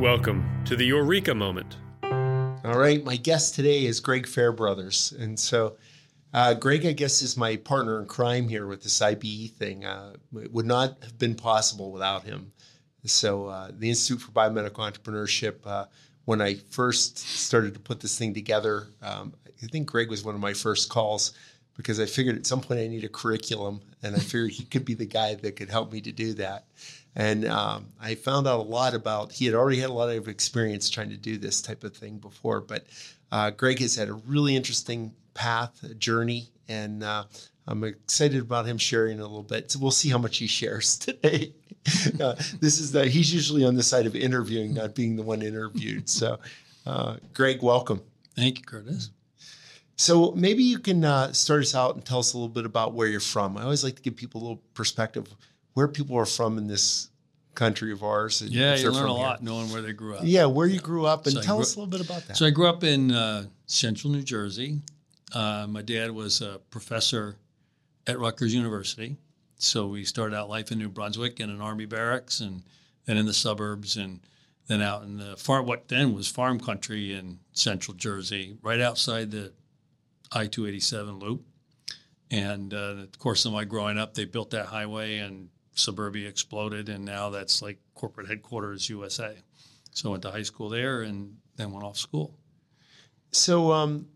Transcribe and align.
Welcome 0.00 0.64
to 0.64 0.76
the 0.76 0.86
Eureka 0.86 1.34
Moment. 1.34 1.76
All 2.02 2.78
right, 2.78 3.04
my 3.04 3.16
guest 3.16 3.54
today 3.54 3.84
is 3.84 4.00
Gregg 4.00 4.26
Fairbrothers, 4.26 5.14
and 5.20 5.38
so 5.38 5.76
uh, 6.32 6.54
Gregg, 6.54 6.86
I 6.86 6.92
guess, 6.92 7.20
is 7.20 7.36
my 7.36 7.56
partner 7.56 8.00
in 8.00 8.06
crime 8.06 8.48
here 8.48 8.66
with 8.66 8.82
this 8.82 8.98
IBE 9.02 9.50
thing. 9.50 9.84
Uh, 9.84 10.14
it 10.36 10.50
would 10.54 10.64
not 10.64 10.96
have 11.02 11.18
been 11.18 11.34
possible 11.34 11.92
without 11.92 12.24
him. 12.24 12.50
So, 13.04 13.48
uh, 13.48 13.72
the 13.78 13.90
Institute 13.90 14.22
for 14.22 14.32
Biomedical 14.32 14.90
Entrepreneurship, 14.90 15.56
uh, 15.66 15.84
when 16.24 16.40
I 16.40 16.54
first 16.70 17.18
started 17.18 17.74
to 17.74 17.80
put 17.80 18.00
this 18.00 18.18
thing 18.18 18.32
together, 18.32 18.86
um, 19.02 19.34
I 19.62 19.66
think 19.66 19.86
Gregg 19.86 20.08
was 20.08 20.24
one 20.24 20.34
of 20.34 20.40
my 20.40 20.54
first 20.54 20.88
calls 20.88 21.34
because 21.76 22.00
I 22.00 22.06
figured 22.06 22.36
at 22.36 22.46
some 22.46 22.62
point 22.62 22.80
I 22.80 22.86
need 22.86 23.04
a 23.04 23.08
curriculum, 23.10 23.82
and 24.02 24.16
I 24.16 24.18
figured 24.18 24.52
he 24.52 24.64
could 24.64 24.86
be 24.86 24.94
the 24.94 25.04
guy 25.04 25.34
that 25.34 25.56
could 25.56 25.68
help 25.68 25.92
me 25.92 26.00
to 26.00 26.12
do 26.12 26.32
that. 26.34 26.64
And 27.16 27.46
um, 27.46 27.86
I 28.00 28.14
found 28.14 28.46
out 28.46 28.60
a 28.60 28.62
lot 28.62 28.94
about, 28.94 29.32
he 29.32 29.44
had 29.44 29.54
already 29.54 29.80
had 29.80 29.90
a 29.90 29.92
lot 29.92 30.10
of 30.10 30.28
experience 30.28 30.88
trying 30.88 31.10
to 31.10 31.16
do 31.16 31.38
this 31.38 31.60
type 31.60 31.82
of 31.84 31.96
thing 31.96 32.18
before, 32.18 32.60
but 32.60 32.86
uh, 33.32 33.50
Gregg 33.50 33.80
has 33.80 33.96
had 33.96 34.08
a 34.08 34.14
really 34.14 34.56
interesting 34.56 35.12
path, 35.34 35.82
a 35.82 35.94
journey, 35.94 36.50
and 36.68 37.02
uh, 37.02 37.24
I'm 37.66 37.84
excited 37.84 38.40
about 38.40 38.66
him 38.66 38.78
sharing 38.78 39.18
a 39.18 39.22
little 39.22 39.42
bit. 39.42 39.70
So 39.70 39.78
we'll 39.80 39.90
see 39.90 40.08
how 40.08 40.18
much 40.18 40.38
he 40.38 40.46
shares 40.46 40.96
today. 40.98 41.52
uh, 42.20 42.34
this 42.60 42.78
is 42.78 42.92
the, 42.92 43.06
he's 43.06 43.32
usually 43.32 43.64
on 43.64 43.74
the 43.74 43.82
side 43.82 44.06
of 44.06 44.14
interviewing, 44.14 44.74
not 44.74 44.94
being 44.94 45.16
the 45.16 45.22
one 45.22 45.42
interviewed. 45.42 46.08
So, 46.08 46.38
uh, 46.86 47.16
Gregg, 47.32 47.62
welcome. 47.62 48.02
Thank 48.36 48.58
you, 48.58 48.64
Curtis. 48.64 49.10
So 49.96 50.32
maybe 50.32 50.62
you 50.62 50.78
can 50.78 51.04
uh, 51.04 51.32
start 51.32 51.60
us 51.60 51.74
out 51.74 51.94
and 51.94 52.04
tell 52.04 52.20
us 52.20 52.32
a 52.32 52.36
little 52.38 52.48
bit 52.48 52.64
about 52.64 52.94
where 52.94 53.06
you're 53.06 53.20
from. 53.20 53.58
I 53.58 53.64
always 53.64 53.84
like 53.84 53.96
to 53.96 54.02
give 54.02 54.16
people 54.16 54.40
a 54.40 54.42
little 54.42 54.62
perspective 54.72 55.26
where 55.80 55.88
people 55.88 56.14
are 56.18 56.26
from 56.26 56.58
in 56.58 56.66
this 56.66 57.08
country 57.54 57.90
of 57.90 58.02
ours. 58.02 58.42
Yeah, 58.42 58.76
you 58.76 58.90
learn 58.90 59.08
a 59.08 59.14
lot 59.14 59.40
here. 59.40 59.48
knowing 59.48 59.72
where 59.72 59.80
they 59.80 59.94
grew 59.94 60.14
up. 60.14 60.20
Yeah, 60.24 60.44
where 60.44 60.66
you 60.66 60.78
grew 60.78 61.06
up, 61.06 61.24
and 61.24 61.36
so 61.36 61.40
tell 61.40 61.58
us 61.58 61.74
a 61.74 61.78
little 61.80 61.90
bit 61.90 62.04
about 62.04 62.26
that. 62.28 62.36
So 62.36 62.44
I 62.44 62.50
grew 62.50 62.66
up 62.66 62.84
in 62.84 63.10
uh, 63.10 63.46
central 63.64 64.12
New 64.12 64.22
Jersey. 64.22 64.82
Uh, 65.32 65.66
my 65.66 65.80
dad 65.80 66.10
was 66.10 66.42
a 66.42 66.60
professor 66.68 67.36
at 68.06 68.18
Rutgers 68.18 68.54
University. 68.54 69.16
So 69.56 69.86
we 69.86 70.04
started 70.04 70.36
out 70.36 70.50
life 70.50 70.70
in 70.70 70.78
New 70.78 70.90
Brunswick 70.90 71.40
in 71.40 71.48
an 71.48 71.62
army 71.62 71.86
barracks, 71.86 72.40
and 72.40 72.62
then 73.06 73.16
in 73.16 73.24
the 73.24 73.32
suburbs, 73.32 73.96
and 73.96 74.20
then 74.66 74.82
out 74.82 75.04
in 75.04 75.16
the 75.16 75.34
farm. 75.38 75.64
What 75.64 75.88
then 75.88 76.14
was 76.14 76.28
farm 76.28 76.60
country 76.60 77.14
in 77.14 77.38
central 77.52 77.96
Jersey, 77.96 78.58
right 78.60 78.80
outside 78.82 79.30
the 79.30 79.52
I 80.30 80.46
two 80.46 80.66
eighty 80.66 80.80
seven 80.80 81.18
loop. 81.18 81.42
And 82.30 82.72
uh, 82.72 82.94
the 82.94 83.08
course 83.18 83.44
of 83.44 83.52
my 83.52 83.64
growing 83.64 83.98
up, 83.98 84.14
they 84.14 84.24
built 84.24 84.50
that 84.50 84.66
highway, 84.66 85.18
and 85.18 85.48
suburbia 85.80 86.28
exploded, 86.28 86.88
and 86.88 87.04
now 87.04 87.30
that's 87.30 87.62
like 87.62 87.78
corporate 87.94 88.28
headquarters 88.28 88.88
USA. 88.88 89.36
So 89.92 90.08
I 90.08 90.12
went 90.12 90.22
to 90.22 90.30
high 90.30 90.42
school 90.42 90.68
there, 90.68 91.02
and 91.02 91.36
then 91.56 91.72
went 91.72 91.84
off 91.84 91.96
school. 91.96 92.34
So, 93.32 93.72
um, 93.72 94.08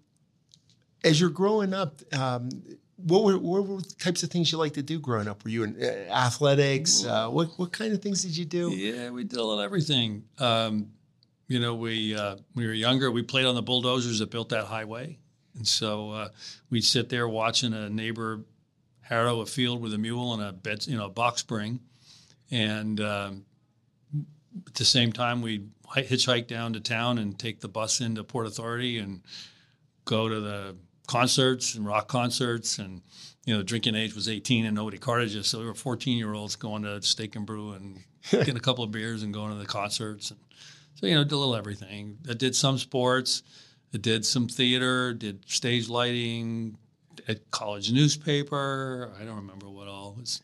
as 1.05 1.21
you're 1.21 1.31
growing 1.31 1.75
up, 1.75 2.01
um, 2.13 2.49
what 2.97 3.25
were, 3.25 3.39
what 3.39 3.67
were 3.67 3.81
the 3.81 3.95
types 3.99 4.23
of 4.23 4.31
things 4.31 4.51
you 4.51 4.59
like 4.59 4.73
to 4.75 4.83
do 4.83 4.99
growing 4.99 5.29
up? 5.29 5.45
Were 5.45 5.51
you 5.51 5.65
in 5.65 5.77
uh, 5.81 6.13
athletics? 6.13 7.05
Uh, 7.05 7.29
what 7.29 7.49
what 7.59 7.73
kind 7.73 7.93
of 7.93 8.03
things 8.03 8.23
did 8.23 8.37
you 8.37 8.45
do? 8.45 8.71
Yeah, 8.71 9.11
we 9.11 9.25
did 9.25 9.39
a 9.39 9.43
little 9.43 9.61
everything. 9.61 10.25
Um, 10.39 10.91
you 11.49 11.61
know, 11.61 11.75
we 11.75 12.17
uh, 12.17 12.37
we 12.55 12.67
were 12.67 12.73
younger. 12.73 13.11
We 13.11 13.23
played 13.23 13.47
on 13.47 13.55
the 13.55 13.63
bulldozers 13.63 14.21
that 14.21 14.31
built 14.31 14.49
that 14.51 14.65
highway, 14.65 15.19
and 15.57 15.67
so 15.67 16.11
uh, 16.11 16.29
we'd 16.71 16.85
sit 16.85 17.09
there 17.09 17.29
watching 17.29 17.75
a 17.75 17.91
neighbor 17.91 18.45
harrow 19.05 19.41
a 19.41 19.47
field 19.47 19.81
with 19.81 19.95
a 19.95 19.99
mule 19.99 20.35
and 20.35 20.43
a 20.43 20.53
bed, 20.53 20.87
you 20.87 20.97
know, 20.97 21.07
a 21.07 21.11
box 21.11 21.41
spring, 21.41 21.81
and 22.51 23.01
um, 23.01 23.45
at 24.67 24.75
the 24.75 24.85
same 24.85 25.13
time 25.13 25.43
we'd 25.43 25.71
hitchhike 25.97 26.47
down 26.47 26.73
to 26.73 26.81
town 26.81 27.19
and 27.19 27.39
take 27.39 27.61
the 27.61 27.69
bus 27.69 28.01
into 28.01 28.25
Port 28.25 28.47
Authority 28.47 28.99
and 28.99 29.23
go 30.05 30.29
to 30.29 30.41
the 30.41 30.77
concerts 31.07 31.75
and 31.75 31.87
rock 31.87 32.09
concerts. 32.09 32.79
And 32.79 33.03
you 33.45 33.55
know 33.55 33.63
drinking 33.63 33.95
age 33.95 34.15
was 34.15 34.29
18 34.29 34.67
and 34.67 34.75
nobody 34.75 34.99
carded 34.99 35.37
us 35.37 35.49
so 35.49 35.61
we 35.61 35.67
were 35.67 35.75
14 35.75 36.17
year 36.17 36.33
olds 36.33 36.57
going 36.57 36.83
to 36.83 37.03
steak 37.03 37.37
and 37.37 37.47
brew 37.47 37.73
and 37.73 38.03
getting 38.31 38.57
a 38.57 38.61
couple 38.61 38.85
of 38.85 38.91
beers 38.91 39.23
and 39.23 39.35
going 39.35 39.53
to 39.53 39.59
the 39.59 39.67
concerts. 39.67 40.31
And 40.31 40.41
so 40.95 41.07
you 41.07 41.15
know 41.15 41.25
did 41.25 41.33
a 41.33 41.37
little 41.37 41.57
everything. 41.57 42.19
I 42.29 42.35
did 42.35 42.57
some 42.57 42.79
sports. 42.79 43.43
I 43.93 43.99
did 43.99 44.25
some 44.25 44.49
theater. 44.49 45.13
Did 45.13 45.49
stage 45.49 45.89
lighting 45.89 46.79
at 47.29 47.51
college 47.51 47.93
newspaper 47.93 49.13
i 49.21 49.25
don't 49.25 49.37
remember 49.37 49.69
what 49.69 49.89
all 49.89 50.15
it 50.17 50.21
was 50.21 50.43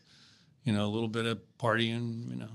you 0.63 0.73
know 0.73 0.85
a 0.85 0.87
little 0.89 1.09
bit 1.09 1.25
of 1.25 1.39
partying 1.59 2.29
you 2.29 2.35
know 2.35 2.49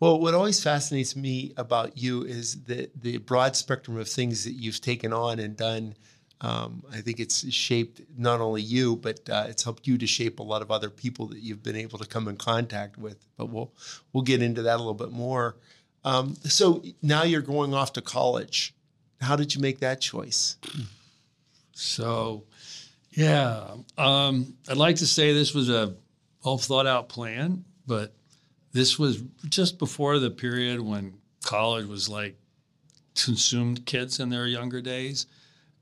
well, 0.00 0.18
what 0.18 0.34
always 0.34 0.60
fascinates 0.60 1.14
me 1.14 1.52
about 1.56 1.96
you 1.96 2.24
is 2.24 2.64
the 2.64 2.90
the 3.00 3.18
broad 3.18 3.54
spectrum 3.54 3.96
of 3.98 4.08
things 4.08 4.44
that 4.44 4.52
you've 4.52 4.80
taken 4.80 5.12
on 5.12 5.38
and 5.38 5.56
done 5.56 5.94
um, 6.42 6.82
I 6.92 7.00
think 7.00 7.20
it's 7.20 7.50
shaped 7.52 8.00
not 8.18 8.40
only 8.40 8.62
you, 8.62 8.96
but 8.96 9.20
uh, 9.30 9.46
it's 9.48 9.62
helped 9.62 9.86
you 9.86 9.96
to 9.96 10.06
shape 10.08 10.40
a 10.40 10.42
lot 10.42 10.60
of 10.60 10.72
other 10.72 10.90
people 10.90 11.28
that 11.28 11.38
you've 11.38 11.62
been 11.62 11.76
able 11.76 12.00
to 12.00 12.06
come 12.06 12.26
in 12.26 12.36
contact 12.36 12.98
with. 12.98 13.24
But 13.36 13.48
we'll 13.48 13.72
we'll 14.12 14.24
get 14.24 14.42
into 14.42 14.62
that 14.62 14.74
a 14.74 14.78
little 14.78 14.92
bit 14.92 15.12
more. 15.12 15.54
Um, 16.04 16.34
so 16.42 16.82
now 17.00 17.22
you're 17.22 17.42
going 17.42 17.74
off 17.74 17.92
to 17.92 18.00
college. 18.00 18.74
How 19.20 19.36
did 19.36 19.54
you 19.54 19.60
make 19.60 19.78
that 19.78 20.00
choice? 20.00 20.56
So, 21.74 22.42
yeah, 23.12 23.76
um, 23.98 24.54
I'd 24.68 24.76
like 24.76 24.96
to 24.96 25.06
say 25.06 25.32
this 25.32 25.54
was 25.54 25.68
a 25.70 25.94
well 26.44 26.58
thought 26.58 26.86
out 26.86 27.08
plan, 27.08 27.64
but 27.86 28.12
this 28.72 28.98
was 28.98 29.22
just 29.48 29.78
before 29.78 30.18
the 30.18 30.30
period 30.30 30.80
when 30.80 31.14
college 31.44 31.86
was 31.86 32.08
like 32.08 32.36
consumed 33.14 33.84
kids 33.84 34.20
in 34.20 34.30
their 34.30 34.46
younger 34.46 34.80
days 34.80 35.26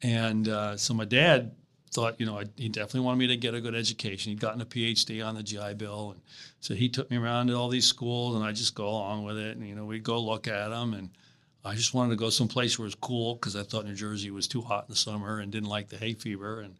and 0.02 0.48
uh, 0.48 0.76
so 0.76 0.94
my 0.94 1.04
dad 1.04 1.52
thought, 1.92 2.20
you 2.20 2.26
know, 2.26 2.38
I, 2.38 2.44
he 2.56 2.68
definitely 2.68 3.00
wanted 3.00 3.18
me 3.18 3.26
to 3.28 3.36
get 3.36 3.54
a 3.54 3.60
good 3.60 3.74
education. 3.74 4.30
He'd 4.30 4.40
gotten 4.40 4.60
a 4.60 4.66
PhD 4.66 5.24
on 5.26 5.34
the 5.34 5.42
GI 5.42 5.74
Bill, 5.74 6.12
and 6.12 6.20
so 6.60 6.74
he 6.74 6.88
took 6.88 7.10
me 7.10 7.16
around 7.16 7.48
to 7.48 7.54
all 7.54 7.68
these 7.68 7.86
schools, 7.86 8.36
and 8.36 8.44
I 8.44 8.52
just 8.52 8.74
go 8.74 8.88
along 8.88 9.24
with 9.24 9.36
it. 9.36 9.56
And 9.56 9.68
you 9.68 9.74
know, 9.74 9.84
we'd 9.84 10.04
go 10.04 10.20
look 10.20 10.48
at 10.48 10.68
them, 10.68 10.94
and 10.94 11.10
I 11.64 11.74
just 11.74 11.92
wanted 11.92 12.10
to 12.10 12.16
go 12.16 12.30
someplace 12.30 12.78
where 12.78 12.84
it 12.84 12.88
was 12.88 12.94
cool 12.94 13.34
because 13.34 13.56
I 13.56 13.62
thought 13.62 13.84
New 13.84 13.94
Jersey 13.94 14.30
was 14.30 14.48
too 14.48 14.62
hot 14.62 14.84
in 14.88 14.92
the 14.92 14.96
summer 14.96 15.40
and 15.40 15.52
didn't 15.52 15.68
like 15.68 15.88
the 15.88 15.98
hay 15.98 16.14
fever. 16.14 16.60
And 16.60 16.76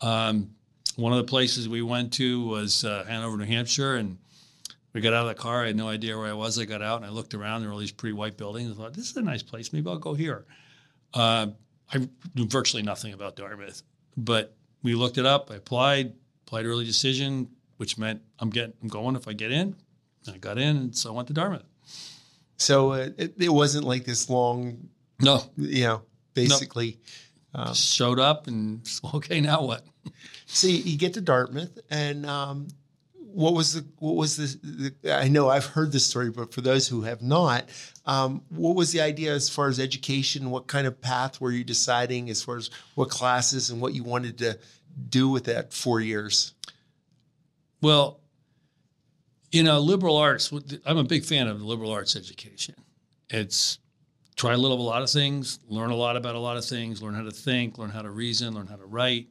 um, 0.00 0.50
one 0.96 1.12
of 1.12 1.18
the 1.18 1.24
places 1.24 1.68
we 1.68 1.82
went 1.82 2.12
to 2.14 2.46
was 2.46 2.84
uh, 2.84 3.04
Hanover, 3.06 3.36
New 3.36 3.44
Hampshire, 3.44 3.96
and 3.96 4.18
we 4.92 5.00
got 5.00 5.12
out 5.12 5.22
of 5.22 5.28
the 5.28 5.42
car. 5.42 5.64
I 5.64 5.68
had 5.68 5.76
no 5.76 5.88
idea 5.88 6.16
where 6.16 6.28
I 6.28 6.32
was. 6.32 6.58
I 6.58 6.64
got 6.64 6.82
out 6.82 6.98
and 6.98 7.06
I 7.06 7.10
looked 7.10 7.34
around. 7.34 7.60
There 7.60 7.68
were 7.68 7.74
all 7.74 7.80
these 7.80 7.90
pretty 7.90 8.12
white 8.12 8.36
buildings. 8.36 8.70
I 8.70 8.74
thought, 8.74 8.94
this 8.94 9.10
is 9.10 9.16
a 9.16 9.22
nice 9.22 9.42
place. 9.42 9.72
Maybe 9.72 9.88
I'll 9.88 9.98
go 9.98 10.14
here. 10.14 10.44
Uh, 11.12 11.48
I 11.92 12.08
knew 12.34 12.46
virtually 12.46 12.82
nothing 12.82 13.12
about 13.12 13.36
Dartmouth, 13.36 13.82
but 14.16 14.56
we 14.82 14.94
looked 14.94 15.18
it 15.18 15.26
up. 15.26 15.50
I 15.50 15.56
applied, 15.56 16.12
applied 16.46 16.66
early 16.66 16.84
decision, 16.84 17.48
which 17.76 17.98
meant 17.98 18.22
I'm 18.38 18.50
getting, 18.50 18.74
I'm 18.82 18.88
going 18.88 19.16
if 19.16 19.26
I 19.26 19.32
get 19.32 19.50
in. 19.50 19.74
And 20.26 20.34
I 20.34 20.38
got 20.38 20.58
in, 20.58 20.76
and 20.76 20.96
so 20.96 21.10
I 21.10 21.16
went 21.16 21.28
to 21.28 21.34
Dartmouth. 21.34 21.64
So 22.56 22.92
uh, 22.92 23.08
it, 23.18 23.34
it 23.38 23.48
wasn't 23.48 23.84
like 23.84 24.04
this 24.04 24.30
long. 24.30 24.88
No, 25.20 25.42
you 25.56 25.84
know, 25.84 26.02
basically. 26.34 26.92
No. 26.92 27.10
Um, 27.56 27.72
showed 27.74 28.18
up 28.18 28.48
and 28.48 28.88
okay, 29.14 29.40
now 29.40 29.62
what? 29.62 29.84
so 30.46 30.66
you 30.66 30.98
get 30.98 31.14
to 31.14 31.20
Dartmouth, 31.20 31.78
and 31.88 32.26
um, 32.26 32.68
what 33.34 33.54
was 33.54 33.74
the 33.74 33.84
what 33.98 34.14
was 34.14 34.36
the, 34.36 34.92
the, 35.02 35.14
I 35.14 35.28
know 35.28 35.48
I've 35.48 35.66
heard 35.66 35.92
this 35.92 36.06
story, 36.06 36.30
but 36.30 36.52
for 36.52 36.60
those 36.60 36.88
who 36.88 37.02
have 37.02 37.22
not, 37.22 37.68
um, 38.06 38.42
what 38.48 38.76
was 38.76 38.92
the 38.92 39.00
idea 39.00 39.32
as 39.34 39.48
far 39.48 39.68
as 39.68 39.78
education? 39.78 40.50
What 40.50 40.66
kind 40.66 40.86
of 40.86 41.00
path 41.00 41.40
were 41.40 41.50
you 41.50 41.64
deciding 41.64 42.30
as 42.30 42.42
far 42.42 42.56
as 42.56 42.70
what 42.94 43.10
classes 43.10 43.70
and 43.70 43.80
what 43.80 43.94
you 43.94 44.04
wanted 44.04 44.38
to 44.38 44.58
do 45.08 45.28
with 45.28 45.44
that 45.44 45.72
four 45.72 46.00
years? 46.00 46.54
Well, 47.80 48.20
you 49.52 49.62
know, 49.62 49.78
liberal 49.80 50.16
arts. 50.16 50.52
I'm 50.84 50.98
a 50.98 51.04
big 51.04 51.24
fan 51.24 51.48
of 51.48 51.62
liberal 51.62 51.92
arts 51.92 52.16
education. 52.16 52.74
It's 53.30 53.78
try 54.36 54.52
a 54.52 54.56
little 54.56 54.76
of 54.76 54.80
a 54.80 54.84
lot 54.84 55.02
of 55.02 55.10
things, 55.10 55.60
learn 55.68 55.90
a 55.90 55.96
lot 55.96 56.16
about 56.16 56.34
a 56.34 56.38
lot 56.38 56.56
of 56.56 56.64
things, 56.64 57.02
learn 57.02 57.14
how 57.14 57.22
to 57.22 57.30
think, 57.30 57.78
learn 57.78 57.90
how 57.90 58.02
to 58.02 58.10
reason, 58.10 58.54
learn 58.54 58.66
how 58.66 58.76
to 58.76 58.84
write, 58.84 59.28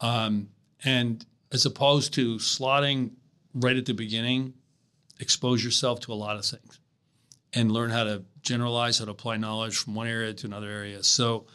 um, 0.00 0.48
and 0.84 1.24
as 1.52 1.66
opposed 1.66 2.14
to 2.14 2.36
slotting 2.36 3.12
right 3.54 3.76
at 3.76 3.86
the 3.86 3.94
beginning, 3.94 4.54
expose 5.20 5.62
yourself 5.62 6.00
to 6.00 6.12
a 6.12 6.14
lot 6.14 6.36
of 6.36 6.44
things 6.44 6.80
and 7.52 7.70
learn 7.70 7.90
how 7.90 8.04
to 8.04 8.24
generalize, 8.40 8.98
how 8.98 9.04
to 9.04 9.10
apply 9.10 9.36
knowledge 9.36 9.76
from 9.76 9.94
one 9.94 10.08
area 10.08 10.32
to 10.32 10.46
another 10.46 10.68
area. 10.68 11.02
So, 11.02 11.46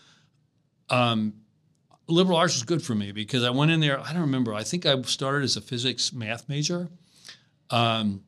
um, 0.89 1.33
liberal 2.07 2.37
arts 2.37 2.55
was 2.55 2.63
good 2.63 2.81
for 2.81 2.95
me 2.95 3.11
because 3.11 3.43
I 3.43 3.49
went 3.49 3.71
in 3.71 3.79
there. 3.79 3.99
I 3.99 4.13
don't 4.13 4.21
remember. 4.21 4.53
I 4.53 4.63
think 4.63 4.85
I 4.85 5.01
started 5.01 5.43
as 5.43 5.57
a 5.57 5.61
physics 5.61 6.13
math 6.13 6.47
major, 6.47 6.89
um, 7.69 8.23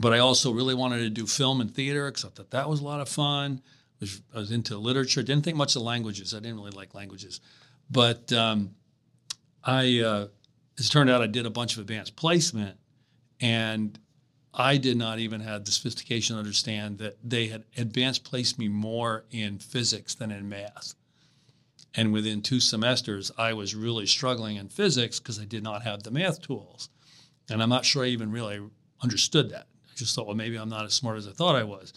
but 0.00 0.12
I 0.12 0.18
also 0.18 0.52
really 0.52 0.74
wanted 0.74 0.98
to 0.98 1.10
do 1.10 1.26
film 1.26 1.60
and 1.60 1.74
theater 1.74 2.10
because 2.10 2.24
I 2.26 2.28
thought 2.28 2.50
that 2.50 2.68
was 2.68 2.80
a 2.80 2.84
lot 2.84 3.00
of 3.00 3.08
fun. 3.08 3.62
I 4.00 4.04
was, 4.04 4.22
I 4.34 4.38
was, 4.38 4.50
into 4.50 4.76
literature. 4.76 5.22
Didn't 5.22 5.44
think 5.44 5.56
much 5.56 5.76
of 5.76 5.82
languages. 5.82 6.34
I 6.34 6.38
didn't 6.38 6.56
really 6.56 6.70
like 6.70 6.94
languages, 6.94 7.40
but 7.90 8.32
um, 8.32 8.74
I, 9.64 10.00
uh, 10.00 10.26
as 10.78 10.86
it 10.86 10.90
turned 10.90 11.10
out, 11.10 11.22
I 11.22 11.26
did 11.26 11.46
a 11.46 11.50
bunch 11.50 11.74
of 11.74 11.80
advanced 11.80 12.16
placement 12.16 12.78
and 13.40 13.98
I 14.52 14.78
did 14.78 14.96
not 14.96 15.18
even 15.18 15.40
have 15.42 15.64
the 15.64 15.70
sophistication 15.70 16.34
to 16.34 16.40
understand 16.40 16.98
that 16.98 17.16
they 17.22 17.48
had 17.48 17.64
advanced 17.76 18.24
placed 18.24 18.58
me 18.58 18.68
more 18.68 19.24
in 19.30 19.58
physics 19.58 20.14
than 20.14 20.30
in 20.30 20.48
math. 20.48 20.94
And 21.94 22.12
within 22.12 22.42
two 22.42 22.60
semesters, 22.60 23.30
I 23.36 23.52
was 23.52 23.74
really 23.74 24.06
struggling 24.06 24.56
in 24.56 24.68
physics 24.68 25.18
because 25.18 25.38
I 25.38 25.44
did 25.44 25.62
not 25.62 25.82
have 25.82 26.02
the 26.02 26.10
math 26.10 26.40
tools. 26.40 26.88
And 27.50 27.62
I'm 27.62 27.68
not 27.68 27.84
sure 27.84 28.04
I 28.04 28.08
even 28.08 28.30
really 28.30 28.60
understood 29.02 29.50
that. 29.50 29.66
I 29.88 29.94
just 29.94 30.14
thought, 30.14 30.26
well, 30.26 30.36
maybe 30.36 30.56
I'm 30.56 30.68
not 30.68 30.84
as 30.84 30.94
smart 30.94 31.18
as 31.18 31.28
I 31.28 31.32
thought 31.32 31.56
I 31.56 31.64
was, 31.64 31.92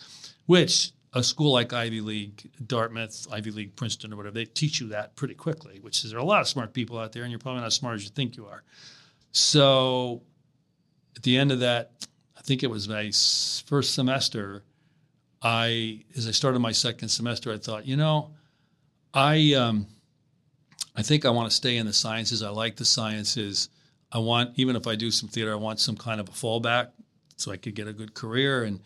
which 0.46 0.92
a 1.14 1.24
school 1.24 1.52
like 1.52 1.74
Ivy 1.74 2.02
League, 2.02 2.52
Dartmouth, 2.66 3.28
Ivy 3.32 3.52
League, 3.52 3.76
Princeton, 3.76 4.14
or 4.14 4.18
whatever, 4.18 4.36
they 4.36 4.46
teach 4.46 4.80
you 4.80 4.90
that 4.90 5.16
pretty 5.16 5.34
quickly, 5.34 5.80
which 5.80 6.04
is 6.04 6.12
there 6.12 6.20
are 6.20 6.24
a 6.24 6.26
lot 6.26 6.42
of 6.42 6.48
smart 6.48 6.74
people 6.74 7.00
out 7.00 7.14
there, 7.14 7.24
and 7.24 7.32
you're 7.32 7.40
probably 7.40 7.62
not 7.62 7.68
as 7.68 7.76
smart 7.76 7.96
as 7.96 8.04
you 8.04 8.12
think 8.12 8.38
you 8.38 8.46
are. 8.46 8.64
So 9.32 10.22
at 11.16 11.24
the 11.24 11.38
end 11.38 11.52
of 11.52 11.62
that, 11.62 11.92
I 12.38 12.42
think 12.42 12.64
it 12.64 12.70
was 12.70 12.88
my 12.88 13.12
first 13.66 13.94
semester, 13.94 14.64
I, 15.42 16.04
as 16.16 16.28
I 16.28 16.32
started 16.32 16.60
my 16.60 16.72
second 16.72 17.10
semester, 17.10 17.52
I 17.52 17.58
thought, 17.58 17.88
you 17.88 17.98
know, 17.98 18.32
I, 19.14 19.54
um, 19.54 19.88
I 20.96 21.02
think 21.02 21.26
I 21.26 21.30
want 21.30 21.50
to 21.50 21.56
stay 21.56 21.78
in 21.78 21.86
the 21.86 21.94
sciences. 21.94 22.44
I 22.44 22.50
like 22.50 22.76
the 22.76 22.86
sciences. 22.86 23.70
I 24.12 24.20
want, 24.20 24.52
even 24.58 24.76
if 24.76 24.86
I 24.86 24.96
do 24.96 25.12
some 25.12 25.30
theater, 25.30 25.52
I 25.52 25.56
want 25.56 25.80
some 25.80 25.96
kind 25.96 26.20
of 26.20 26.30
a 26.30 26.32
fallback 26.32 26.90
so 27.36 27.52
I 27.52 27.58
could 27.58 27.74
get 27.74 27.88
a 27.88 27.94
good 27.94 28.14
career. 28.14 28.64
And 28.64 28.82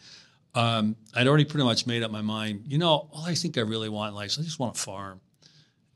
um, 0.56 0.96
I'd 1.14 1.28
already 1.28 1.46
pretty 1.46 1.66
much 1.66 1.88
made 1.88 2.04
up 2.04 2.12
my 2.12 2.22
mind. 2.22 2.66
You 2.68 2.78
know, 2.78 3.10
all 3.12 3.26
I 3.26 3.36
think 3.36 3.58
I 3.58 3.62
really 3.62 3.90
want 3.90 4.10
in 4.10 4.16
life 4.16 4.32
is 4.32 4.40
I 4.40 4.44
just 4.44 4.60
want 4.60 4.78
a 4.78 4.80
farm. 4.80 5.20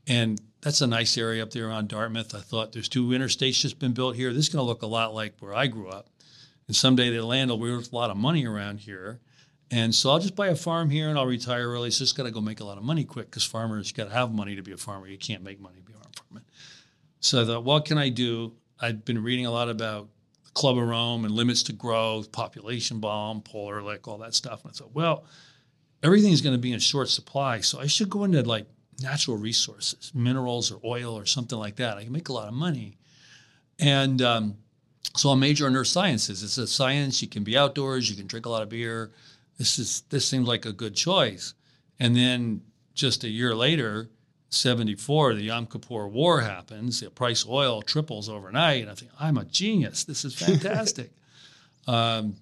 And 0.08 0.42
that's 0.62 0.82
a 0.82 0.88
nice 0.88 1.18
area 1.18 1.44
up 1.44 1.52
there 1.52 1.68
around 1.68 1.90
Dartmouth. 1.90 2.34
I 2.34 2.40
thought 2.40 2.72
there's 2.72 2.90
two 2.90 3.08
interstates 3.10 3.60
just 3.60 3.80
been 3.80 3.94
built 3.94 4.16
here. 4.16 4.34
This 4.34 4.48
is 4.48 4.50
going 4.50 4.64
to 4.64 4.68
look 4.68 4.82
a 4.82 4.88
lot 4.88 5.14
like 5.14 5.36
where 5.40 5.54
I 5.54 5.68
grew 5.68 5.90
up. 5.90 6.10
And 6.68 6.76
someday 6.76 7.10
the 7.10 7.26
land 7.26 7.50
will 7.50 7.58
be 7.58 7.72
worth 7.72 7.92
a 7.92 7.96
lot 7.96 8.10
of 8.10 8.18
money 8.18 8.46
around 8.46 8.80
here. 8.80 9.20
And 9.70 9.94
so 9.94 10.10
I'll 10.10 10.20
just 10.20 10.36
buy 10.36 10.48
a 10.48 10.56
farm 10.56 10.90
here 10.90 11.10
and 11.10 11.18
I'll 11.18 11.26
retire 11.26 11.70
early. 11.70 11.90
It's 11.90 12.00
just 12.00 12.16
got 12.16 12.24
to 12.24 12.32
go 12.32 12.42
make 12.42 12.62
a 12.62 12.64
lot 12.64 12.78
of 12.78 12.84
money 12.84 13.04
quick 13.04 13.30
because 13.30 13.44
farmers 13.44 13.92
got 13.92 14.06
to 14.06 14.14
have 14.14 14.34
money 14.34 14.56
to 14.56 14.62
be 14.62 14.72
a 14.72 14.78
farmer. 14.78 15.08
You 15.08 15.18
can't 15.18 15.44
make 15.44 15.60
money 15.60 15.78
to 15.78 15.84
be 15.84 15.94
a 15.94 16.22
farmer. 16.22 16.46
So 17.20 17.42
I 17.42 17.46
thought, 17.46 17.64
what 17.64 17.86
can 17.86 17.98
I 17.98 18.10
do? 18.10 18.54
I'd 18.80 19.04
been 19.04 19.22
reading 19.24 19.46
a 19.46 19.52
lot 19.52 19.70
about 19.70 20.10
Club 20.58 20.80
of 20.80 20.88
Rome 20.88 21.24
and 21.24 21.36
limits 21.36 21.62
to 21.64 21.74
growth, 21.74 22.32
population 22.32 23.00
bomb, 23.00 23.42
Paul 23.42 23.70
Ehrlich 23.70 24.08
all 24.08 24.18
that 24.18 24.34
stuff. 24.34 24.64
And 24.64 24.72
I 24.72 24.76
thought, 24.76 24.92
well, 24.92 25.24
everything's 26.02 26.42
going 26.42 26.56
to 26.56 26.62
be 26.62 26.74
in 26.74 26.80
short 26.80 27.10
supply. 27.10 27.60
So 27.60 27.80
I 27.80 27.86
should 27.86 28.10
go 28.10 28.24
into 28.24 28.42
like 28.42 28.66
natural 29.00 29.38
resources, 29.38 30.12
minerals 30.16 30.72
or 30.72 30.80
oil 30.84 31.16
or 31.16 31.28
something 31.28 31.60
like 31.60 31.76
that. 31.76 31.98
I 31.98 32.04
can 32.06 32.12
make 32.12 32.30
a 32.30 32.34
lot 32.34 32.48
of 32.48 32.56
money. 32.56 32.98
And 33.78 34.20
um, 34.24 34.58
so 35.16 35.30
I'm 35.30 35.40
major 35.40 35.68
in 35.68 35.76
earth 35.76 35.90
sciences. 35.90 36.42
It's 36.42 36.58
a 36.58 36.66
science. 36.66 37.22
You 37.22 37.28
can 37.28 37.44
be 37.44 37.56
outdoors. 37.56 38.10
You 38.10 38.16
can 38.16 38.26
drink 38.26 38.48
a 38.48 38.50
lot 38.50 38.64
of 38.64 38.70
beer. 38.70 39.12
This 39.60 39.78
is 39.78 40.06
this 40.10 40.28
seems 40.28 40.48
like 40.48 40.66
a 40.66 40.74
good 40.74 40.96
choice. 40.96 41.54
And 42.00 42.16
then 42.16 42.62
just 42.96 43.24
a 43.24 43.30
year 43.30 43.54
later, 43.54 44.10
74, 44.50 45.36
the 45.36 45.44
Yom 45.44 45.66
Kippur 45.66 46.08
War 46.08 46.42
happens. 46.42 47.02
The 47.02 47.10
price 47.10 47.46
oil 47.48 47.82
triples 47.82 48.30
overnight. 48.30 48.84
And 48.84 48.92
I 48.92 48.96
think, 48.96 49.12
I'm 49.20 49.38
a 49.38 49.46
genius. 49.46 50.04
This 50.04 50.24
is 50.24 50.34
fantastic. 50.34 51.12
um, 51.88 52.36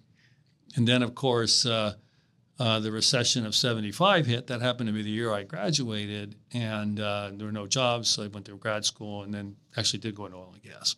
and 0.76 0.88
then, 0.88 1.02
of 1.02 1.16
course, 1.16 1.66
uh, 1.66 1.96
uh, 2.60 2.80
the 2.80 2.92
recession 2.92 3.46
of 3.46 3.56
75 3.56 4.26
hit. 4.26 4.48
That 4.48 4.62
happened 4.62 4.88
to 4.88 4.94
be 4.94 5.02
the 5.02 5.10
year 5.10 5.34
I 5.34 5.44
graduated, 5.44 6.36
and 6.54 7.00
uh, 7.00 7.32
there 7.34 7.48
were 7.48 7.52
no 7.52 7.68
jobs. 7.68 8.10
So 8.10 8.24
I 8.24 8.28
went 8.28 8.46
to 8.46 8.58
grad 8.58 8.86
school 8.86 9.24
and 9.24 9.34
then 9.34 9.56
actually 9.76 10.00
did 10.00 10.16
go 10.16 10.26
into 10.26 10.38
oil 10.38 10.54
and 10.54 10.64
gas. 10.64 10.96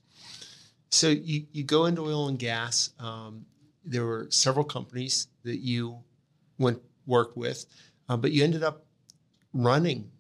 So 0.89 1.09
you, 1.09 1.45
you 1.51 1.63
go 1.63 1.85
into 1.85 2.03
oil 2.03 2.27
and 2.27 2.37
gas. 2.37 2.91
Um, 2.99 3.45
there 3.83 4.05
were 4.05 4.27
several 4.29 4.65
companies 4.65 5.27
that 5.43 5.57
you 5.57 5.97
went 6.57 6.79
work 7.05 7.35
with, 7.35 7.65
uh, 8.09 8.17
but 8.17 8.31
you 8.31 8.43
ended 8.43 8.63
up 8.63 8.85
runing 9.53 10.11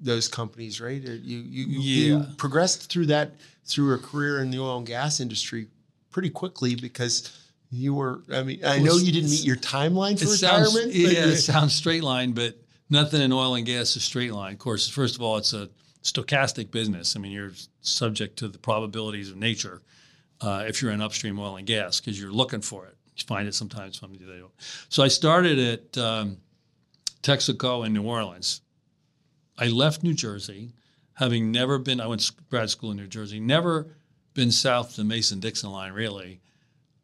those 0.00 0.28
companies, 0.28 0.80
right? 0.80 1.00
You 1.02 1.38
you, 1.38 1.66
Yeah. 1.80 2.18
you 2.18 2.26
progressed 2.36 2.90
through 2.90 3.06
that 3.06 3.34
through 3.64 3.94
a 3.94 3.98
career 3.98 4.40
in 4.42 4.50
the 4.50 4.58
oil 4.58 4.78
and 4.78 4.86
gas 4.86 5.20
industry 5.20 5.66
pretty 6.10 6.30
quickly 6.30 6.74
because 6.74 7.30
you 7.70 7.94
were. 7.94 8.20
I 8.32 8.42
mean, 8.42 8.64
I 8.64 8.78
know 8.78 8.96
you 8.96 9.12
didn't 9.12 9.30
meet 9.30 9.44
your 9.44 9.56
timeline 9.56 10.18
for 10.18 10.24
It 10.24 10.38
sounds, 10.38 10.74
retirement. 10.74 10.94
yeah, 10.94 11.26
it 11.26 11.36
sounds 11.38 11.74
straight 11.74 12.02
line, 12.04 12.32
but 12.32 12.56
nothing 12.90 13.20
in 13.20 13.32
oil 13.32 13.54
and 13.56 13.66
gas 13.66 13.96
is 13.96 14.04
straight 14.04 14.32
line. 14.32 14.52
Of 14.52 14.58
course, 14.58 14.88
first 14.88 15.16
of 15.16 15.22
all, 15.22 15.36
it's 15.36 15.52
a 15.52 15.68
stochastic 16.02 16.70
business. 16.70 17.16
I 17.16 17.18
mean, 17.18 17.32
you're 17.32 17.52
subject 17.80 18.38
to 18.38 18.48
the 18.48 18.58
probabilities 18.58 19.30
of 19.30 19.36
nature 19.36 19.82
uh, 20.40 20.64
if 20.68 20.80
you're 20.80 20.92
in 20.92 21.00
upstream 21.00 21.38
oil 21.40 21.56
and 21.56 21.66
gas 21.66 22.00
because 22.00 22.20
you're 22.20 22.30
looking 22.32 22.60
for 22.60 22.86
it. 22.86 22.96
You 23.16 23.24
find 23.26 23.48
it 23.48 23.54
sometimes, 23.54 23.98
sometimes 23.98 24.20
they 24.26 24.38
don't. 24.38 24.52
So 24.88 25.02
I 25.02 25.08
started 25.08 25.58
at 25.58 25.98
um, 25.98 26.36
Texaco 27.22 27.84
in 27.86 27.92
New 27.92 28.02
Orleans. 28.04 28.60
I 29.58 29.68
left 29.68 30.02
New 30.02 30.14
Jersey, 30.14 30.72
having 31.14 31.50
never 31.50 31.78
been. 31.78 32.00
I 32.00 32.06
went 32.06 32.20
to 32.22 32.32
grad 32.50 32.70
school 32.70 32.90
in 32.90 32.96
New 32.96 33.06
Jersey, 33.06 33.40
never 33.40 33.88
been 34.34 34.50
south 34.50 34.90
of 34.90 34.96
the 34.96 35.04
Mason 35.04 35.40
Dixon 35.40 35.70
line 35.70 35.92
really. 35.92 36.40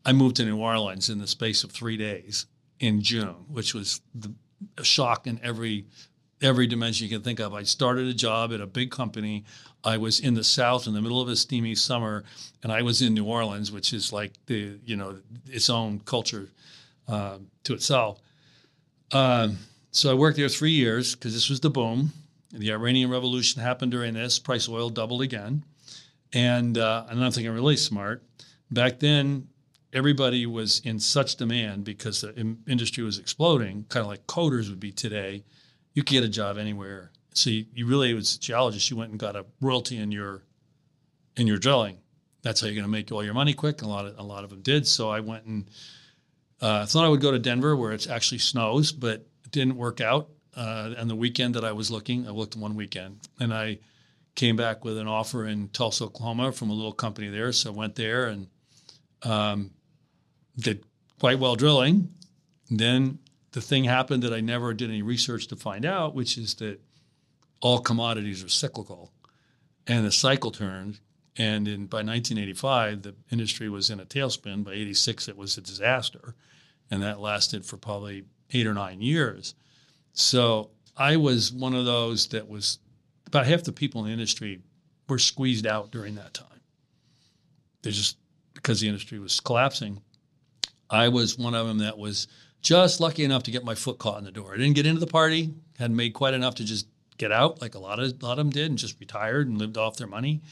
I 0.04 0.12
moved 0.12 0.36
to 0.36 0.44
New 0.44 0.58
Orleans 0.58 1.08
in 1.08 1.18
the 1.18 1.26
space 1.26 1.64
of 1.64 1.70
three 1.70 1.96
days 1.96 2.46
in 2.80 3.00
June, 3.00 3.46
which 3.48 3.72
was 3.72 4.00
the, 4.14 4.32
a 4.76 4.84
shock 4.84 5.26
in 5.26 5.40
every 5.42 5.86
every 6.42 6.66
dimension 6.66 7.04
you 7.06 7.16
can 7.16 7.22
think 7.22 7.38
of. 7.38 7.54
I 7.54 7.62
started 7.62 8.08
a 8.08 8.14
job 8.14 8.52
at 8.52 8.60
a 8.60 8.66
big 8.66 8.90
company. 8.90 9.44
I 9.84 9.96
was 9.96 10.18
in 10.18 10.34
the 10.34 10.42
South 10.42 10.88
in 10.88 10.92
the 10.92 11.00
middle 11.00 11.20
of 11.20 11.28
a 11.28 11.36
steamy 11.36 11.76
summer, 11.76 12.24
and 12.64 12.72
I 12.72 12.82
was 12.82 13.00
in 13.00 13.14
New 13.14 13.24
Orleans, 13.24 13.70
which 13.70 13.92
is 13.92 14.12
like 14.12 14.32
the 14.46 14.78
you 14.84 14.96
know 14.96 15.18
its 15.46 15.70
own 15.70 16.00
culture 16.00 16.48
uh, 17.08 17.38
to 17.64 17.74
itself. 17.74 18.20
Um, 19.12 19.58
so 19.92 20.10
I 20.10 20.14
worked 20.14 20.36
there 20.36 20.48
three 20.48 20.70
years 20.70 21.14
because 21.14 21.34
this 21.34 21.48
was 21.48 21.60
the 21.60 21.70
boom. 21.70 22.12
The 22.52 22.72
Iranian 22.72 23.10
Revolution 23.10 23.62
happened 23.62 23.92
during 23.92 24.14
this. 24.14 24.38
Price 24.38 24.68
oil 24.68 24.90
doubled 24.90 25.22
again, 25.22 25.64
and 26.32 26.76
uh, 26.76 27.06
I'm 27.08 27.18
thinking 27.30 27.52
really 27.52 27.76
smart. 27.76 28.22
Back 28.70 28.98
then, 29.00 29.48
everybody 29.92 30.46
was 30.46 30.80
in 30.84 30.98
such 30.98 31.36
demand 31.36 31.84
because 31.84 32.20
the 32.20 32.34
in- 32.38 32.58
industry 32.66 33.04
was 33.04 33.18
exploding, 33.18 33.84
kind 33.88 34.02
of 34.02 34.08
like 34.08 34.26
coders 34.26 34.68
would 34.68 34.80
be 34.80 34.92
today. 34.92 35.44
You 35.94 36.02
could 36.02 36.12
get 36.12 36.24
a 36.24 36.28
job 36.28 36.58
anywhere. 36.58 37.10
So 37.34 37.50
you, 37.50 37.66
you 37.74 37.86
really, 37.86 38.16
as 38.16 38.36
a 38.36 38.40
geologist, 38.40 38.90
you 38.90 38.96
went 38.96 39.10
and 39.10 39.20
got 39.20 39.36
a 39.36 39.46
royalty 39.60 39.98
in 39.98 40.12
your 40.12 40.42
in 41.36 41.46
your 41.46 41.58
drilling. 41.58 41.98
That's 42.42 42.60
how 42.60 42.66
you're 42.66 42.74
going 42.74 42.84
to 42.84 42.90
make 42.90 43.10
all 43.12 43.24
your 43.24 43.34
money 43.34 43.54
quick. 43.54 43.82
A 43.82 43.86
lot 43.86 44.06
of 44.06 44.18
a 44.18 44.22
lot 44.22 44.44
of 44.44 44.50
them 44.50 44.60
did. 44.60 44.86
So 44.86 45.10
I 45.10 45.20
went 45.20 45.44
and 45.44 45.70
uh, 46.60 46.86
thought 46.86 47.04
I 47.04 47.08
would 47.08 47.20
go 47.20 47.30
to 47.30 47.38
Denver, 47.38 47.76
where 47.76 47.92
it 47.92 48.08
actually 48.08 48.38
snows, 48.38 48.92
but 48.92 49.26
it 49.44 49.50
didn't 49.50 49.76
work 49.76 50.00
out. 50.00 50.28
Uh, 50.56 50.94
and 50.96 51.08
the 51.08 51.16
weekend 51.16 51.54
that 51.54 51.64
I 51.64 51.72
was 51.72 51.90
looking, 51.90 52.26
I 52.26 52.30
looked 52.30 52.56
one 52.56 52.74
weekend, 52.74 53.20
and 53.40 53.54
I 53.54 53.78
came 54.34 54.56
back 54.56 54.84
with 54.84 54.98
an 54.98 55.08
offer 55.08 55.46
in 55.46 55.68
Tulsa, 55.68 56.04
Oklahoma, 56.04 56.52
from 56.52 56.70
a 56.70 56.74
little 56.74 56.92
company 56.92 57.28
there. 57.28 57.52
So 57.52 57.72
I 57.72 57.74
went 57.74 57.96
there 57.96 58.26
and 58.26 58.46
um, 59.22 59.70
did 60.58 60.84
quite 61.18 61.38
well 61.38 61.56
drilling. 61.56 62.12
And 62.68 62.78
then 62.78 63.18
the 63.52 63.60
thing 63.60 63.84
happened 63.84 64.22
that 64.22 64.32
I 64.32 64.40
never 64.40 64.72
did 64.74 64.90
any 64.90 65.02
research 65.02 65.46
to 65.48 65.56
find 65.56 65.84
out, 65.84 66.14
which 66.14 66.38
is 66.38 66.54
that 66.54 66.80
all 67.60 67.78
commodities 67.78 68.42
are 68.42 68.48
cyclical, 68.48 69.12
and 69.86 70.04
the 70.04 70.12
cycle 70.12 70.50
turned. 70.50 70.98
And 71.36 71.66
in 71.66 71.86
by 71.86 71.98
1985, 71.98 73.02
the 73.02 73.14
industry 73.30 73.68
was 73.68 73.88
in 73.88 74.00
a 74.00 74.04
tailspin. 74.04 74.64
By 74.64 74.72
86, 74.72 75.28
it 75.28 75.36
was 75.36 75.56
a 75.56 75.62
disaster, 75.62 76.34
and 76.90 77.02
that 77.02 77.20
lasted 77.20 77.64
for 77.64 77.78
probably 77.78 78.24
eight 78.52 78.66
or 78.66 78.74
nine 78.74 79.00
years. 79.00 79.54
So 80.12 80.70
I 80.96 81.16
was 81.16 81.52
one 81.52 81.74
of 81.74 81.84
those 81.84 82.26
that 82.28 82.48
was 82.48 82.78
about 83.26 83.46
half 83.46 83.62
the 83.62 83.72
people 83.72 84.02
in 84.02 84.08
the 84.08 84.12
industry 84.12 84.60
were 85.08 85.18
squeezed 85.18 85.66
out 85.66 85.90
during 85.90 86.14
that 86.16 86.34
time. 86.34 86.46
They 87.82 87.90
just 87.90 88.16
because 88.54 88.80
the 88.80 88.88
industry 88.88 89.18
was 89.18 89.40
collapsing. 89.40 90.00
I 90.90 91.08
was 91.08 91.38
one 91.38 91.54
of 91.54 91.66
them 91.66 91.78
that 91.78 91.98
was 91.98 92.28
just 92.60 93.00
lucky 93.00 93.24
enough 93.24 93.42
to 93.44 93.50
get 93.50 93.64
my 93.64 93.74
foot 93.74 93.98
caught 93.98 94.18
in 94.18 94.24
the 94.24 94.30
door. 94.30 94.54
I 94.54 94.56
didn't 94.58 94.76
get 94.76 94.86
into 94.86 95.00
the 95.00 95.06
party, 95.06 95.52
hadn't 95.78 95.96
made 95.96 96.14
quite 96.14 96.34
enough 96.34 96.54
to 96.56 96.64
just 96.64 96.86
get 97.18 97.32
out, 97.32 97.60
like 97.60 97.74
a 97.74 97.78
lot 97.78 97.98
of 97.98 98.12
a 98.22 98.24
lot 98.24 98.32
of 98.32 98.38
them 98.38 98.50
did, 98.50 98.70
and 98.70 98.78
just 98.78 99.00
retired 99.00 99.48
and 99.48 99.58
lived 99.58 99.76
off 99.76 99.96
their 99.96 100.06
money. 100.06 100.42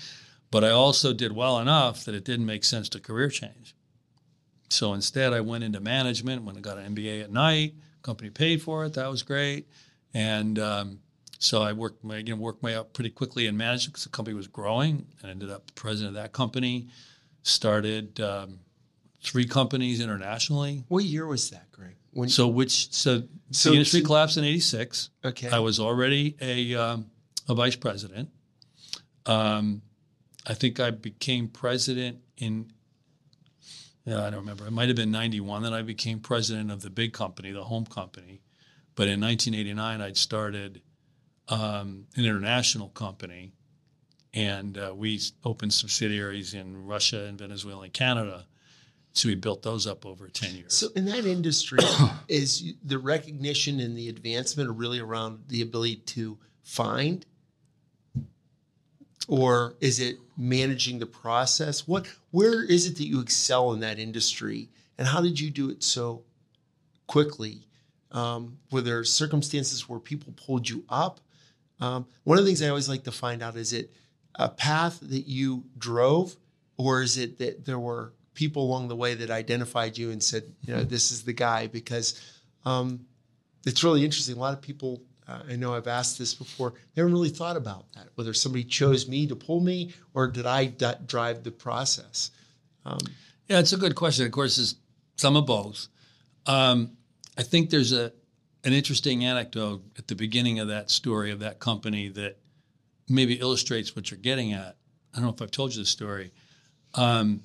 But 0.51 0.65
I 0.65 0.71
also 0.71 1.13
did 1.13 1.33
well 1.33 1.61
enough 1.61 2.05
that 2.05 2.15
it 2.15 2.25
didn't 2.25 2.47
make 2.47 2.65
sense 2.65 2.89
to 2.91 3.01
career 3.01 3.29
change. 3.29 3.75
So 4.69 4.95
instead, 4.95 5.33
I 5.33 5.41
went 5.41 5.65
into 5.65 5.81
management. 5.81 6.43
When 6.43 6.57
I 6.57 6.61
got 6.61 6.79
an 6.79 6.95
MBA 6.95 7.23
at 7.23 7.31
night, 7.31 7.75
company 8.03 8.31
paid 8.31 8.63
for 8.63 8.85
it. 8.85 8.95
That 8.95 9.09
was 9.11 9.23
great, 9.23 9.69
and 10.15 10.59
um, 10.59 10.99
so 11.39 11.63
I 11.63 11.73
worked 11.73 12.03
my 12.05 12.19
you 12.19 12.35
know 12.35 12.37
worked 12.37 12.63
my 12.63 12.75
up 12.75 12.93
pretty 12.93 13.11
quickly 13.11 13.47
in 13.47 13.57
management 13.57 13.93
because 13.95 14.05
the 14.05 14.11
company 14.11 14.35
was 14.35 14.47
growing, 14.47 15.07
and 15.23 15.31
ended 15.31 15.51
up 15.51 15.75
president 15.75 16.17
of 16.17 16.23
that 16.23 16.33
company. 16.33 16.89
Started 17.43 18.21
um, 18.21 18.59
three 19.23 19.47
companies 19.47 20.01
internationally. 20.01 20.85
What 20.89 21.05
year 21.05 21.27
was 21.27 21.49
that, 21.51 21.71
Gregg? 21.73 21.95
When, 22.13 22.29
So 22.29 22.49
which 22.49 22.93
so, 22.93 23.23
So- 23.51 23.71
the 23.71 23.77
industry 23.77 24.01
so- 24.01 24.07
collapsed 24.07 24.37
in 24.37 24.45
'86. 24.45 25.11
okay. 25.25 25.49
I 25.49 25.59
was 25.61 25.81
already 25.81 26.37
a 26.41 26.75
um, 26.75 27.07
a 27.49 27.55
vice 27.55 27.77
president. 27.77 28.29
Um, 29.27 29.83
I 30.47 30.55
think 30.55 30.81
I 30.81 30.91
became 30.91 31.49
president 31.49 32.19
in 32.39 32.73
yeah, 34.05 34.25
I 34.25 34.31
don't 34.31 34.41
remember. 34.41 34.67
It 34.67 34.73
might 34.73 34.89
have 34.89 34.97
been 34.97 35.11
91 35.11 35.63
that 35.63 35.73
I 35.73 35.83
became 35.83 36.21
president 36.21 36.71
of 36.71 36.83
the 36.83 36.91
big 36.91 37.13
company, 37.13 37.53
the 37.53 37.65
home 37.65 37.87
company. 37.87 38.41
But 38.95 39.09
in 39.09 39.21
1989, 39.21 40.01
I'd 40.01 40.17
started 40.17 40.83
um, 41.49 42.07
an 42.17 42.25
international 42.25 42.89
company, 42.89 43.53
and 44.33 44.79
uh, 44.79 44.93
we 44.95 45.21
opened 45.45 45.73
subsidiaries 45.73 46.55
in 46.55 46.87
Russia 46.87 47.25
and 47.25 47.39
Venezuela 47.39 47.85
and 47.85 47.93
Canada. 47.93 48.47
So 49.13 49.29
we 49.29 49.35
built 49.35 49.63
those 49.63 49.87
up 49.87 50.07
over 50.07 50.29
10 50.29 50.55
years. 50.55 50.75
So 50.75 50.89
in 50.95 51.05
that 51.07 51.27
industry, 51.27 51.81
is 52.29 52.75
the 52.85 52.99
recognition 52.99 53.81
and 53.81 53.97
the 53.97 54.09
advancement 54.09 54.71
really 54.77 55.01
around 55.01 55.41
the 55.49 55.63
ability 55.63 55.97
to 55.97 56.39
find, 56.63 57.27
or 59.31 59.77
is 59.81 60.01
it 60.01 60.19
managing 60.37 60.99
the 60.99 61.07
process? 61.07 61.87
What, 61.87 62.09
where 62.33 62.65
is 62.65 62.89
it 62.89 62.97
that 62.97 63.07
you 63.07 63.21
excel 63.21 63.73
in 63.73 63.79
that 63.81 64.01
industry, 64.01 64.69
and 64.99 65.07
how 65.07 65.21
did 65.21 65.39
you 65.39 65.51
do 65.51 65.71
it 65.71 65.85
so 65.85 66.25
quickly? 67.07 67.63
Um, 68.11 68.59
were 68.73 68.81
there 68.81 69.05
circumstances 69.05 69.89
where 69.89 70.01
people 70.01 70.35
pulled 70.35 70.69
you 70.69 70.85
up? 70.89 71.21
Um, 71.81 72.07
one 72.25 72.39
of 72.39 72.45
the 72.45 72.51
things 72.51 72.61
I 72.61 72.71
always 72.71 72.89
like 72.89 73.05
to 73.05 73.13
find 73.13 73.41
out 73.41 73.57
is 73.57 73.73
it 73.73 73.93
a 74.35 74.49
path 74.49 74.99
that 75.01 75.29
you 75.29 75.63
drove, 75.79 76.35
or 76.77 77.01
is 77.01 77.17
it 77.17 77.39
that 77.39 77.65
there 77.65 77.79
were 77.79 78.13
people 78.35 78.65
along 78.65 78.89
the 78.89 78.97
way 78.97 79.15
that 79.15 79.31
identified 79.31 79.97
you 79.97 80.11
and 80.11 80.21
said, 80.21 80.43
you 80.63 80.75
know, 80.75 80.83
this 80.83 81.13
is 81.13 81.23
the 81.23 81.33
guy? 81.33 81.69
Because 81.69 82.21
um, 82.65 83.07
it's 83.65 83.85
really 83.85 84.05
interesting. 84.05 84.37
A 84.37 84.41
lot 84.41 84.55
of 84.55 84.61
people, 84.61 85.03
uh, 85.31 85.43
I 85.49 85.57
know 85.57 85.75
I've 85.75 85.87
asked 85.87 86.19
this 86.19 86.35
before, 86.35 86.75
they 86.95 87.03
haven't 87.03 87.13
really 87.13 87.29
thought 87.29 87.57
about 87.57 87.93
that, 87.95 88.09
whether 88.17 88.35
somebody 88.35 88.65
chose 88.65 89.09
me 89.09 89.27
to 89.29 89.37
pull 89.37 89.61
me 89.61 89.93
or 90.15 90.27
did 90.27 90.47
I 90.47 90.67
d- 90.67 90.93
drive 91.07 91.45
the 91.45 91.51
process? 91.53 92.31
Um, 92.85 92.99
yeah, 93.49 93.61
it's 93.61 93.73
a 93.73 93.77
good 93.77 93.95
question. 93.95 94.27
Of 94.27 94.33
course, 94.33 94.59
it's 94.59 94.75
some 95.17 95.37
of 95.37 95.47
both. 95.47 95.89
Um, 96.47 96.97
I 97.39 97.43
think 97.43 97.71
there's 97.71 97.93
a 97.93 98.13
an 98.63 98.75
interesting 98.75 99.25
anecdote 99.25 99.83
at 99.97 100.07
the 100.09 100.15
beginning 100.15 100.59
of 100.59 100.69
that 100.69 100.91
story 100.91 101.31
of 101.31 101.39
that 101.39 101.59
company 101.61 102.09
that 102.09 102.37
maybe 103.09 103.41
illustrates 103.41 103.97
what 103.97 104.11
you're 104.11 104.21
getting 104.21 104.53
at. 104.53 104.77
I 105.15 105.17
don't 105.17 105.25
know 105.25 105.33
if 105.33 105.41
I've 105.41 105.51
told 105.51 105.75
you 105.75 105.81
the 105.81 105.87
story. 105.87 106.31
Um, 106.95 107.43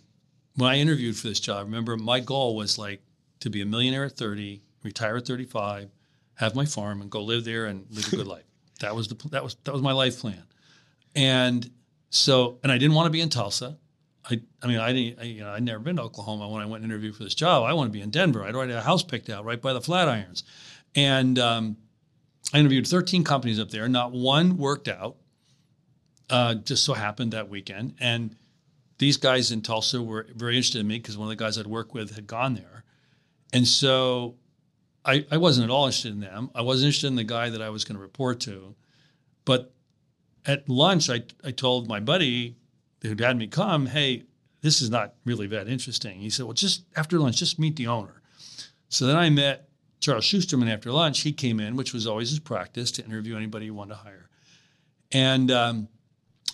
when 0.56 0.70
I 0.70 0.78
interviewed 0.78 1.16
for 1.16 1.28
this 1.28 1.40
job, 1.40 1.68
remember 1.68 1.96
my 1.96 2.20
goal 2.20 2.56
was 2.56 2.78
like 2.78 3.02
to 3.40 3.50
be 3.50 3.62
a 3.62 3.66
millionaire 3.66 4.06
at 4.06 4.18
30, 4.18 4.62
retire 4.84 5.18
at 5.18 5.26
35, 5.26 5.90
have 6.36 6.56
my 6.56 6.66
farm, 6.66 7.02
and 7.02 7.10
go 7.10 7.22
live 7.22 7.46
there 7.46 7.66
and 7.66 7.86
live 7.90 8.08
a 8.12 8.16
good 8.16 8.28
life. 8.28 8.44
That 8.82 8.94
was 8.94 9.08
the 9.08 9.16
that 9.30 9.42
was 9.42 9.56
that 9.64 9.72
was 9.72 9.82
my 9.82 9.94
life 9.94 10.20
plan. 10.20 10.44
And 11.16 11.72
so, 12.10 12.60
and 12.62 12.70
I 12.70 12.78
didn't 12.78 12.94
want 12.94 13.06
to 13.06 13.10
be 13.10 13.22
in 13.22 13.30
Tulsa. 13.30 13.78
I, 14.30 14.42
I 14.62 14.68
mean, 14.68 14.80
I 14.80 14.92
didn't, 14.92 15.20
I, 15.20 15.24
you 15.24 15.42
know, 15.42 15.52
I'd 15.52 15.64
never 15.64 15.80
been 15.80 15.96
to 15.98 16.02
Oklahoma 16.02 16.50
when 16.50 16.62
I 16.62 16.66
went 16.66 16.84
and 16.84 16.92
interviewed 16.92 17.16
for 17.16 17.24
this 17.24 17.36
job. 17.36 17.64
I 17.64 17.74
want 17.74 17.88
to 17.88 17.92
be 17.92 18.02
in 18.02 18.10
Denver. 18.10 18.44
I'd 18.44 18.56
already 18.56 18.74
had 18.74 18.82
a 18.82 18.86
house 18.86 19.04
picked 19.04 19.30
out 19.30 19.46
right 19.46 19.62
by 19.62 19.74
the 19.74 19.80
Flatirons. 19.80 20.44
And 20.96 21.38
um, 21.40 21.78
I 22.54 22.60
interviewed 22.60 22.88
13 22.88 23.24
companies 23.24 23.60
up 23.60 23.70
there. 23.70 23.88
Not 23.88 24.12
one 24.12 24.58
worked 24.58 24.88
out. 24.88 25.18
Uh, 26.30 26.56
just 26.56 26.84
so 26.84 26.94
happened 26.94 27.34
that 27.34 27.50
weekend. 27.50 27.96
And 28.00 28.36
these 28.98 29.18
guys 29.18 29.52
in 29.52 29.62
Tulsa 29.62 30.02
were 30.02 30.26
very 30.36 30.56
interested 30.56 30.80
in 30.80 30.88
me 30.88 30.98
because 30.98 31.18
one 31.18 31.28
of 31.28 31.38
the 31.38 31.44
guys 31.44 31.58
I'd 31.58 31.68
worked 31.68 31.94
with 31.94 32.16
had 32.16 32.26
gone 32.26 32.56
there. 32.56 32.84
And 33.54 33.68
so 33.68 34.36
I, 35.06 35.26
I 35.32 35.38
wasn't 35.38 35.66
at 35.66 35.72
all 35.72 35.86
interested 35.86 36.14
in 36.14 36.20
them. 36.20 36.50
I 36.56 36.62
wasn't 36.62 36.88
interested 36.88 37.08
in 37.08 37.16
the 37.16 37.24
guy 37.24 37.50
that 37.50 37.62
I 37.62 37.70
was 37.70 37.86
going 37.86 37.96
to 37.96 38.02
report 38.02 38.40
to. 38.42 38.76
But 39.46 39.72
at 40.46 40.68
lunch, 40.68 41.10
I, 41.10 41.24
I 41.44 41.52
told 41.52 41.88
my 41.88 42.00
buddy 42.00 42.56
who'd 43.02 43.20
had 43.20 43.38
me 43.38 43.48
come, 43.48 43.86
hey, 43.86 44.24
this 44.62 44.82
is 44.82 44.90
not 44.90 45.14
really 45.26 45.48
that 45.48 45.68
interesting. 45.68 46.20
He 46.20 46.30
said, 46.30 46.46
well, 46.46 46.54
just 46.54 46.86
after 46.96 47.20
lunch, 47.20 47.38
just 47.38 47.60
meet 47.60 47.76
the 47.76 47.88
owner. 47.88 48.22
So 48.90 49.06
then 49.06 49.16
I 49.16 49.30
met 49.30 49.70
Charles 50.00 50.26
Schusterman 50.26 50.74
after 50.74 50.92
lunch. 50.92 51.22
He 51.22 51.32
came 51.32 51.60
in, 51.60 51.76
which 51.76 51.94
was 51.94 52.08
always 52.08 52.30
his 52.30 52.40
practice 52.40 52.92
to 52.92 53.06
interview 53.06 53.36
anybody 53.36 53.66
he 53.66 53.72
wanted 53.72 53.96
to 53.96 54.00
hire. 54.00 54.30
And 55.12 55.52
um, 55.52 55.88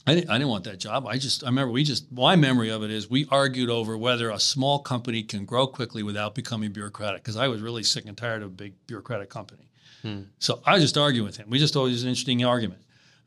I 0.08 0.16
didn't, 0.16 0.30
I 0.32 0.34
didn't 0.34 0.50
want 0.50 0.64
that 0.64 0.80
job. 0.80 1.06
I 1.06 1.18
just, 1.18 1.44
I 1.44 1.48
remember 1.48 1.72
we 1.72 1.84
just, 1.84 2.12
my 2.12 2.36
memory 2.36 2.70
of 2.70 2.84
it 2.84 2.90
is 2.90 3.10
we 3.10 3.28
argued 3.30 3.70
over 3.70 3.96
whether 3.98 4.32
a 4.32 4.40
small 4.40 4.80
company 4.80 5.22
can 5.22 5.46
grow 5.46 5.68
quickly 5.68 6.02
without 6.02 6.34
becoming 6.34 6.72
bureaucratic 6.72 7.22
because 7.22 7.38
I 7.38 7.48
was 7.48 7.62
really 7.62 7.84
sick 7.84 8.06
and 8.06 8.18
tired 8.18 8.42
of 8.42 8.50
a 8.50 8.52
big 8.52 8.74
bureaucratic 8.88 9.30
company. 9.30 9.70
Hmm. 10.02 10.22
So 10.40 10.62
I 10.66 10.80
just 10.80 10.98
argued 10.98 11.26
with 11.26 11.38
him. 11.38 11.50
We 11.50 11.60
just 11.60 11.76
always 11.76 12.02
an 12.02 12.10
interesting 12.10 12.44
argument. 12.44 12.82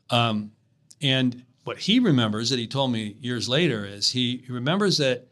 Um, 0.09 0.51
and 1.01 1.43
what 1.63 1.77
he 1.77 1.99
remembers 1.99 2.49
that 2.49 2.59
he 2.59 2.67
told 2.67 2.91
me 2.91 3.15
years 3.19 3.47
later 3.47 3.85
is 3.85 4.11
he, 4.11 4.43
he 4.45 4.51
remembers 4.51 4.97
that 4.97 5.27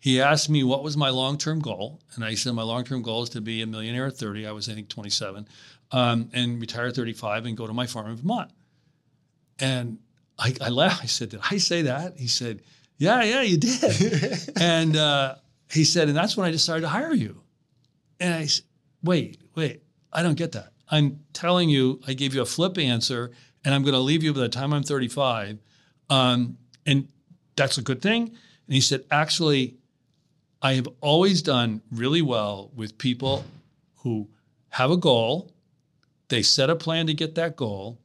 he 0.00 0.20
asked 0.20 0.50
me 0.50 0.64
what 0.64 0.82
was 0.82 0.96
my 0.96 1.10
long 1.10 1.38
term 1.38 1.60
goal. 1.60 2.00
And 2.14 2.24
I 2.24 2.34
said, 2.34 2.54
my 2.54 2.62
long 2.62 2.84
term 2.84 3.02
goal 3.02 3.22
is 3.22 3.28
to 3.30 3.40
be 3.40 3.62
a 3.62 3.66
millionaire 3.66 4.06
at 4.06 4.16
30. 4.16 4.46
I 4.46 4.52
was, 4.52 4.68
I 4.68 4.74
think, 4.74 4.88
27, 4.88 5.46
um, 5.92 6.30
and 6.32 6.60
retire 6.60 6.86
at 6.86 6.96
35 6.96 7.46
and 7.46 7.56
go 7.56 7.66
to 7.66 7.72
my 7.72 7.86
farm 7.86 8.10
in 8.10 8.16
Vermont. 8.16 8.50
And 9.58 9.98
I, 10.40 10.54
I 10.60 10.68
laughed. 10.70 11.02
I 11.02 11.06
said, 11.06 11.28
Did 11.30 11.40
I 11.48 11.58
say 11.58 11.82
that? 11.82 12.18
He 12.18 12.26
said, 12.26 12.62
Yeah, 12.98 13.22
yeah, 13.22 13.42
you 13.42 13.58
did. 13.58 14.50
and 14.60 14.96
uh, 14.96 15.36
he 15.70 15.84
said, 15.84 16.08
And 16.08 16.16
that's 16.16 16.36
when 16.36 16.48
I 16.48 16.50
decided 16.50 16.80
to 16.80 16.88
hire 16.88 17.12
you. 17.12 17.42
And 18.18 18.34
I 18.34 18.46
said, 18.46 18.64
Wait, 19.02 19.40
wait, 19.54 19.82
I 20.12 20.22
don't 20.22 20.34
get 20.34 20.52
that. 20.52 20.72
I'm 20.90 21.20
telling 21.32 21.68
you, 21.68 22.00
I 22.06 22.14
gave 22.14 22.34
you 22.34 22.42
a 22.42 22.46
flip 22.46 22.78
answer, 22.78 23.30
and 23.64 23.74
I'm 23.74 23.82
going 23.82 23.94
to 23.94 24.00
leave 24.00 24.22
you 24.24 24.34
by 24.34 24.40
the 24.40 24.48
time 24.48 24.72
I'm 24.72 24.82
35. 24.82 25.58
Um, 26.08 26.58
and 26.86 27.08
that's 27.54 27.78
a 27.78 27.82
good 27.82 28.02
thing. 28.02 28.28
And 28.28 28.74
he 28.74 28.80
said, 28.80 29.04
Actually, 29.10 29.76
I 30.62 30.74
have 30.74 30.88
always 31.00 31.42
done 31.42 31.82
really 31.92 32.22
well 32.22 32.70
with 32.74 32.98
people 32.98 33.44
who 33.96 34.28
have 34.70 34.90
a 34.90 34.96
goal, 34.96 35.52
they 36.28 36.42
set 36.42 36.70
a 36.70 36.76
plan 36.76 37.06
to 37.08 37.14
get 37.14 37.34
that 37.34 37.56
goal, 37.56 37.98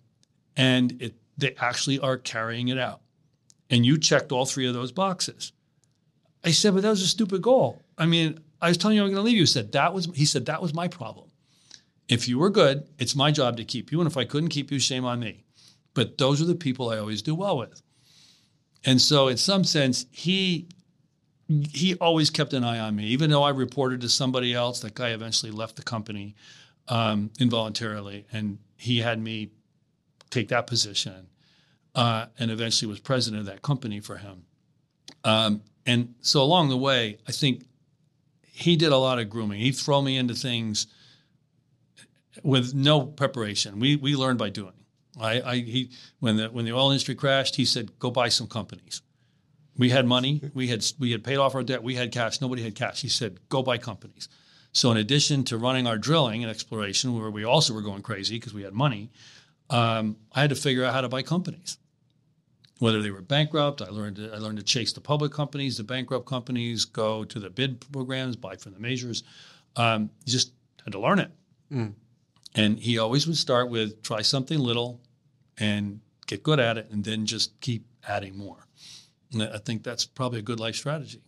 and 0.57 1.01
it, 1.01 1.15
they 1.37 1.55
actually 1.59 1.99
are 1.99 2.17
carrying 2.17 2.69
it 2.69 2.77
out. 2.77 3.01
And 3.69 3.85
you 3.85 3.97
checked 3.97 4.31
all 4.31 4.45
three 4.45 4.67
of 4.67 4.73
those 4.73 4.91
boxes. 4.91 5.51
I 6.43 6.51
said, 6.51 6.73
but 6.73 6.83
that 6.83 6.89
was 6.89 7.01
a 7.01 7.07
stupid 7.07 7.41
goal. 7.41 7.83
I 7.97 8.05
mean, 8.05 8.39
I 8.61 8.69
was 8.69 8.77
telling 8.77 8.97
you 8.97 9.03
I'm 9.03 9.09
going 9.09 9.17
to 9.17 9.21
leave 9.23 9.35
you. 9.35 9.43
He 9.43 9.47
said 9.47 9.71
that 9.73 9.93
was 9.93 10.05
he 10.13 10.25
said 10.25 10.45
that 10.45 10.61
was 10.61 10.73
my 10.73 10.87
problem. 10.87 11.29
If 12.07 12.27
you 12.27 12.37
were 12.37 12.51
good, 12.51 12.87
it's 12.99 13.15
my 13.15 13.31
job 13.31 13.57
to 13.57 13.65
keep 13.65 13.91
you, 13.91 13.99
and 13.99 14.09
if 14.09 14.17
I 14.17 14.25
couldn't 14.25 14.49
keep 14.49 14.71
you, 14.71 14.79
shame 14.79 15.05
on 15.05 15.19
me. 15.19 15.43
But 15.95 16.17
those 16.17 16.41
are 16.41 16.45
the 16.45 16.55
people 16.55 16.89
I 16.89 16.99
always 16.99 17.21
do 17.21 17.33
well 17.33 17.57
with. 17.57 17.81
And 18.85 19.01
so, 19.01 19.27
in 19.27 19.37
some 19.37 19.63
sense, 19.63 20.05
he 20.11 20.67
he 21.47 21.95
always 21.95 22.29
kept 22.29 22.53
an 22.53 22.63
eye 22.63 22.79
on 22.79 22.95
me, 22.95 23.05
even 23.05 23.29
though 23.29 23.43
I 23.43 23.49
reported 23.49 24.01
to 24.01 24.09
somebody 24.09 24.53
else. 24.53 24.81
That 24.81 24.93
guy 24.93 25.09
eventually 25.09 25.51
left 25.51 25.75
the 25.75 25.83
company 25.83 26.35
um, 26.87 27.31
involuntarily, 27.39 28.25
and 28.31 28.59
he 28.77 28.99
had 28.99 29.19
me 29.19 29.49
take 30.35 30.49
that 30.49 30.67
position, 30.67 31.27
uh, 31.95 32.27
and 32.37 32.51
eventually 32.51 32.89
was 32.89 32.99
president 32.99 33.39
of 33.41 33.45
that 33.47 33.61
company 33.61 33.99
for 33.99 34.17
him. 34.17 34.43
Um, 35.23 35.61
and 35.85 36.15
so 36.21 36.41
along 36.41 36.69
the 36.69 36.77
way, 36.77 37.17
I 37.27 37.31
think 37.31 37.65
he 38.41 38.75
did 38.75 38.91
a 38.91 38.97
lot 38.97 39.19
of 39.19 39.29
grooming. 39.29 39.59
He'd 39.59 39.73
throw 39.73 40.01
me 40.01 40.17
into 40.17 40.33
things 40.33 40.87
with 42.43 42.73
no 42.73 43.01
preparation. 43.05 43.79
We 43.79 43.95
we 43.95 44.15
learned 44.15 44.39
by 44.39 44.49
doing. 44.49 44.73
I, 45.19 45.41
I 45.41 45.55
he 45.57 45.91
when 46.19 46.37
the 46.37 46.47
when 46.49 46.65
the 46.65 46.73
oil 46.73 46.91
industry 46.91 47.15
crashed, 47.15 47.55
he 47.55 47.65
said, 47.65 47.97
"Go 47.99 48.11
buy 48.11 48.29
some 48.29 48.47
companies." 48.47 49.01
We 49.77 49.89
had 49.89 50.05
money. 50.05 50.41
We 50.53 50.67
had 50.67 50.85
we 50.99 51.11
had 51.11 51.23
paid 51.23 51.37
off 51.37 51.55
our 51.55 51.63
debt. 51.63 51.83
We 51.83 51.95
had 51.95 52.11
cash. 52.11 52.41
Nobody 52.41 52.63
had 52.63 52.75
cash. 52.75 53.01
He 53.01 53.09
said, 53.09 53.39
"Go 53.49 53.61
buy 53.61 53.77
companies." 53.77 54.29
So, 54.71 54.91
in 54.91 54.97
addition 54.97 55.45
to 55.45 55.57
running 55.57 55.87
our 55.87 55.97
drilling 55.97 56.43
and 56.43 56.51
exploration, 56.51 57.17
where 57.17 57.31
we 57.31 57.45
also 57.45 57.73
were 57.73 57.81
going 57.81 58.01
crazy 58.01 58.35
because 58.35 58.53
we 58.53 58.63
had 58.63 58.73
money, 58.73 59.09
um, 59.69 60.17
I 60.31 60.41
had 60.41 60.49
to 60.49 60.55
figure 60.55 60.83
out 60.83 60.93
how 60.93 61.01
to 61.01 61.09
buy 61.09 61.21
companies. 61.21 61.77
Whether 62.79 63.01
they 63.01 63.11
were 63.11 63.21
bankrupt, 63.21 63.81
I 63.81 63.89
learned 63.89 64.17
to, 64.17 64.33
I 64.33 64.37
learned 64.37 64.57
to 64.57 64.63
chase 64.63 64.91
the 64.91 65.01
public 65.01 65.31
companies, 65.31 65.77
the 65.77 65.83
bankrupt 65.83 66.25
companies, 66.25 66.83
go 66.85 67.23
to 67.23 67.39
the 67.39 67.49
bid 67.49 67.79
programs, 67.91 68.35
buy 68.35 68.57
from 68.57 68.73
the 68.73 68.79
majors. 68.79 69.23
Um, 69.77 70.09
you 70.25 70.33
just 70.33 70.51
had 70.83 70.91
to 70.91 70.99
learn 70.99 71.19
it. 71.19 71.31
Mm. 71.71 71.93
And 72.53 72.79
he 72.79 72.97
always 72.97 73.27
would 73.27 73.37
start 73.37 73.69
with 73.69 74.03
try 74.03 74.21
something 74.21 74.59
little 74.59 75.01
and 75.57 76.01
get 76.27 76.43
good 76.43 76.59
at 76.59 76.77
it, 76.77 76.89
and 76.91 77.03
then 77.03 77.25
just 77.25 77.59
keep 77.61 77.85
adding 78.07 78.37
more. 78.37 78.67
And 79.31 79.43
I 79.43 79.57
think 79.57 79.83
that's 79.83 80.05
probably 80.05 80.39
a 80.39 80.43
good 80.43 80.59
life 80.59 80.75
strategy. 80.75 81.21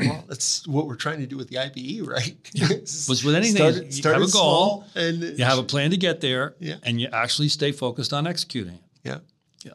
Well, 0.00 0.24
that's 0.28 0.66
what 0.66 0.86
we're 0.86 0.96
trying 0.96 1.20
to 1.20 1.26
do 1.26 1.36
with 1.36 1.48
the 1.48 1.56
IBE, 1.58 2.06
right? 2.06 2.36
Yeah. 2.52 2.68
But 3.08 3.22
with 3.24 3.34
anything, 3.34 3.56
start, 3.56 3.86
you 3.86 3.92
start 3.92 4.14
have 4.16 4.28
a 4.28 4.30
goal, 4.30 4.84
and 4.94 5.22
you 5.38 5.44
have 5.44 5.58
a 5.58 5.62
plan 5.62 5.90
to 5.90 5.96
get 5.96 6.20
there, 6.20 6.54
yeah. 6.58 6.76
and 6.82 7.00
you 7.00 7.08
actually 7.12 7.48
stay 7.48 7.72
focused 7.72 8.12
on 8.12 8.26
executing 8.26 8.74
it. 8.74 8.80
Yeah, 9.04 9.18
yeah. 9.64 9.72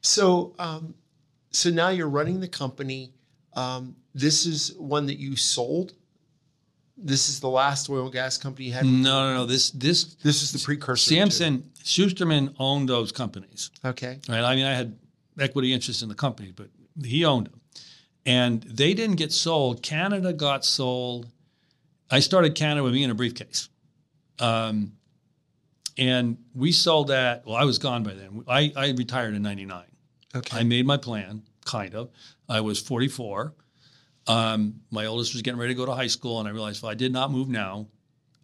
So, 0.00 0.54
um, 0.58 0.94
so 1.50 1.70
now 1.70 1.88
you're 1.88 2.08
running 2.08 2.40
the 2.40 2.48
company. 2.48 3.12
Um, 3.54 3.96
this 4.14 4.46
is 4.46 4.74
one 4.76 5.06
that 5.06 5.18
you 5.18 5.36
sold. 5.36 5.94
This 6.96 7.28
is 7.28 7.40
the 7.40 7.48
last 7.48 7.90
oil 7.90 8.04
and 8.04 8.12
gas 8.12 8.38
company 8.38 8.66
you 8.66 8.72
had. 8.72 8.84
No, 8.84 9.28
no, 9.28 9.34
no. 9.34 9.46
This 9.46 9.70
this 9.70 10.14
this 10.22 10.42
is 10.42 10.52
the 10.52 10.58
precursor. 10.58 11.14
Samson 11.14 11.70
Schusterman 11.82 12.54
owned 12.58 12.88
those 12.88 13.12
companies. 13.12 13.70
Okay. 13.84 14.20
Right. 14.28 14.44
I 14.44 14.54
mean, 14.54 14.66
I 14.66 14.74
had 14.74 14.96
equity 15.38 15.72
interest 15.72 16.02
in 16.02 16.08
the 16.08 16.14
company, 16.14 16.52
but 16.54 16.68
he 17.04 17.24
owned 17.24 17.46
them. 17.46 17.60
And 18.24 18.62
they 18.62 18.94
didn't 18.94 19.16
get 19.16 19.32
sold. 19.32 19.82
Canada 19.82 20.32
got 20.32 20.64
sold. 20.64 21.28
I 22.10 22.20
started 22.20 22.54
Canada 22.54 22.82
with 22.82 22.92
me 22.92 23.02
in 23.04 23.10
a 23.10 23.14
briefcase. 23.14 23.68
Um, 24.38 24.92
and 25.98 26.38
we 26.54 26.72
sold 26.72 27.08
that. 27.08 27.46
Well, 27.46 27.56
I 27.56 27.64
was 27.64 27.78
gone 27.78 28.02
by 28.02 28.14
then. 28.14 28.44
I, 28.48 28.72
I 28.76 28.90
retired 28.90 29.34
in 29.34 29.42
99. 29.42 29.84
Okay. 30.34 30.58
I 30.58 30.62
made 30.62 30.86
my 30.86 30.96
plan, 30.96 31.42
kind 31.64 31.94
of. 31.94 32.10
I 32.48 32.60
was 32.60 32.80
44. 32.80 33.54
Um, 34.26 34.80
my 34.90 35.06
oldest 35.06 35.32
was 35.34 35.42
getting 35.42 35.58
ready 35.60 35.74
to 35.74 35.78
go 35.78 35.84
to 35.86 35.92
high 35.92 36.06
school, 36.06 36.38
and 36.38 36.48
I 36.48 36.52
realized 36.52 36.78
if 36.78 36.84
I 36.84 36.94
did 36.94 37.12
not 37.12 37.30
move 37.30 37.48
now, 37.48 37.88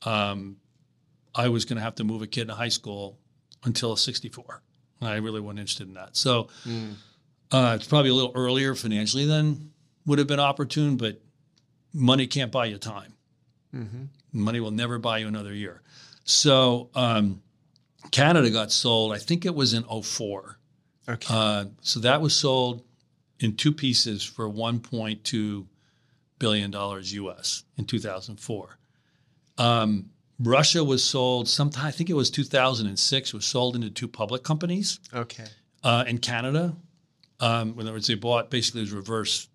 um, 0.02 0.56
I 1.34 1.48
was 1.48 1.64
going 1.64 1.76
to 1.76 1.82
have 1.82 1.94
to 1.96 2.04
move 2.04 2.20
a 2.20 2.26
kid 2.26 2.48
to 2.48 2.54
high 2.54 2.68
school 2.68 3.18
until 3.64 3.96
64. 3.96 4.62
I 5.00 5.16
really 5.16 5.40
wasn't 5.40 5.60
interested 5.60 5.86
in 5.88 5.94
that. 5.94 6.16
So 6.16 6.48
Mm. 6.66 6.94
Uh, 7.52 7.72
it's 7.76 7.86
probably 7.86 8.10
a 8.10 8.14
little 8.14 8.32
earlier 8.34 8.74
financially 8.74 9.24
than 9.24 9.70
would 10.06 10.18
have 10.18 10.28
been 10.28 10.40
opportune, 10.40 10.96
but 10.96 11.20
money 11.92 12.26
can't 12.26 12.52
buy 12.52 12.66
you 12.66 12.78
time. 12.78 13.14
hmm 13.72 14.04
Money 14.30 14.60
will 14.60 14.70
never 14.70 14.98
buy 14.98 15.18
you 15.18 15.26
another 15.26 15.54
year. 15.54 15.80
So 16.24 16.90
um, 16.94 17.40
Canada 18.10 18.50
got 18.50 18.70
sold, 18.70 19.14
I 19.14 19.18
think 19.18 19.46
it 19.46 19.54
was 19.54 19.72
in 19.72 19.84
04. 19.84 20.58
Okay. 21.08 21.26
Uh, 21.34 21.64
so 21.80 22.00
that 22.00 22.20
was 22.20 22.36
sold 22.36 22.84
in 23.40 23.56
two 23.56 23.72
pieces 23.72 24.22
for 24.22 24.48
1.2 24.48 25.66
billion 26.38 26.70
dollars 26.70 27.12
US 27.14 27.64
in 27.76 27.84
2004. 27.84 28.78
Um, 29.56 30.10
Russia 30.38 30.84
was 30.84 31.02
sold 31.02 31.48
sometime. 31.48 31.86
I 31.86 31.90
think 31.90 32.10
it 32.10 32.14
was 32.14 32.30
2006. 32.30 33.34
Was 33.34 33.44
sold 33.44 33.74
into 33.74 33.90
two 33.90 34.06
public 34.06 34.44
companies 34.44 35.00
okay. 35.12 35.46
uh, 35.82 36.04
in 36.06 36.18
Canada. 36.18 36.76
Um, 37.40 37.70
in 37.74 37.80
other 37.80 37.92
words, 37.92 38.06
they 38.08 38.14
bought 38.14 38.50
basically 38.50 38.80
it 38.80 38.84
was 38.84 38.92
reverse 38.92 39.48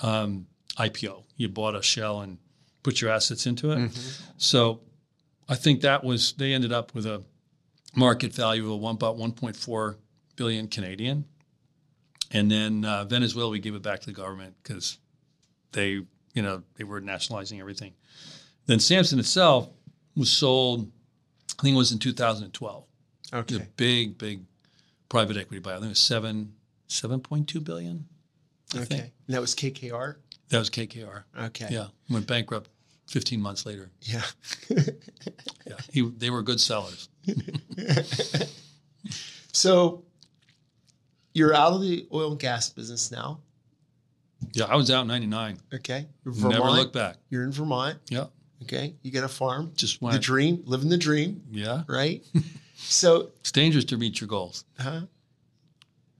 um, 0.00 0.46
IPO. 0.76 1.24
You 1.36 1.48
bought 1.48 1.74
a 1.74 1.82
shell 1.82 2.20
and 2.20 2.38
put 2.82 3.00
your 3.00 3.10
assets 3.10 3.46
into 3.46 3.72
it. 3.72 3.90
So 4.36 4.80
I 5.48 5.54
think 5.54 5.80
that 5.82 6.04
was 6.04 6.32
they 6.34 6.52
ended 6.52 6.72
up 6.72 6.94
with 6.94 7.06
a 7.06 7.22
market 7.94 8.32
value 8.34 8.72
of 8.72 8.80
one, 8.80 8.94
about 8.94 9.16
1.4 9.16 9.96
billion 10.36 10.68
Canadian. 10.68 11.24
And 12.30 12.50
then 12.50 12.84
uh, 12.84 13.04
Venezuela, 13.04 13.50
we 13.50 13.58
gave 13.58 13.74
it 13.74 13.82
back 13.82 14.00
to 14.00 14.06
the 14.06 14.12
government 14.12 14.54
because 14.62 14.98
they, 15.72 15.88
you 16.34 16.42
know, 16.42 16.62
they 16.76 16.84
were 16.84 17.00
nationalizing 17.00 17.58
everything. 17.60 17.92
Then 18.66 18.78
Samson 18.78 19.18
itself 19.18 19.68
was 20.16 20.30
sold, 20.30 20.90
I 21.58 21.62
think 21.62 21.74
it 21.74 21.78
was 21.78 21.90
in 21.92 21.98
2012. 21.98 22.84
It 23.32 23.34
was 23.34 23.42
Okay. 23.42 23.56
a 23.56 23.66
big, 23.76 24.16
big 24.18 24.42
private 25.08 25.36
equity 25.36 25.58
buy. 25.60 25.72
I 25.72 25.74
think 25.74 25.86
it 25.86 25.88
was 25.90 25.98
seven, 25.98 26.54
7.2 26.90 27.62
billion. 27.64 28.06
I 28.74 28.78
Okay. 28.78 28.84
think. 28.86 29.02
And 29.26 29.34
that 29.34 29.40
was 29.40 29.54
KKR. 29.54 30.16
That 30.50 30.58
was 30.58 30.68
KKR. 30.70 31.24
Okay. 31.46 31.68
Yeah. 31.70 31.86
Went 32.10 32.26
bankrupt 32.26 32.68
15 33.08 33.40
months 33.40 33.64
later. 33.66 33.90
Yeah. 34.02 34.22
Yeah. 35.66 35.76
He, 35.92 36.00
they 36.02 36.30
were 36.30 36.42
good 36.42 36.60
sellers. 36.60 37.08
so 39.52 40.02
you're 41.34 41.54
out 41.54 41.72
of 41.74 41.80
the 41.82 42.08
oil 42.12 42.32
and 42.32 42.40
gas 42.40 42.70
business 42.70 43.10
now. 43.12 43.40
Yeah. 44.52 44.64
I 44.64 44.74
was 44.74 44.90
out 44.90 45.02
in 45.02 45.08
99. 45.08 45.58
Okay. 45.74 46.06
You're 46.24 46.34
Never 46.34 46.48
Vermont. 46.54 46.74
looked 46.76 46.92
back. 46.94 47.16
You're 47.28 47.44
in 47.44 47.52
Vermont. 47.52 47.98
Yeah. 48.08 48.26
Okay. 48.62 48.94
You 49.02 49.12
got 49.12 49.22
a 49.24 49.28
farm. 49.28 49.72
Just 49.76 50.02
went. 50.02 50.14
The 50.14 50.18
dream, 50.18 50.62
living 50.64 50.88
the 50.88 50.96
dream, 50.98 51.42
Yeah. 51.52 51.82
right? 51.86 52.24
so, 52.76 53.30
It's 53.40 53.52
dangerous 53.52 53.84
to 53.86 53.96
reach 53.96 54.20
your 54.20 54.28
goals. 54.28 54.64
huh? 54.78 55.02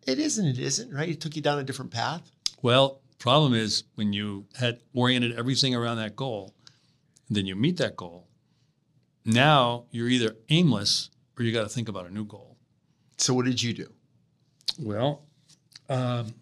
It 0.07 0.19
isn't. 0.19 0.47
It 0.47 0.59
isn't, 0.59 0.93
right? 0.93 1.09
It 1.09 1.21
took 1.21 1.37
you 1.37 1.43
down 1.43 1.59
a 1.59 1.65
different 1.65 1.91
path. 1.91 2.31
Well, 2.63 3.01
problem 3.19 3.55
is 3.55 3.85
when 3.95 4.13
you 4.13 4.47
had 4.59 4.81
oriented 4.95 5.39
everything 5.39 5.75
around 5.75 5.99
that 5.99 6.17
goal, 6.17 6.55
then 7.29 7.47
you 7.47 7.55
meet 7.55 7.77
that 7.77 7.97
goal, 7.97 8.27
now 9.25 9.85
you're 9.91 10.09
either 10.09 10.37
aimless 10.49 11.11
or 11.39 11.45
you 11.45 11.53
got 11.53 11.63
to 11.63 11.69
think 11.69 11.89
about 11.89 12.07
a 12.07 12.13
new 12.13 12.25
goal. 12.25 12.57
So, 13.19 13.35
what 13.35 13.45
did 13.45 13.63
you 13.63 13.73
do? 13.73 13.93
Well, 14.79 15.23
um, 15.89 16.35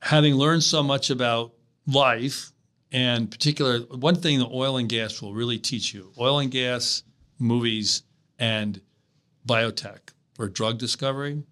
having 0.00 0.34
learned 0.34 0.64
so 0.64 0.82
much 0.82 1.10
about 1.10 1.52
life, 1.86 2.52
and 2.90 3.30
particular 3.30 3.80
one 3.80 4.16
thing 4.16 4.38
that 4.38 4.48
oil 4.48 4.78
and 4.78 4.88
gas 4.88 5.20
will 5.20 5.34
really 5.34 5.58
teach 5.58 5.92
you: 5.92 6.12
oil 6.18 6.38
and 6.38 6.50
gas, 6.50 7.02
movies, 7.38 8.02
and 8.38 8.80
biotech 9.46 9.98
or 10.38 10.48
drug 10.48 10.78
discovery. 10.78 11.42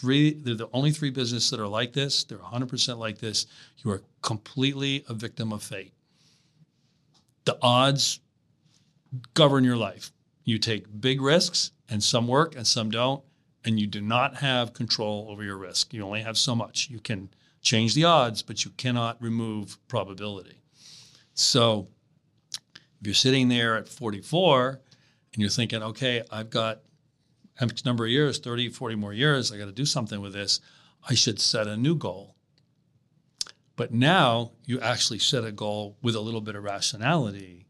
Three. 0.00 0.34
They're 0.34 0.54
the 0.54 0.68
only 0.72 0.90
three 0.90 1.10
businesses 1.10 1.50
that 1.50 1.60
are 1.60 1.68
like 1.68 1.92
this. 1.92 2.24
They're 2.24 2.38
100% 2.38 2.98
like 2.98 3.18
this. 3.18 3.46
You 3.78 3.90
are 3.92 4.02
completely 4.22 5.04
a 5.08 5.14
victim 5.14 5.52
of 5.52 5.62
fate. 5.62 5.92
The 7.44 7.58
odds 7.62 8.20
govern 9.34 9.64
your 9.64 9.76
life. 9.76 10.12
You 10.44 10.58
take 10.58 11.00
big 11.00 11.20
risks, 11.20 11.72
and 11.88 12.02
some 12.02 12.26
work 12.28 12.56
and 12.56 12.66
some 12.66 12.90
don't 12.90 13.22
and 13.66 13.80
you 13.80 13.86
do 13.86 14.00
not 14.00 14.36
have 14.36 14.72
control 14.72 15.26
over 15.28 15.42
your 15.42 15.56
risk. 15.56 15.92
You 15.92 16.04
only 16.04 16.22
have 16.22 16.38
so 16.38 16.54
much. 16.54 16.88
You 16.88 17.00
can 17.00 17.28
change 17.60 17.94
the 17.94 18.04
odds, 18.04 18.40
but 18.40 18.64
you 18.64 18.70
cannot 18.76 19.20
remove 19.20 19.76
probability. 19.88 20.62
So 21.34 21.88
if 23.00 23.06
you're 23.06 23.14
sitting 23.14 23.48
there 23.48 23.76
at 23.76 23.88
44 23.88 24.80
and 25.34 25.40
you're 25.42 25.50
thinking, 25.50 25.82
okay, 25.82 26.22
I've 26.30 26.48
got 26.48 26.82
X 27.60 27.84
number 27.84 28.04
of 28.04 28.10
years, 28.10 28.38
30, 28.38 28.70
40 28.70 28.94
more 28.96 29.12
years, 29.12 29.50
I 29.50 29.58
got 29.58 29.66
to 29.66 29.72
do 29.72 29.86
something 29.86 30.20
with 30.20 30.32
this, 30.32 30.60
I 31.08 31.14
should 31.14 31.40
set 31.40 31.66
a 31.66 31.76
new 31.76 31.94
goal. 31.94 32.34
But 33.76 33.92
now 33.92 34.52
you 34.64 34.80
actually 34.80 35.18
set 35.18 35.44
a 35.44 35.52
goal 35.52 35.96
with 36.02 36.14
a 36.14 36.20
little 36.20 36.40
bit 36.40 36.56
of 36.56 36.64
rationality 36.64 37.66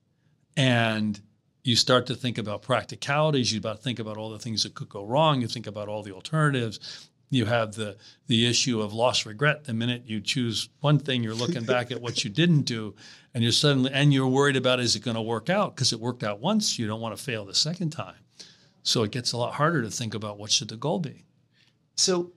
and 0.56 1.20
you 1.64 1.74
start 1.74 2.06
to 2.06 2.14
think 2.14 2.38
about 2.38 2.62
practicalities. 2.62 3.52
You 3.52 3.58
about 3.58 3.82
think 3.82 3.98
about 3.98 4.16
all 4.16 4.30
the 4.30 4.38
things 4.38 4.62
that 4.62 4.74
could 4.74 4.88
go 4.88 5.04
wrong. 5.04 5.40
You 5.40 5.48
think 5.48 5.66
about 5.66 5.88
all 5.88 6.02
the 6.02 6.12
alternatives. 6.12 7.08
You 7.28 7.44
have 7.46 7.74
the 7.74 7.96
the 8.28 8.46
issue 8.46 8.80
of 8.80 8.92
lost 8.92 9.26
regret. 9.26 9.64
The 9.64 9.74
minute 9.74 10.04
you 10.06 10.20
choose 10.20 10.68
one 10.80 11.00
thing, 11.00 11.24
you're 11.24 11.34
looking 11.34 11.64
back 11.66 11.90
at 11.90 12.00
what 12.00 12.22
you 12.22 12.30
didn't 12.30 12.62
do, 12.62 12.94
and 13.34 13.42
you're 13.42 13.52
suddenly 13.52 13.90
and 13.92 14.14
you're 14.14 14.28
worried 14.28 14.56
about 14.56 14.78
is 14.78 14.94
it 14.94 15.00
going 15.00 15.16
to 15.16 15.22
work 15.22 15.50
out? 15.50 15.74
Because 15.74 15.92
it 15.92 15.98
worked 15.98 16.22
out 16.22 16.38
once, 16.38 16.78
you 16.78 16.86
don't 16.86 17.00
want 17.00 17.16
to 17.16 17.22
fail 17.22 17.44
the 17.44 17.54
second 17.54 17.90
time. 17.90 18.14
So 18.86 19.02
it 19.02 19.10
gets 19.10 19.32
a 19.32 19.36
lot 19.36 19.54
harder 19.54 19.82
to 19.82 19.90
think 19.90 20.14
about 20.14 20.38
what 20.38 20.52
should 20.52 20.68
the 20.68 20.76
goal 20.76 21.00
be. 21.00 21.24
So, 21.96 22.30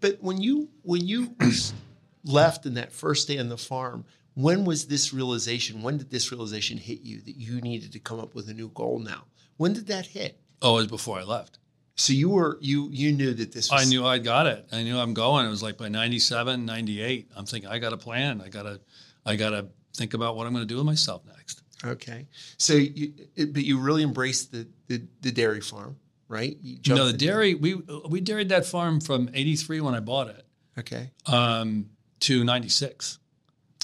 but 0.00 0.20
when 0.20 0.42
you 0.42 0.68
when 0.82 1.06
you 1.06 1.36
left 2.24 2.66
in 2.66 2.74
that 2.74 2.92
first 2.92 3.28
day 3.28 3.38
on 3.38 3.48
the 3.48 3.56
farm, 3.56 4.04
when 4.34 4.64
was 4.64 4.88
this 4.88 5.14
realization? 5.14 5.80
When 5.80 5.98
did 5.98 6.10
this 6.10 6.32
realization 6.32 6.76
hit 6.76 7.02
you 7.02 7.20
that 7.20 7.36
you 7.36 7.60
needed 7.60 7.92
to 7.92 8.00
come 8.00 8.18
up 8.18 8.34
with 8.34 8.48
a 8.48 8.52
new 8.52 8.68
goal 8.70 8.98
now? 8.98 9.26
When 9.58 9.74
did 9.74 9.86
that 9.86 10.06
hit? 10.06 10.40
Oh, 10.60 10.78
it 10.78 10.80
was 10.80 10.86
before 10.88 11.20
I 11.20 11.22
left. 11.22 11.60
So 11.94 12.12
you 12.12 12.30
were 12.30 12.58
you 12.60 12.88
you 12.90 13.12
knew 13.12 13.32
that 13.34 13.52
this 13.52 13.70
was 13.70 13.86
I 13.86 13.88
knew 13.88 14.04
I'd 14.04 14.24
got 14.24 14.48
it. 14.48 14.66
I 14.72 14.82
knew 14.82 14.98
I'm 14.98 15.14
going. 15.14 15.46
It 15.46 15.50
was 15.50 15.62
like 15.62 15.78
by 15.78 15.88
97, 15.88 16.66
98. 16.66 17.30
I'm 17.36 17.46
thinking 17.46 17.70
I 17.70 17.78
got 17.78 17.92
a 17.92 17.96
plan. 17.96 18.40
I 18.40 18.48
got 18.48 18.64
to 18.64 18.80
I 19.24 19.36
got 19.36 19.50
to 19.50 19.68
think 19.94 20.14
about 20.14 20.34
what 20.34 20.48
I'm 20.48 20.52
going 20.52 20.66
to 20.66 20.68
do 20.68 20.78
with 20.78 20.86
myself 20.86 21.22
next. 21.36 21.61
Okay. 21.84 22.26
So 22.58 22.74
you 22.74 23.12
it, 23.36 23.52
but 23.52 23.64
you 23.64 23.78
really 23.78 24.02
embraced 24.02 24.52
the, 24.52 24.66
the 24.88 25.02
the 25.20 25.30
dairy 25.32 25.60
farm, 25.60 25.96
right? 26.28 26.56
No, 26.86 27.06
the 27.06 27.12
dairy 27.16 27.54
we 27.54 27.74
we 27.74 28.20
dairied 28.20 28.48
that 28.48 28.66
farm 28.66 29.00
from 29.00 29.30
83 29.32 29.80
when 29.80 29.94
I 29.94 30.00
bought 30.00 30.28
it 30.28 30.46
Okay. 30.78 31.10
um, 31.26 31.90
to 32.20 32.44
96. 32.44 33.18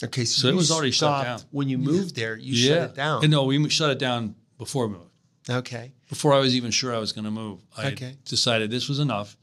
Okay. 0.05 0.25
So 0.25 0.49
it 0.49 0.55
was 0.55 0.71
already 0.71 0.91
shut 0.93 1.25
down. 1.25 1.41
when 1.51 1.69
you 1.69 1.77
moved 1.79 2.15
there. 2.17 2.37
You 2.37 2.55
shut 2.57 2.91
it 2.91 2.95
down. 2.95 3.23
And 3.25 3.31
no, 3.31 3.45
we 3.45 3.69
shut 3.69 3.91
it 3.91 3.99
down 3.99 4.35
before 4.59 4.87
we 4.87 4.95
moved. 4.95 5.11
okay. 5.51 5.93
Before 6.09 6.33
I 6.33 6.39
was 6.39 6.55
even 6.57 6.71
sure 6.71 6.95
I 6.95 6.99
was 6.99 7.13
going 7.13 7.27
to 7.27 7.31
move, 7.31 7.61
I 7.77 7.89
Okay. 7.93 8.17
decided 8.25 8.71
this 8.71 8.89
was 8.89 8.99
enough. 8.99 9.37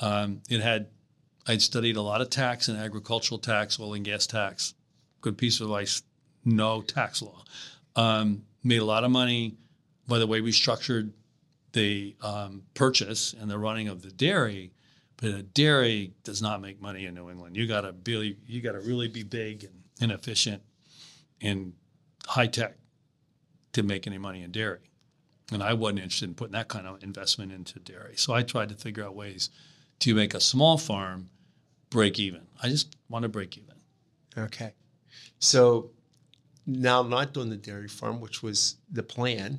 Um, 0.00 0.40
it 0.48 0.60
had 0.60 0.86
I'd 1.46 1.60
studied 1.62 1.96
a 1.96 2.02
lot 2.02 2.20
of 2.20 2.30
tax 2.30 2.68
and 2.68 2.78
agricultural 2.78 3.38
tax, 3.38 3.78
oil 3.80 3.94
and 3.94 4.04
gas 4.04 4.26
tax. 4.26 4.74
Good 5.20 5.36
piece 5.36 5.60
of 5.60 5.66
advice: 5.66 6.02
no 6.44 6.80
tax 6.82 7.20
law. 7.20 7.44
Um, 7.98 8.44
made 8.62 8.80
a 8.80 8.84
lot 8.84 9.04
of 9.04 9.10
money 9.10 9.56
by 10.06 10.18
the 10.18 10.26
way 10.26 10.40
we 10.40 10.52
structured 10.52 11.12
the 11.72 12.16
um, 12.22 12.62
purchase 12.74 13.34
and 13.38 13.50
the 13.50 13.58
running 13.58 13.88
of 13.88 14.02
the 14.02 14.10
dairy. 14.10 14.72
But 15.16 15.30
a 15.30 15.42
dairy 15.42 16.14
does 16.22 16.40
not 16.40 16.60
make 16.60 16.80
money 16.80 17.06
in 17.06 17.14
New 17.14 17.28
England. 17.28 17.56
You 17.56 17.66
got 17.66 17.80
to 17.80 17.94
really, 18.06 18.38
you 18.46 18.60
got 18.60 18.72
to 18.72 18.80
really 18.80 19.08
be 19.08 19.24
big 19.24 19.64
and, 19.64 19.82
and 20.00 20.12
efficient 20.12 20.62
and 21.40 21.72
high 22.26 22.46
tech 22.46 22.76
to 23.72 23.82
make 23.82 24.06
any 24.06 24.18
money 24.18 24.42
in 24.42 24.52
dairy. 24.52 24.90
And 25.52 25.62
I 25.62 25.72
wasn't 25.72 26.00
interested 26.00 26.28
in 26.28 26.34
putting 26.34 26.52
that 26.52 26.68
kind 26.68 26.86
of 26.86 27.02
investment 27.02 27.52
into 27.52 27.80
dairy. 27.80 28.14
So 28.16 28.32
I 28.32 28.42
tried 28.42 28.68
to 28.68 28.74
figure 28.76 29.04
out 29.04 29.16
ways 29.16 29.50
to 30.00 30.14
make 30.14 30.34
a 30.34 30.40
small 30.40 30.78
farm 30.78 31.30
break 31.90 32.18
even. 32.18 32.42
I 32.62 32.68
just 32.68 32.96
want 33.08 33.24
to 33.24 33.28
break 33.28 33.56
even. 33.56 33.74
Okay. 34.36 34.74
So 35.40 35.90
now 36.68 37.02
not 37.02 37.32
doing 37.32 37.48
the 37.50 37.56
dairy 37.56 37.88
farm, 37.88 38.20
which 38.20 38.42
was 38.42 38.76
the 38.92 39.02
plan, 39.02 39.58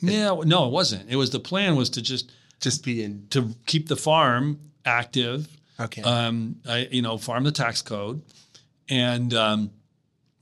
Yeah, 0.00 0.34
no, 0.44 0.66
it 0.66 0.72
wasn't. 0.72 1.08
It 1.08 1.16
was 1.16 1.30
the 1.30 1.40
plan 1.40 1.76
was 1.76 1.88
to 1.90 2.02
just 2.02 2.30
just 2.60 2.84
be 2.84 3.02
in. 3.02 3.26
to 3.30 3.54
keep 3.66 3.88
the 3.88 3.96
farm 3.96 4.58
active 4.84 5.48
Okay. 5.78 6.02
um, 6.02 6.56
I, 6.68 6.88
you 6.90 7.00
know, 7.00 7.16
farm 7.16 7.44
the 7.44 7.52
tax 7.52 7.80
code, 7.80 8.20
And 8.90 9.32
um, 9.32 9.70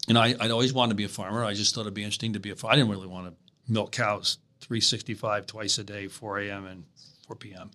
you 0.08 0.14
know, 0.14 0.20
I, 0.20 0.34
I'd 0.40 0.50
always 0.50 0.72
wanted 0.72 0.90
to 0.90 0.94
be 0.96 1.04
a 1.04 1.08
farmer. 1.08 1.44
I 1.44 1.54
just 1.54 1.74
thought 1.74 1.82
it'd 1.82 1.94
be 1.94 2.02
interesting 2.02 2.32
to 2.32 2.40
be 2.40 2.50
a. 2.50 2.56
I 2.66 2.74
didn't 2.74 2.90
really 2.90 3.06
want 3.06 3.26
to 3.28 3.72
milk 3.72 3.92
cows 3.92 4.38
365 4.62 5.46
twice 5.46 5.78
a 5.78 5.84
day, 5.84 6.08
4 6.08 6.38
a.m. 6.40 6.66
and 6.66 6.84
4 7.26 7.36
p.m. 7.36 7.70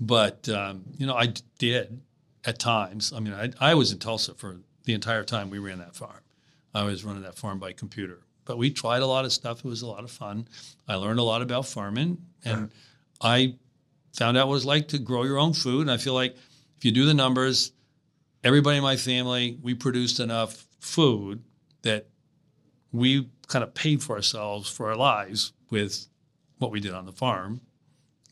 But 0.00 0.48
um, 0.48 0.84
you 0.96 1.06
know, 1.06 1.14
I 1.14 1.34
did 1.58 2.00
at 2.46 2.58
times. 2.58 3.12
I 3.12 3.20
mean, 3.20 3.34
I, 3.34 3.50
I 3.60 3.74
was 3.74 3.92
in 3.92 3.98
Tulsa 3.98 4.32
for 4.34 4.60
the 4.84 4.94
entire 4.94 5.24
time 5.24 5.50
we 5.50 5.58
ran 5.58 5.78
that 5.80 5.94
farm. 5.96 6.20
I 6.74 6.82
was 6.84 7.04
running 7.04 7.22
that 7.22 7.36
farm 7.36 7.58
by 7.58 7.72
computer. 7.72 8.20
But 8.44 8.58
we 8.58 8.70
tried 8.70 9.02
a 9.02 9.06
lot 9.06 9.24
of 9.24 9.32
stuff. 9.32 9.58
It 9.58 9.64
was 9.64 9.82
a 9.82 9.86
lot 9.86 10.04
of 10.04 10.10
fun. 10.10 10.48
I 10.86 10.96
learned 10.96 11.18
a 11.18 11.22
lot 11.22 11.40
about 11.40 11.66
farming, 11.66 12.18
and 12.44 12.70
I 13.20 13.54
found 14.12 14.36
out 14.36 14.48
what 14.48 14.56
it's 14.56 14.64
like 14.64 14.88
to 14.88 14.98
grow 14.98 15.22
your 15.22 15.38
own 15.38 15.54
food. 15.54 15.82
And 15.82 15.90
I 15.90 15.96
feel 15.96 16.14
like 16.14 16.36
if 16.76 16.84
you 16.84 16.90
do 16.90 17.06
the 17.06 17.14
numbers, 17.14 17.72
everybody 18.42 18.76
in 18.76 18.82
my 18.82 18.96
family, 18.96 19.58
we 19.62 19.74
produced 19.74 20.20
enough 20.20 20.66
food 20.80 21.42
that 21.82 22.08
we 22.92 23.28
kind 23.48 23.62
of 23.62 23.74
paid 23.74 24.02
for 24.02 24.16
ourselves 24.16 24.68
for 24.68 24.90
our 24.90 24.96
lives 24.96 25.52
with 25.70 26.06
what 26.58 26.70
we 26.70 26.80
did 26.80 26.92
on 26.92 27.06
the 27.06 27.12
farm. 27.12 27.60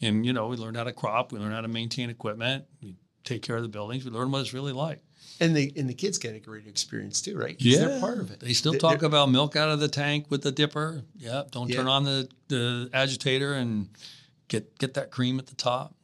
And, 0.00 0.26
you 0.26 0.32
know, 0.32 0.48
we 0.48 0.56
learned 0.56 0.76
how 0.76 0.84
to 0.84 0.92
crop, 0.92 1.32
we 1.32 1.38
learned 1.38 1.54
how 1.54 1.60
to 1.60 1.68
maintain 1.68 2.10
equipment, 2.10 2.64
we 2.82 2.96
take 3.24 3.42
care 3.42 3.56
of 3.56 3.62
the 3.62 3.68
buildings, 3.68 4.04
we 4.04 4.10
learned 4.10 4.32
what 4.32 4.40
it's 4.40 4.52
really 4.52 4.72
like. 4.72 5.00
And 5.40 5.56
the 5.56 5.72
and 5.76 5.88
the 5.88 5.94
kids 5.94 6.18
get 6.18 6.34
a 6.34 6.38
great 6.38 6.66
experience 6.66 7.20
too, 7.20 7.36
right? 7.36 7.58
'Cause 7.58 7.76
they're 7.76 8.00
part 8.00 8.18
of 8.18 8.30
it. 8.30 8.40
They 8.40 8.52
still 8.52 8.72
They're- 8.72 8.80
talk 8.80 9.02
about 9.02 9.30
milk 9.30 9.56
out 9.56 9.68
of 9.70 9.80
the 9.80 9.88
tank 9.88 10.26
with 10.30 10.42
the 10.42 10.52
dipper. 10.52 11.02
Yeah, 11.18 11.44
don't 11.50 11.68
turn 11.70 11.88
on 11.88 12.04
the, 12.04 12.28
the 12.48 12.90
agitator 12.92 13.54
and 13.54 13.88
get 14.48 14.78
get 14.78 14.94
that 14.94 15.10
cream 15.10 15.38
at 15.38 15.46
the 15.46 15.54
top. 15.56 15.94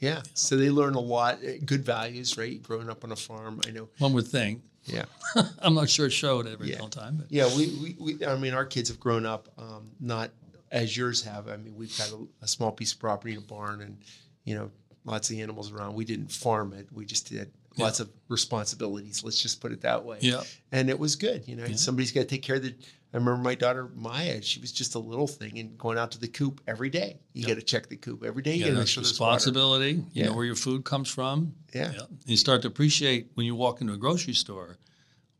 Yeah. 0.00 0.22
So 0.34 0.56
they 0.56 0.70
learn 0.70 0.94
a 0.94 1.00
lot, 1.00 1.44
uh, 1.44 1.58
good 1.64 1.84
values, 1.84 2.38
right? 2.38 2.62
Growing 2.62 2.88
up 2.88 3.02
on 3.04 3.10
a 3.12 3.16
farm, 3.16 3.60
I 3.66 3.72
know. 3.72 3.88
One 3.98 4.12
would 4.12 4.28
think. 4.28 4.62
Yeah. 4.84 5.06
I'm 5.58 5.74
not 5.74 5.90
sure 5.90 6.06
it 6.06 6.12
showed 6.12 6.46
every 6.46 6.68
Yeah. 6.68 6.74
single 6.74 6.88
time, 6.88 7.16
but 7.16 7.26
Yeah, 7.30 7.54
we, 7.56 7.66
we, 7.98 8.14
we 8.16 8.24
I 8.26 8.36
mean, 8.38 8.54
our 8.54 8.64
kids 8.64 8.88
have 8.90 9.00
grown 9.00 9.26
up 9.26 9.48
um, 9.58 9.90
not 10.00 10.30
as 10.70 10.96
yours 10.96 11.22
have. 11.24 11.48
I 11.48 11.56
mean, 11.56 11.74
we've 11.76 11.96
got 11.98 12.10
a, 12.12 12.26
a 12.42 12.48
small 12.48 12.70
piece 12.72 12.92
of 12.92 13.00
property 13.00 13.32
in 13.32 13.38
a 13.38 13.42
barn 13.42 13.82
and, 13.82 13.98
you 14.44 14.54
know, 14.54 14.70
lots 15.04 15.30
of 15.30 15.38
animals 15.38 15.72
around. 15.72 15.94
We 15.94 16.04
didn't 16.04 16.30
farm 16.30 16.72
it. 16.72 16.86
We 16.92 17.04
just 17.04 17.28
did 17.28 17.50
lots 17.78 18.00
of 18.00 18.10
responsibilities. 18.28 19.22
Let's 19.24 19.40
just 19.40 19.60
put 19.60 19.72
it 19.72 19.80
that 19.82 20.04
way. 20.04 20.18
yeah. 20.20 20.42
And 20.72 20.90
it 20.90 20.98
was 20.98 21.16
good. 21.16 21.46
You 21.46 21.56
know, 21.56 21.64
Yeah. 21.64 21.76
somebody's 21.76 22.12
got 22.12 22.20
to 22.22 22.26
take 22.26 22.42
care 22.42 22.56
of 22.56 22.62
the. 22.62 22.74
I 23.12 23.16
remember 23.16 23.42
my 23.42 23.54
daughter 23.54 23.88
Maya. 23.94 24.42
She 24.42 24.60
was 24.60 24.70
just 24.70 24.94
a 24.94 24.98
little 24.98 25.26
thing 25.26 25.58
and 25.58 25.78
going 25.78 25.96
out 25.96 26.10
to 26.10 26.18
the 26.18 26.28
coop 26.28 26.60
every 26.66 26.90
day. 26.90 27.20
You 27.32 27.46
got 27.46 27.54
to 27.54 27.62
check 27.62 27.88
the 27.88 27.96
coop 27.96 28.22
every 28.22 28.42
day. 28.42 28.54
You 28.54 28.60
Yeah, 28.60 28.64
got 28.64 28.68
to 28.68 28.72
make 28.74 28.78
that's 28.80 28.90
sure 28.90 29.02
there's 29.02 29.18
water. 29.18 29.34
responsibility. 29.36 29.92
You 29.92 30.04
Yeah. 30.12 30.26
know 30.26 30.34
where 30.34 30.44
your 30.44 30.54
food 30.56 30.84
comes 30.84 31.08
from. 31.08 31.54
Yeah. 31.74 31.92
Yeah. 31.92 32.02
You 32.26 32.36
start 32.36 32.60
to 32.62 32.68
appreciate 32.68 33.30
when 33.34 33.46
you 33.46 33.54
walk 33.54 33.80
into 33.80 33.94
a 33.94 33.96
grocery 33.96 34.34
store 34.34 34.76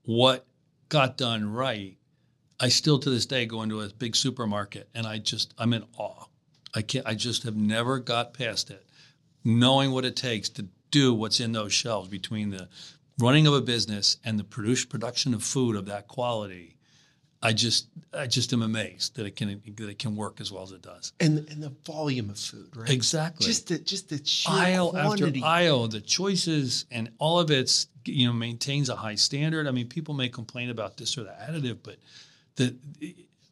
what 0.05 0.47
got 0.89 1.19
done 1.19 1.51
right. 1.53 1.99
I 2.61 2.71
still 2.71 2.99
to 3.01 3.11
this 3.11 3.27
day 3.27 3.45
go 3.47 3.63
into 3.63 3.83
a 3.83 3.89
big 3.91 4.17
supermarket 4.17 4.89
and 4.95 5.07
I 5.07 5.19
just 5.19 5.53
I'm 5.59 5.73
in 5.75 5.85
awe. 5.99 6.25
I 6.75 6.81
can't 6.83 7.07
I 7.07 7.15
just 7.15 7.43
have 7.43 7.55
never 7.57 7.99
got 7.99 8.33
past 8.35 8.71
it. 8.71 8.85
Knowing 9.45 9.93
what 9.93 10.05
it 10.07 10.17
takes 10.17 10.49
to 10.51 10.67
do 10.91 11.15
what's 11.15 11.41
in 11.41 11.53
those 11.53 11.73
shelves 11.73 12.09
between 12.09 12.51
the 12.51 12.69
running 13.19 13.47
of 13.47 13.55
a 13.55 13.61
business 13.61 14.19
and 14.25 14.39
the 14.39 14.45
produce 14.45 14.85
production 14.85 15.35
of 15.35 15.43
food 15.43 15.77
of 15.77 15.87
that 15.87 16.09
quality. 16.09 16.77
I 17.41 17.53
just 17.53 17.87
I 18.13 18.27
just 18.27 18.53
am 18.53 18.63
amazed 18.63 19.15
that 19.15 19.25
it 19.25 19.37
can 19.37 19.63
that 19.77 19.89
it 19.89 19.99
can 19.99 20.17
work 20.17 20.41
as 20.41 20.51
well 20.51 20.65
as 20.65 20.73
it 20.73 20.83
does. 20.83 21.13
And 21.21 21.39
and 21.51 21.63
the 21.63 21.73
volume 21.87 22.31
of 22.31 22.39
food, 22.39 22.77
right? 22.77 22.91
Exactly 22.91 23.47
Just 23.47 23.69
the 23.69 23.79
just 23.79 24.09
the 24.09 24.25
sheer 24.25 24.55
aisle 24.55 24.91
quantity. 24.91 25.39
after 25.39 25.47
aisle, 25.47 25.87
the 25.87 26.01
choices 26.01 26.87
and 26.91 27.11
all 27.19 27.39
of 27.39 27.53
it's 27.53 27.87
you 28.05 28.27
know 28.27 28.33
maintains 28.33 28.89
a 28.89 28.97
high 28.97 29.15
standard. 29.15 29.69
I 29.69 29.71
mean, 29.71 29.89
people 29.89 30.15
may 30.15 30.29
complain 30.29 30.71
about 30.71 30.97
this 30.97 31.17
or 31.17 31.25
that 31.25 31.49
additive, 31.49 31.79
but 31.85 31.99
the 32.57 32.75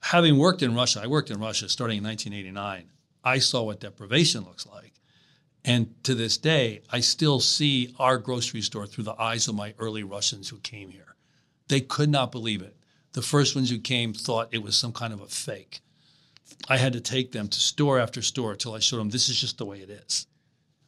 having 0.00 0.36
worked 0.36 0.62
in 0.62 0.74
Russia, 0.74 1.00
I 1.04 1.06
worked 1.06 1.30
in 1.30 1.38
Russia 1.38 1.68
starting 1.68 1.98
in 1.98 2.04
1989. 2.04 2.90
I 3.22 3.38
saw 3.38 3.62
what 3.62 3.80
deprivation 3.80 4.44
looks 4.44 4.66
like, 4.66 4.94
and 5.66 5.92
to 6.04 6.14
this 6.14 6.38
day, 6.38 6.80
I 6.90 7.00
still 7.00 7.40
see 7.40 7.92
our 7.98 8.18
grocery 8.18 8.62
store 8.62 8.86
through 8.86 9.04
the 9.04 9.20
eyes 9.20 9.48
of 9.48 9.56
my 9.56 9.74
early 9.78 10.04
Russians 10.04 10.48
who 10.48 10.58
came 10.58 10.90
here. 10.90 11.16
They 11.68 11.80
could 11.80 12.08
not 12.08 12.30
believe 12.32 12.62
it. 12.62 12.76
The 13.12 13.22
first 13.22 13.56
ones 13.56 13.68
who 13.68 13.78
came 13.78 14.14
thought 14.14 14.48
it 14.52 14.62
was 14.62 14.76
some 14.76 14.92
kind 14.92 15.12
of 15.12 15.20
a 15.20 15.26
fake. 15.26 15.80
I 16.68 16.76
had 16.76 16.92
to 16.92 17.00
take 17.00 17.32
them 17.32 17.48
to 17.48 17.60
store 17.60 17.98
after 17.98 18.22
store 18.22 18.52
until 18.52 18.74
I 18.74 18.78
showed 18.78 18.98
them 18.98 19.10
this 19.10 19.28
is 19.28 19.40
just 19.40 19.58
the 19.58 19.66
way 19.66 19.80
it 19.80 19.90
is. 19.90 20.28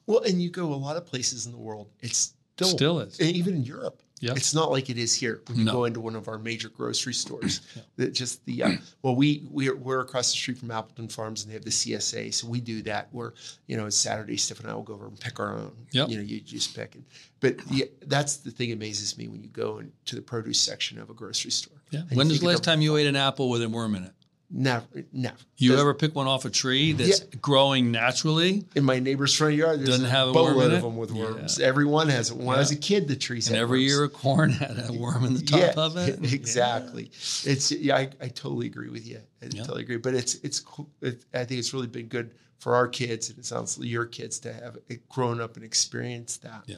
Well, 0.07 0.23
and 0.23 0.41
you 0.41 0.49
go 0.49 0.73
a 0.73 0.77
lot 0.77 0.97
of 0.97 1.07
places 1.07 1.47
in 1.47 1.53
the 1.53 1.59
world. 1.59 1.91
It's 2.01 2.35
still 2.55 2.69
Still 2.69 3.01
is. 3.01 3.21
even 3.21 3.55
in 3.55 3.65
Europe. 3.65 4.03
Yeah. 4.21 4.33
It's 4.35 4.55
not 4.55 4.71
like 4.71 4.91
it 4.91 4.99
is 4.99 5.15
here 5.15 5.43
when 5.47 5.59
you 5.59 5.65
No. 5.65 5.73
go 5.73 5.85
into 5.85 6.01
one 6.01 6.17
of 6.17 6.29
our 6.29 6.39
major 6.39 6.69
grocery 6.69 7.15
stores. 7.15 7.61
That 7.97 8.15
just 8.15 8.45
the 8.47 8.63
uh, 8.63 8.71
well, 9.03 9.17
we 9.17 9.43
we're, 9.51 9.75
we're 9.77 10.01
across 10.01 10.31
the 10.31 10.39
street 10.39 10.59
from 10.59 10.71
Appleton 10.71 11.09
Farms 11.09 11.43
and 11.43 11.51
they 11.51 11.55
have 11.55 11.65
the 11.65 11.71
CSA, 11.71 12.33
so 12.33 12.47
we 12.47 12.61
do 12.61 12.81
that. 12.83 13.09
Where 13.11 13.35
you 13.67 13.77
know, 13.77 13.87
it's 13.87 13.97
Saturday, 13.97 14.37
Steph 14.37 14.61
and 14.61 14.71
I 14.71 14.75
will 14.75 14.85
go 14.85 14.95
over 14.95 15.07
and 15.09 15.19
pick 15.19 15.41
our 15.41 15.55
own. 15.55 15.73
Yep. 15.91 16.09
You 16.11 16.17
know, 16.19 16.23
you 16.23 16.41
just 16.41 16.77
pick 16.77 16.95
it. 16.95 17.03
But 17.41 17.57
yeah, 17.71 17.87
that's 18.07 18.37
the 18.37 18.53
thing 18.53 18.69
that 18.69 18.77
amazes 18.77 19.19
me 19.19 19.27
when 19.27 19.43
you 19.43 19.49
go 19.49 19.79
into 19.79 20.15
the 20.15 20.23
produce 20.23 20.61
section 20.61 21.01
of 21.01 21.11
a 21.11 21.15
grocery 21.15 21.51
store. 21.51 21.79
Yeah. 21.91 22.03
When 22.13 22.29
was 22.29 22.39
the 22.41 22.47
last 22.47 22.63
time 22.63 22.81
you 22.81 22.97
ate 22.97 23.07
an 23.09 23.17
apple 23.17 23.51
with 23.51 23.63
a 23.63 23.69
worm 23.69 23.95
in 23.97 24.05
it? 24.05 24.13
Never, 24.51 24.87
never. 25.13 25.37
You 25.59 25.73
Does- 25.73 25.81
ever 25.81 25.93
pick 25.93 26.15
one 26.15 26.27
off 26.27 26.47
a 26.47 26.51
tree 26.51 26.93
that's 26.93 27.21
Yeah. 27.21 27.27
growing 27.43 27.93
naturally? 27.93 28.65
in 28.75 28.83
my 28.83 28.99
neighbor's 28.99 29.35
front 29.35 29.55
yard? 29.57 29.79
There's 29.81 29.91
Doesn't 29.91 30.07
have 30.07 30.29
a 30.29 30.33
worm 30.33 30.55
boatload 30.55 30.73
of 30.73 30.83
them 30.83 30.97
with 30.97 31.11
Yeah. 31.11 31.25
worms. 31.25 31.59
Everyone 31.59 32.09
has 32.09 32.31
it. 32.31 32.37
When 32.39 32.49
I 32.57 32.59
was 32.59 32.71
a 32.71 32.77
kid, 32.77 33.09
the 33.09 33.17
trees 33.17 33.49
And 33.49 33.57
every 33.59 33.81
worms. 33.81 33.91
year 33.93 34.05
of 34.05 34.13
corn 34.15 34.51
had 34.51 34.89
a 34.89 34.93
worm 34.95 35.25
in 35.27 35.35
the 35.35 35.43
top 35.43 35.77
of 35.77 35.99
it. 35.99 36.19
exactly. 36.33 37.11
It's 37.45 37.71
yeah, 37.73 37.97
I, 37.97 38.11
I 38.23 38.29
totally 38.29 38.67
agree 38.67 38.89
with 38.89 39.07
you. 39.07 39.21
I 39.43 39.47
Yeah. 39.53 39.63
totally 39.65 39.83
agree. 39.83 39.99
But 39.99 40.15
it's 40.15 40.37
it's 40.37 40.61
cool. 40.61 40.89
It, 41.03 41.27
I 41.35 41.45
think 41.45 41.59
it's 41.59 41.75
really 41.75 41.87
been 41.87 42.07
good 42.09 42.31
for 42.59 42.75
our 42.75 42.89
kids, 42.89 43.29
and 43.29 43.39
it 43.39 43.45
sounds 43.45 43.77
like 43.79 43.89
your 43.89 44.07
kids 44.07 44.39
to 44.41 44.53
have 44.55 44.79
it 44.89 45.07
grown 45.11 45.43
up 45.43 45.57
and 45.57 45.65
experienced 45.65 46.43
that. 46.43 46.65
Yeah. 46.67 46.77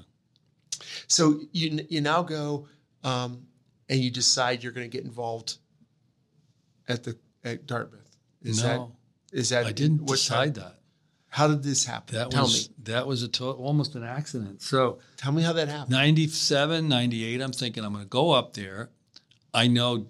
So 1.07 1.41
you 1.53 1.87
you 1.89 2.01
now 2.01 2.23
go 2.25 2.67
um, 3.05 3.47
and 3.89 4.01
you 4.01 4.11
decide 4.11 4.63
you're 4.65 4.73
going 4.73 4.91
to 4.91 4.95
get 4.95 5.05
involved 5.07 5.59
at 6.89 7.05
the 7.05 7.17
at 7.45 7.67
Dartmouth. 7.67 8.17
Is 8.43 8.63
no, 8.63 8.93
that 9.33 9.39
is 9.39 9.49
that 9.51 9.67
I 9.67 9.73
didn't 9.73 10.03
what 10.03 10.13
decide 10.17 10.55
time- 10.55 10.65
that. 10.65 10.77
How 11.33 11.47
did 11.47 11.63
this 11.63 11.85
happen? 11.85 12.17
That 12.17 12.33
tell 12.33 12.43
was 12.43 12.71
me. 12.71 12.75
that 12.85 13.07
was 13.07 13.23
a 13.23 13.29
to- 13.29 13.45
almost 13.53 13.95
an 13.95 14.03
accident. 14.03 14.63
So 14.63 14.99
Tell 15.17 15.31
me 15.31 15.43
how 15.43 15.53
that 15.53 15.69
happened. 15.69 15.91
97, 15.91 16.89
98, 16.89 17.41
I'm 17.41 17.53
thinking 17.53 17.85
I'm 17.85 17.93
going 17.93 18.05
to 18.05 18.09
go 18.09 18.33
up 18.33 18.55
there. 18.55 18.91
I 19.55 19.69
know 19.69 20.07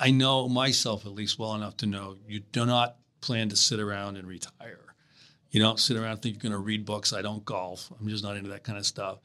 I 0.00 0.10
know 0.10 0.48
myself 0.48 1.04
at 1.04 1.12
least 1.12 1.38
well 1.38 1.54
enough 1.54 1.76
to 1.78 1.86
know 1.86 2.16
you 2.26 2.40
do 2.40 2.64
not 2.64 2.96
plan 3.20 3.50
to 3.50 3.56
sit 3.56 3.78
around 3.78 4.16
and 4.16 4.26
retire. 4.26 4.80
You 5.50 5.60
don't 5.60 5.78
sit 5.78 5.96
around 5.98 6.12
and 6.12 6.22
think 6.22 6.36
you're 6.36 6.50
going 6.50 6.52
to 6.60 6.64
read 6.64 6.84
books. 6.86 7.12
I 7.12 7.20
don't 7.22 7.44
golf. 7.44 7.92
I'm 8.00 8.08
just 8.08 8.24
not 8.24 8.36
into 8.36 8.48
that 8.50 8.64
kind 8.64 8.78
of 8.78 8.86
stuff. 8.86 9.18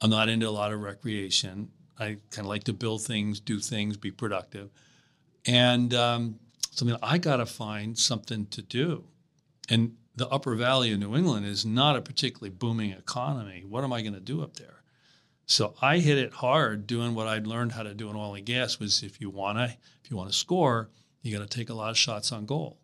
I'm 0.00 0.10
not 0.10 0.28
into 0.28 0.48
a 0.48 0.50
lot 0.50 0.72
of 0.72 0.80
recreation. 0.80 1.70
I 1.98 2.18
kind 2.30 2.40
of 2.40 2.46
like 2.46 2.64
to 2.64 2.72
build 2.72 3.02
things, 3.02 3.38
do 3.40 3.60
things, 3.60 3.96
be 3.96 4.10
productive. 4.10 4.70
And 5.46 5.94
um, 5.94 6.38
so 6.70 6.98
I 7.02 7.14
I 7.14 7.18
got 7.18 7.36
to 7.36 7.46
find 7.46 7.98
something 7.98 8.46
to 8.46 8.62
do. 8.62 9.04
And 9.68 9.96
the 10.16 10.28
Upper 10.28 10.54
Valley 10.54 10.92
of 10.92 10.98
New 10.98 11.16
England 11.16 11.46
is 11.46 11.64
not 11.64 11.96
a 11.96 12.02
particularly 12.02 12.50
booming 12.50 12.92
economy. 12.92 13.64
What 13.66 13.84
am 13.84 13.92
I 13.92 14.02
going 14.02 14.14
to 14.14 14.20
do 14.20 14.42
up 14.42 14.56
there? 14.56 14.82
So 15.46 15.74
I 15.82 15.98
hit 15.98 16.18
it 16.18 16.32
hard 16.32 16.86
doing 16.86 17.14
what 17.14 17.26
I'd 17.26 17.46
learned 17.46 17.72
how 17.72 17.82
to 17.82 17.94
do 17.94 18.08
in 18.08 18.16
oil 18.16 18.34
and 18.34 18.46
gas 18.46 18.78
was 18.78 19.02
if 19.02 19.20
you 19.20 19.30
want 19.30 19.58
to 19.58 19.64
if 20.04 20.10
you 20.10 20.16
want 20.16 20.30
to 20.30 20.36
score, 20.36 20.90
you 21.22 21.36
got 21.36 21.48
to 21.48 21.58
take 21.58 21.70
a 21.70 21.74
lot 21.74 21.90
of 21.90 21.98
shots 21.98 22.32
on 22.32 22.46
goal. 22.46 22.78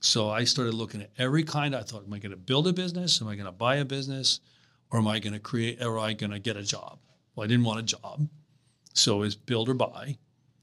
So 0.00 0.28
I 0.28 0.44
started 0.44 0.74
looking 0.74 1.02
at 1.02 1.10
every 1.18 1.42
kind. 1.42 1.74
I 1.74 1.82
thought, 1.82 2.04
am 2.04 2.12
I 2.12 2.18
going 2.18 2.30
to 2.30 2.36
build 2.36 2.68
a 2.68 2.72
business? 2.72 3.20
Am 3.22 3.28
I 3.28 3.34
going 3.34 3.46
to 3.46 3.52
buy 3.52 3.76
a 3.76 3.84
business? 3.84 4.40
Or 4.90 4.98
am 4.98 5.08
I 5.08 5.18
going 5.18 5.32
to 5.32 5.40
create, 5.40 5.82
or 5.82 5.98
am 5.98 6.04
I 6.04 6.12
going 6.12 6.30
to 6.30 6.38
get 6.38 6.56
a 6.56 6.62
job? 6.62 6.98
Well, 7.34 7.44
I 7.44 7.48
didn't 7.48 7.64
want 7.64 7.80
a 7.80 7.82
job. 7.82 8.28
So 8.92 9.22
it's 9.22 9.34
build 9.34 9.68
or 9.68 9.74
buy. 9.74 10.18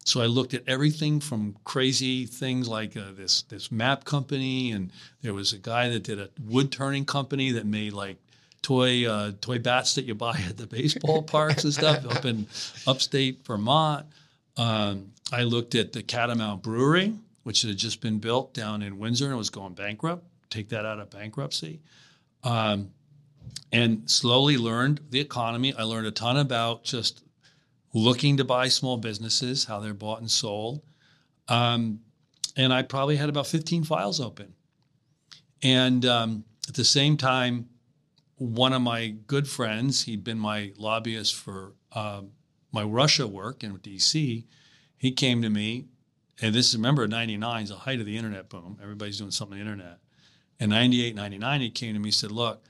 So 0.06 0.22
I 0.22 0.26
looked 0.26 0.54
at 0.54 0.64
everything 0.68 1.20
from 1.20 1.56
crazy 1.64 2.26
things 2.26 2.68
like 2.68 2.98
uh, 2.98 3.12
this 3.16 3.44
this 3.44 3.72
map 3.72 4.04
company, 4.04 4.72
and 4.72 4.92
there 5.22 5.34
was 5.34 5.54
a 5.54 5.58
guy 5.58 5.90
that 5.90 6.04
did 6.04 6.20
a 6.20 6.30
wood 6.46 6.72
turning 6.72 7.06
company 7.06 7.52
that 7.52 7.66
made 7.66 7.94
like 7.94 8.18
toy 8.62 9.08
uh, 9.10 9.32
toy 9.40 9.60
bats 9.60 9.96
that 9.96 10.06
you 10.06 10.16
buy 10.16 10.38
at 10.50 10.58
the 10.58 10.68
baseball 10.68 11.22
parks 11.22 11.64
and 11.64 11.74
stuff 11.74 12.06
up 12.06 12.26
in 12.26 12.48
upstate 12.86 13.46
Vermont. 13.46 14.06
Um, 14.58 15.12
I 15.32 15.44
looked 15.44 15.74
at 15.76 15.94
the 15.94 16.04
Catamount 16.04 16.62
Brewery, 16.62 17.14
which 17.44 17.62
had 17.62 17.78
just 17.78 18.02
been 18.02 18.20
built 18.20 18.54
down 18.54 18.82
in 18.82 19.00
Windsor 19.00 19.28
and 19.28 19.38
was 19.38 19.50
going 19.50 19.74
bankrupt. 19.74 20.26
Take 20.50 20.70
that 20.70 20.86
out 20.86 21.00
of 21.00 21.10
bankruptcy. 21.10 21.80
Um, 22.44 22.92
and 23.72 24.10
slowly 24.10 24.58
learned 24.58 25.00
the 25.10 25.20
economy. 25.20 25.74
I 25.74 25.84
learned 25.84 26.06
a 26.06 26.12
ton 26.12 26.38
about 26.38 26.84
just 26.84 27.24
looking 27.94 28.38
to 28.38 28.44
buy 28.44 28.68
small 28.68 28.98
businesses, 28.98 29.66
how 29.66 29.80
they're 29.80 29.94
bought 29.94 30.20
and 30.20 30.30
sold. 30.30 30.82
Um, 31.48 32.00
and 32.56 32.74
I 32.74 32.82
probably 32.82 33.16
had 33.16 33.30
about 33.30 33.48
15 33.48 33.84
files 33.84 34.20
open. 34.20 34.54
And 35.62 36.06
um, 36.06 36.46
at 36.68 36.76
the 36.76 36.84
same 36.84 37.18
time, 37.18 37.70
one 38.36 38.74
of 38.74 38.82
my 38.82 39.16
good 39.28 39.48
friends, 39.48 40.04
he'd 40.04 40.24
been 40.24 40.40
my 40.40 40.74
lobbyist 40.78 41.36
for 41.36 41.74
um, 41.94 42.32
my 42.72 42.84
Russia 42.84 43.28
work 43.28 43.64
in 43.64 43.78
DC, 43.78 44.44
he 44.98 45.12
came 45.12 45.42
to 45.42 45.50
me, 45.50 45.86
and 46.42 46.54
this 46.56 46.70
is 46.70 46.76
remember 46.76 47.08
'99 47.08 47.64
is 47.64 47.70
the 47.70 47.76
height 47.76 48.00
of 48.00 48.06
the 48.06 48.18
internet 48.18 48.50
boom. 48.50 48.80
Everybody's 48.82 49.20
doing 49.20 49.32
something 49.32 49.60
on 49.60 49.66
the 49.66 49.72
internet. 49.72 50.00
In 50.60 50.72
'98, 50.72 51.16
'99, 51.16 51.62
he 51.62 51.70
came 51.70 51.94
to 51.94 52.00
me 52.00 52.08
and 52.08 52.14
said, 52.14 52.32
"Look." 52.32 52.64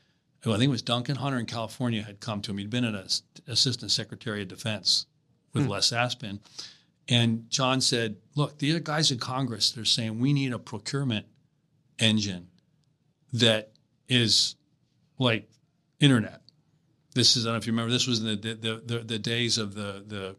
I 0.46 0.50
think 0.58 0.64
it 0.64 0.68
was 0.68 0.82
Duncan 0.82 1.16
Hunter 1.16 1.40
in 1.40 1.46
California 1.46 2.04
had 2.04 2.20
come 2.20 2.42
to 2.42 2.52
him. 2.52 2.58
He'd 2.58 2.70
been 2.70 2.84
an 2.84 3.02
assistant 3.48 3.92
secretary 3.92 4.42
of 4.42 4.50
defense 4.50 5.06
with 5.54 5.66
hmm. 5.66 5.70
Les 5.70 5.92
Aspin. 5.92 6.40
And 7.10 7.50
John 7.50 7.82
said, 7.82 8.16
Look, 8.36 8.58
the 8.60 8.72
other 8.72 8.80
guys 8.80 9.12
in 9.12 9.20
Congress, 9.20 9.72
they're 9.72 9.86
saying 9.86 10.20
we 10.20 10.34
need 10.34 10.54
a 10.54 10.60
procurement 10.60 11.26
engine 12.00 12.48
that 13.34 13.72
is 14.08 14.56
like 15.20 15.50
internet. 16.00 16.42
This 17.14 17.36
is, 17.36 17.46
I 17.46 17.50
don't 17.50 17.54
know 17.54 17.58
if 17.60 17.68
you 17.68 17.74
remember, 17.74 17.92
this 17.92 18.08
was 18.08 18.20
in 18.20 18.26
the, 18.26 18.36
the, 18.36 18.82
the, 18.86 19.00
the 19.00 19.20
days 19.20 19.58
of 19.58 19.76
the, 19.76 20.04
the 20.08 20.36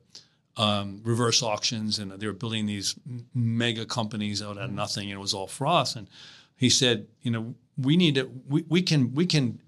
um, 0.61 1.01
reverse 1.05 1.43
auctions, 1.43 1.99
and 1.99 2.11
they 2.13 2.27
were 2.27 2.33
building 2.33 2.67
these 2.67 2.97
mega 3.35 3.85
companies 3.85 4.43
out 4.43 4.59
of 4.59 4.71
nothing, 4.71 5.11
and 5.11 5.19
it 5.19 5.21
was 5.21 5.35
all 5.35 5.47
froth. 5.47 5.97
And 5.97 6.09
he 6.57 6.71
said, 6.71 7.07
You 7.23 7.31
know, 7.31 7.55
we 7.77 7.97
need 7.97 8.15
to, 8.17 8.31
we, 8.49 8.65
we 8.69 8.83
can, 8.83 9.15
we 9.15 9.27
can 9.27 9.61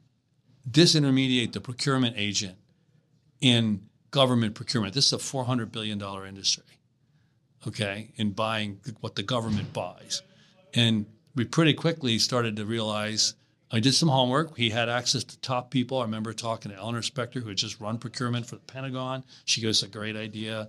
disintermediate 0.69 1.53
the 1.53 1.61
procurement 1.61 2.17
agent 2.19 2.57
in 3.41 3.83
government 4.11 4.55
procurement. 4.55 4.95
This 4.95 5.07
is 5.07 5.13
a 5.13 5.17
$400 5.17 5.73
billion 5.73 6.01
industry, 6.27 6.65
okay, 7.67 8.11
in 8.17 8.31
buying 8.31 8.81
what 9.01 9.15
the 9.15 9.23
government 9.23 9.73
buys. 9.73 10.23
And 10.75 11.07
we 11.35 11.45
pretty 11.45 11.75
quickly 11.75 12.19
started 12.19 12.57
to 12.57 12.65
realize 12.65 13.35
I 13.71 13.81
did 13.81 13.95
some 13.95 14.09
homework. 14.09 14.57
He 14.57 14.71
had 14.71 14.89
access 14.89 15.25
to 15.25 15.41
top 15.41 15.71
people. 15.71 15.99
I 15.99 16.03
remember 16.03 16.33
talking 16.33 16.71
to 16.71 16.79
Eleanor 16.79 17.01
Spector, 17.01 17.43
who 17.43 17.49
had 17.49 17.57
just 17.57 17.81
run 17.81 17.99
procurement 17.99 18.47
for 18.47 18.57
the 18.57 18.63
Pentagon. 18.63 19.25
She 19.45 19.61
gave 19.61 19.71
us 19.71 19.83
a 19.83 19.89
great 19.89 20.17
idea. 20.17 20.69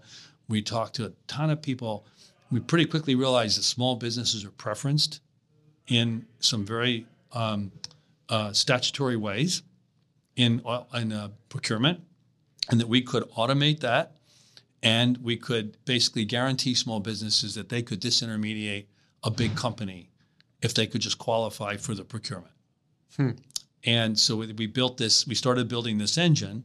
We 0.50 0.62
talked 0.62 0.95
to 0.95 1.06
a 1.06 1.12
ton 1.28 1.50
of 1.50 1.62
people. 1.62 2.06
We 2.52 2.60
pretty 2.60 2.86
quickly 2.86 3.15
realized 3.15 3.58
that 3.58 3.63
small 3.63 3.95
businesses 3.95 4.43
are 4.45 4.52
preferenced 4.52 5.19
in 5.88 6.26
some 6.39 6.65
very 6.65 7.06
um, 7.34 7.71
uh, 8.30 8.52
statutory 8.52 9.15
ways 9.15 9.62
in, 10.36 10.62
in 10.93 11.12
uh, 11.12 11.30
procurement 11.50 12.02
and 12.69 12.80
that 12.80 12.88
we 12.88 13.01
could 13.01 13.23
automate 13.32 13.80
that 13.82 14.17
and 14.84 15.17
we 15.17 15.36
could 15.38 15.77
basically 15.86 16.25
guarantee 16.25 16.75
small 16.75 16.99
businesses 16.99 17.56
that 17.56 17.69
they 17.69 17.82
could 17.82 17.99
disintermediate 17.99 18.86
a 19.23 19.32
big 19.32 19.56
company 19.56 20.10
if 20.62 20.73
they 20.73 20.88
could 20.88 21.01
just 21.01 21.17
qualify 21.17 21.77
for 21.77 21.93
the 21.93 22.03
procurement. 22.03 22.53
Hmm. 23.15 23.32
And 23.84 24.19
so 24.19 24.38
we 24.38 24.67
built 24.67 24.97
this, 24.97 25.25
we 25.25 25.36
started 25.36 25.67
building 25.67 25.97
this 25.97 26.17
engine. 26.17 26.63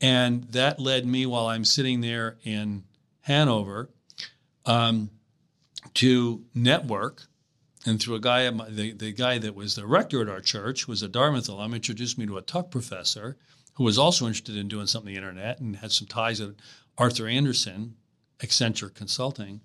And 0.00 0.44
that 0.52 0.78
led 0.80 1.06
me 1.06 1.26
while 1.26 1.46
I'm 1.46 1.64
sitting 1.64 2.00
there 2.00 2.36
in 2.44 2.84
Hanover 3.20 3.90
um, 4.66 5.10
to 5.94 6.44
network 6.54 7.22
and 7.86 8.00
through 8.00 8.14
a 8.16 8.20
guy, 8.20 8.50
the, 8.50 8.92
the 8.92 9.12
guy 9.12 9.38
that 9.38 9.54
was 9.54 9.74
the 9.74 9.86
rector 9.86 10.22
at 10.22 10.28
our 10.28 10.40
church 10.40 10.88
was 10.88 11.02
a 11.02 11.08
Dartmouth 11.08 11.48
alum, 11.48 11.74
introduced 11.74 12.18
me 12.18 12.26
to 12.26 12.38
a 12.38 12.42
Tuck 12.42 12.70
professor 12.70 13.36
who 13.74 13.84
was 13.84 13.98
also 13.98 14.26
interested 14.26 14.56
in 14.56 14.68
doing 14.68 14.86
something 14.86 15.08
on 15.08 15.14
the 15.14 15.18
internet 15.18 15.60
and 15.60 15.76
had 15.76 15.92
some 15.92 16.06
ties 16.06 16.40
at 16.40 16.50
Arthur 16.96 17.26
Andersen, 17.26 17.96
Accenture 18.38 18.92
Consulting. 18.92 19.60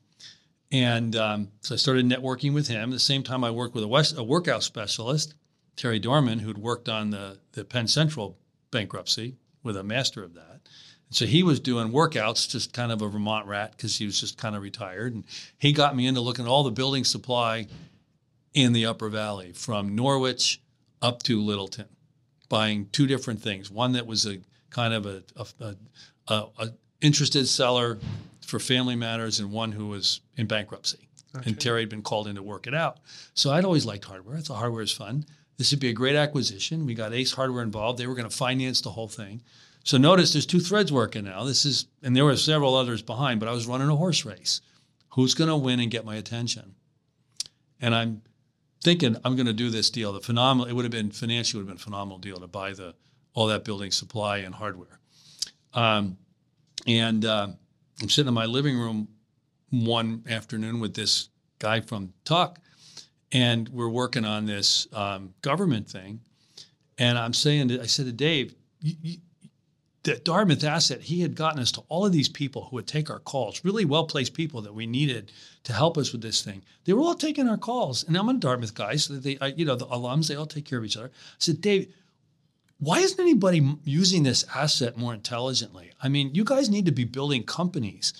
And 0.71 1.15
um, 1.15 1.49
so 1.61 1.75
I 1.75 1.77
started 1.77 2.05
networking 2.05 2.53
with 2.53 2.67
him. 2.67 2.89
At 2.89 2.93
the 2.93 2.99
same 2.99 3.23
time, 3.23 3.43
I 3.43 3.51
worked 3.51 3.73
with 3.75 3.83
a, 3.83 3.87
West, 3.87 4.17
a 4.17 4.23
workout 4.23 4.63
specialist, 4.63 5.33
Terry 5.75 5.99
Dorman, 5.99 6.39
who'd 6.39 6.57
worked 6.57 6.89
on 6.89 7.09
the, 7.09 7.39
the 7.53 7.63
Penn 7.63 7.87
Central 7.87 8.37
bankruptcy 8.71 9.37
with 9.63 9.77
a 9.77 9.83
master 9.83 10.23
of 10.23 10.33
that. 10.35 10.61
And 11.09 11.15
so 11.15 11.25
he 11.25 11.41
was 11.41 11.59
doing 11.59 11.91
workouts, 11.91 12.47
just 12.47 12.73
kind 12.73 12.91
of 12.91 13.01
a 13.01 13.09
Vermont 13.09 13.47
rat 13.47 13.71
because 13.71 13.97
he 13.97 14.05
was 14.05 14.19
just 14.19 14.37
kind 14.37 14.55
of 14.55 14.61
retired. 14.61 15.15
And 15.15 15.25
he 15.57 15.71
got 15.73 15.95
me 15.95 16.05
into 16.05 16.21
looking 16.21 16.45
at 16.45 16.49
all 16.49 16.63
the 16.63 16.71
building 16.71 17.03
supply 17.03 17.67
in 18.53 18.73
the 18.73 18.85
Upper 18.85 19.09
Valley 19.09 19.51
from 19.53 19.95
Norwich 19.95 20.61
up 21.01 21.23
to 21.23 21.41
Littleton, 21.41 21.87
buying 22.49 22.89
two 22.91 23.07
different 23.07 23.41
things. 23.41 23.71
One 23.71 23.93
that 23.93 24.05
was 24.05 24.25
a 24.25 24.39
kind 24.69 24.93
of 24.93 25.05
a, 25.05 25.23
a, 25.37 25.75
a, 26.27 26.45
a 26.57 26.69
interested 27.01 27.47
seller 27.47 27.97
for 28.45 28.59
family 28.59 28.95
matters, 28.95 29.39
and 29.39 29.51
one 29.51 29.71
who 29.71 29.87
was 29.87 30.21
in 30.35 30.47
bankruptcy. 30.47 31.07
And 31.45 31.59
Terry 31.59 31.81
had 31.81 31.89
been 31.89 32.01
called 32.01 32.27
in 32.27 32.35
to 32.35 32.43
work 32.43 32.65
it 32.65 32.73
out. 32.73 32.97
So 33.35 33.51
I'd 33.51 33.63
always 33.63 33.85
liked 33.85 34.05
hardware. 34.05 34.37
I 34.37 34.41
thought 34.41 34.57
hardware 34.57 34.81
is 34.81 34.91
fun. 34.91 35.25
This 35.57 35.71
would 35.71 35.79
be 35.79 35.89
a 35.89 35.93
great 35.93 36.15
acquisition. 36.15 36.87
We 36.87 36.95
got 36.95 37.13
Ace 37.13 37.33
Hardware 37.33 37.61
involved. 37.61 37.99
They 37.99 38.07
were 38.07 38.15
going 38.15 38.29
to 38.29 38.35
finance 38.35 38.81
the 38.81 38.89
whole 38.89 39.07
thing. 39.07 39.43
So 39.83 39.97
notice 39.97 40.33
there's 40.33 40.45
two 40.45 40.59
threads 40.59 40.91
working 40.91 41.25
now. 41.25 41.43
This 41.43 41.65
is, 41.65 41.85
and 42.01 42.15
there 42.15 42.25
were 42.25 42.35
several 42.35 42.75
others 42.75 43.01
behind, 43.01 43.39
but 43.39 43.49
I 43.49 43.51
was 43.51 43.67
running 43.67 43.89
a 43.89 43.95
horse 43.95 44.25
race. 44.25 44.61
Who's 45.09 45.35
going 45.35 45.49
to 45.49 45.55
win 45.55 45.79
and 45.79 45.91
get 45.91 46.05
my 46.05 46.15
attention? 46.15 46.75
And 47.79 47.93
I'm 47.93 48.21
thinking 48.81 49.15
I'm 49.23 49.35
going 49.35 49.45
to 49.45 49.53
do 49.53 49.69
this 49.69 49.89
deal. 49.89 50.13
The 50.13 50.21
phenomenal, 50.21 50.69
it 50.69 50.73
would 50.73 50.85
have 50.85 50.91
been 50.91 51.11
financially 51.11 51.61
would 51.61 51.69
have 51.69 51.77
been 51.77 51.81
a 51.81 51.83
phenomenal 51.83 52.17
deal 52.17 52.39
to 52.39 52.47
buy 52.47 52.73
the 52.73 52.95
all 53.33 53.47
that 53.47 53.63
building 53.63 53.91
supply 53.91 54.37
and 54.37 54.55
hardware. 54.55 54.99
Um, 55.73 56.17
and 56.87 57.25
uh, 57.25 57.47
I'm 58.01 58.09
sitting 58.09 58.27
in 58.27 58.33
my 58.33 58.45
living 58.45 58.77
room 58.77 59.07
one 59.69 60.23
afternoon 60.29 60.79
with 60.79 60.95
this 60.95 61.29
guy 61.59 61.81
from 61.81 62.13
Tuck, 62.25 62.59
and 63.31 63.69
we're 63.69 63.89
working 63.89 64.25
on 64.25 64.45
this 64.45 64.87
um, 64.93 65.33
government 65.41 65.87
thing. 65.89 66.21
And 66.97 67.17
I'm 67.17 67.33
saying, 67.33 67.79
I 67.79 67.85
said 67.85 68.07
to 68.07 68.11
Dave, 68.11 68.55
the 70.03 70.15
Dartmouth 70.15 70.63
asset, 70.63 71.01
he 71.01 71.21
had 71.21 71.35
gotten 71.35 71.59
us 71.59 71.71
to 71.73 71.83
all 71.89 72.05
of 72.05 72.11
these 72.11 72.29
people 72.29 72.65
who 72.65 72.77
would 72.77 72.87
take 72.87 73.09
our 73.09 73.19
calls, 73.19 73.63
really 73.65 73.85
well 73.85 74.05
placed 74.05 74.33
people 74.33 74.61
that 74.61 74.73
we 74.73 74.85
needed 74.85 75.31
to 75.63 75.73
help 75.73 75.97
us 75.97 76.11
with 76.11 76.21
this 76.21 76.41
thing. 76.41 76.61
They 76.85 76.93
were 76.93 77.01
all 77.01 77.15
taking 77.15 77.49
our 77.49 77.57
calls, 77.57 78.03
and 78.03 78.15
I'm 78.17 78.29
a 78.29 78.33
Dartmouth 78.33 78.73
guy, 78.73 78.95
so 78.95 79.15
they, 79.15 79.37
I, 79.39 79.47
you 79.47 79.65
know, 79.65 79.75
the 79.75 79.87
alums, 79.87 80.27
they 80.27 80.35
all 80.35 80.45
take 80.45 80.65
care 80.65 80.79
of 80.79 80.85
each 80.85 80.97
other. 80.97 81.11
I 81.13 81.35
said, 81.37 81.59
Dave, 81.59 81.93
why 82.79 82.99
isn't 82.99 83.19
anybody 83.19 83.75
using 83.83 84.23
this 84.23 84.45
asset 84.55 84.97
more 84.97 85.13
intelligently? 85.13 85.91
I 86.01 86.07
mean, 86.07 86.33
you 86.33 86.45
guys 86.45 86.69
need 86.69 86.85
to 86.85 86.93
be 86.93 87.03
building 87.03 87.43
companies 87.43 88.13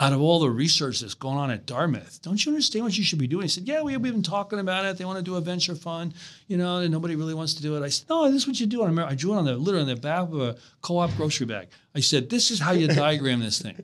out 0.00 0.12
of 0.12 0.20
all 0.20 0.38
the 0.38 0.50
research 0.50 1.00
that's 1.00 1.14
going 1.14 1.36
on 1.36 1.50
at 1.50 1.66
Dartmouth. 1.66 2.22
Don't 2.22 2.44
you 2.44 2.52
understand 2.52 2.84
what 2.84 2.96
you 2.96 3.02
should 3.02 3.18
be 3.18 3.26
doing? 3.26 3.42
He 3.42 3.48
said, 3.48 3.66
Yeah, 3.66 3.82
we, 3.82 3.96
we've 3.96 4.12
been 4.12 4.22
talking 4.22 4.60
about 4.60 4.84
it. 4.84 4.96
They 4.96 5.04
want 5.04 5.18
to 5.18 5.24
do 5.24 5.36
a 5.36 5.40
venture 5.40 5.74
fund, 5.74 6.14
you 6.46 6.56
know, 6.56 6.78
and 6.78 6.92
nobody 6.92 7.16
really 7.16 7.34
wants 7.34 7.54
to 7.54 7.62
do 7.62 7.76
it. 7.76 7.84
I 7.84 7.88
said, 7.88 8.08
No, 8.08 8.30
this 8.30 8.42
is 8.42 8.46
what 8.46 8.60
you 8.60 8.66
do. 8.66 8.82
I, 8.82 9.08
I 9.08 9.14
drew 9.14 9.34
it 9.34 9.38
on 9.38 9.44
the 9.44 9.56
literally 9.56 9.90
on 9.90 9.94
the 9.94 10.00
back 10.00 10.22
of 10.22 10.40
a 10.40 10.56
co 10.82 10.98
op 10.98 11.14
grocery 11.16 11.46
bag. 11.46 11.68
I 11.94 12.00
said, 12.00 12.30
This 12.30 12.50
is 12.50 12.60
how 12.60 12.72
you 12.72 12.86
diagram 12.88 13.40
this 13.40 13.60
thing. 13.60 13.74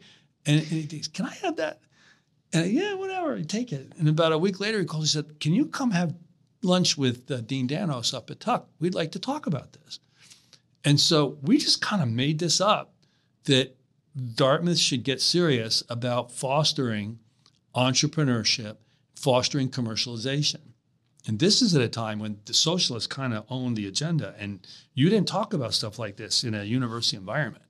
And, 0.46 0.58
and 0.60 0.66
he 0.66 0.84
goes, 0.84 1.08
Can 1.08 1.26
I 1.26 1.34
have 1.42 1.56
that? 1.56 1.80
And 2.54 2.62
I, 2.62 2.66
yeah, 2.66 2.94
whatever, 2.94 3.42
take 3.42 3.72
it. 3.72 3.92
And 3.98 4.08
about 4.08 4.30
a 4.30 4.38
week 4.38 4.60
later, 4.60 4.78
he 4.78 4.84
called. 4.84 5.02
He 5.02 5.08
said, 5.08 5.40
"Can 5.40 5.52
you 5.54 5.66
come 5.66 5.90
have 5.90 6.14
lunch 6.62 6.96
with 6.96 7.28
uh, 7.28 7.40
Dean 7.40 7.66
Danos 7.66 8.14
up 8.14 8.30
at 8.30 8.38
Tuck? 8.38 8.68
We'd 8.78 8.94
like 8.94 9.10
to 9.12 9.18
talk 9.18 9.46
about 9.46 9.72
this." 9.72 9.98
And 10.84 11.00
so 11.00 11.36
we 11.42 11.58
just 11.58 11.82
kind 11.82 12.00
of 12.00 12.08
made 12.08 12.38
this 12.38 12.60
up 12.60 12.94
that 13.46 13.76
Dartmouth 14.34 14.78
should 14.78 15.02
get 15.02 15.20
serious 15.20 15.82
about 15.88 16.30
fostering 16.30 17.18
entrepreneurship, 17.74 18.76
fostering 19.16 19.68
commercialization. 19.68 20.60
And 21.26 21.38
this 21.38 21.62
is 21.62 21.74
at 21.74 21.82
a 21.82 21.88
time 21.88 22.18
when 22.18 22.38
the 22.44 22.54
socialists 22.54 23.06
kind 23.06 23.32
of 23.32 23.44
owned 23.48 23.76
the 23.76 23.88
agenda, 23.88 24.34
and 24.38 24.66
you 24.92 25.08
didn't 25.08 25.28
talk 25.28 25.52
about 25.52 25.74
stuff 25.74 25.98
like 25.98 26.16
this 26.16 26.44
in 26.44 26.54
a 26.54 26.64
university 26.64 27.16
environment. 27.16 27.64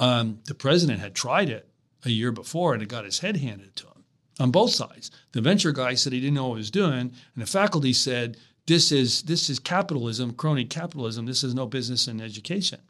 Um, 0.00 0.40
the 0.46 0.54
president 0.54 1.00
had 1.00 1.14
tried 1.14 1.50
it 1.50 1.68
a 2.04 2.10
year 2.10 2.32
before 2.32 2.74
and 2.74 2.82
it 2.82 2.88
got 2.88 3.04
his 3.04 3.20
head 3.20 3.36
handed 3.36 3.76
to 3.76 3.86
him 3.86 4.04
on 4.40 4.50
both 4.50 4.70
sides. 4.70 5.10
The 5.32 5.40
venture 5.40 5.72
guy 5.72 5.94
said 5.94 6.12
he 6.12 6.20
didn't 6.20 6.34
know 6.34 6.48
what 6.48 6.54
he 6.56 6.60
was 6.60 6.70
doing, 6.70 6.92
and 6.92 7.12
the 7.36 7.46
faculty 7.46 7.92
said 7.92 8.36
this 8.66 8.90
is 8.90 9.22
this 9.22 9.50
is 9.50 9.58
capitalism, 9.58 10.32
crony 10.32 10.64
capitalism. 10.64 11.26
This 11.26 11.44
is 11.44 11.54
no 11.54 11.66
business 11.66 12.08
in 12.08 12.20
education, 12.20 12.80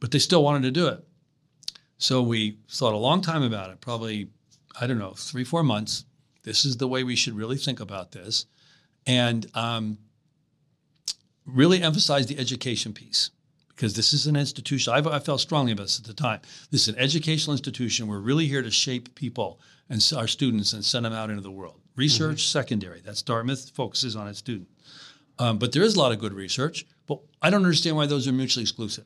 but 0.00 0.10
they 0.10 0.18
still 0.18 0.42
wanted 0.42 0.62
to 0.62 0.70
do 0.70 0.88
it. 0.88 1.07
So 1.98 2.22
we 2.22 2.58
thought 2.70 2.94
a 2.94 2.98
long 2.98 3.20
time 3.20 3.42
about 3.42 3.70
it, 3.70 3.80
probably 3.80 4.28
I 4.80 4.86
don't 4.86 4.98
know 4.98 5.12
three 5.12 5.44
four 5.44 5.62
months. 5.62 6.04
This 6.44 6.64
is 6.64 6.76
the 6.76 6.88
way 6.88 7.04
we 7.04 7.16
should 7.16 7.34
really 7.36 7.56
think 7.56 7.80
about 7.80 8.12
this, 8.12 8.46
and 9.06 9.46
um, 9.54 9.98
really 11.44 11.82
emphasize 11.82 12.26
the 12.26 12.38
education 12.38 12.92
piece 12.92 13.30
because 13.68 13.94
this 13.94 14.12
is 14.12 14.26
an 14.26 14.36
institution. 14.36 14.92
I've, 14.92 15.06
I 15.06 15.18
felt 15.18 15.40
strongly 15.40 15.72
about 15.72 15.84
this 15.84 15.98
at 15.98 16.06
the 16.06 16.14
time. 16.14 16.40
This 16.70 16.82
is 16.82 16.94
an 16.94 17.00
educational 17.00 17.52
institution. 17.52 18.06
We're 18.06 18.18
really 18.18 18.46
here 18.46 18.62
to 18.62 18.70
shape 18.70 19.14
people 19.14 19.60
and 19.88 20.04
our 20.16 20.26
students 20.26 20.72
and 20.72 20.84
send 20.84 21.04
them 21.04 21.12
out 21.12 21.30
into 21.30 21.42
the 21.42 21.50
world. 21.50 21.80
Research, 21.96 22.42
mm-hmm. 22.42 22.58
secondary. 22.58 23.00
That's 23.00 23.22
Dartmouth 23.22 23.70
focuses 23.70 24.16
on 24.16 24.26
its 24.28 24.38
student. 24.38 24.68
Um, 25.38 25.58
but 25.58 25.72
there 25.72 25.82
is 25.82 25.94
a 25.94 25.98
lot 25.98 26.12
of 26.12 26.18
good 26.18 26.32
research. 26.32 26.86
But 27.06 27.20
I 27.40 27.50
don't 27.50 27.64
understand 27.64 27.96
why 27.96 28.06
those 28.06 28.26
are 28.26 28.32
mutually 28.32 28.62
exclusive. 28.62 29.04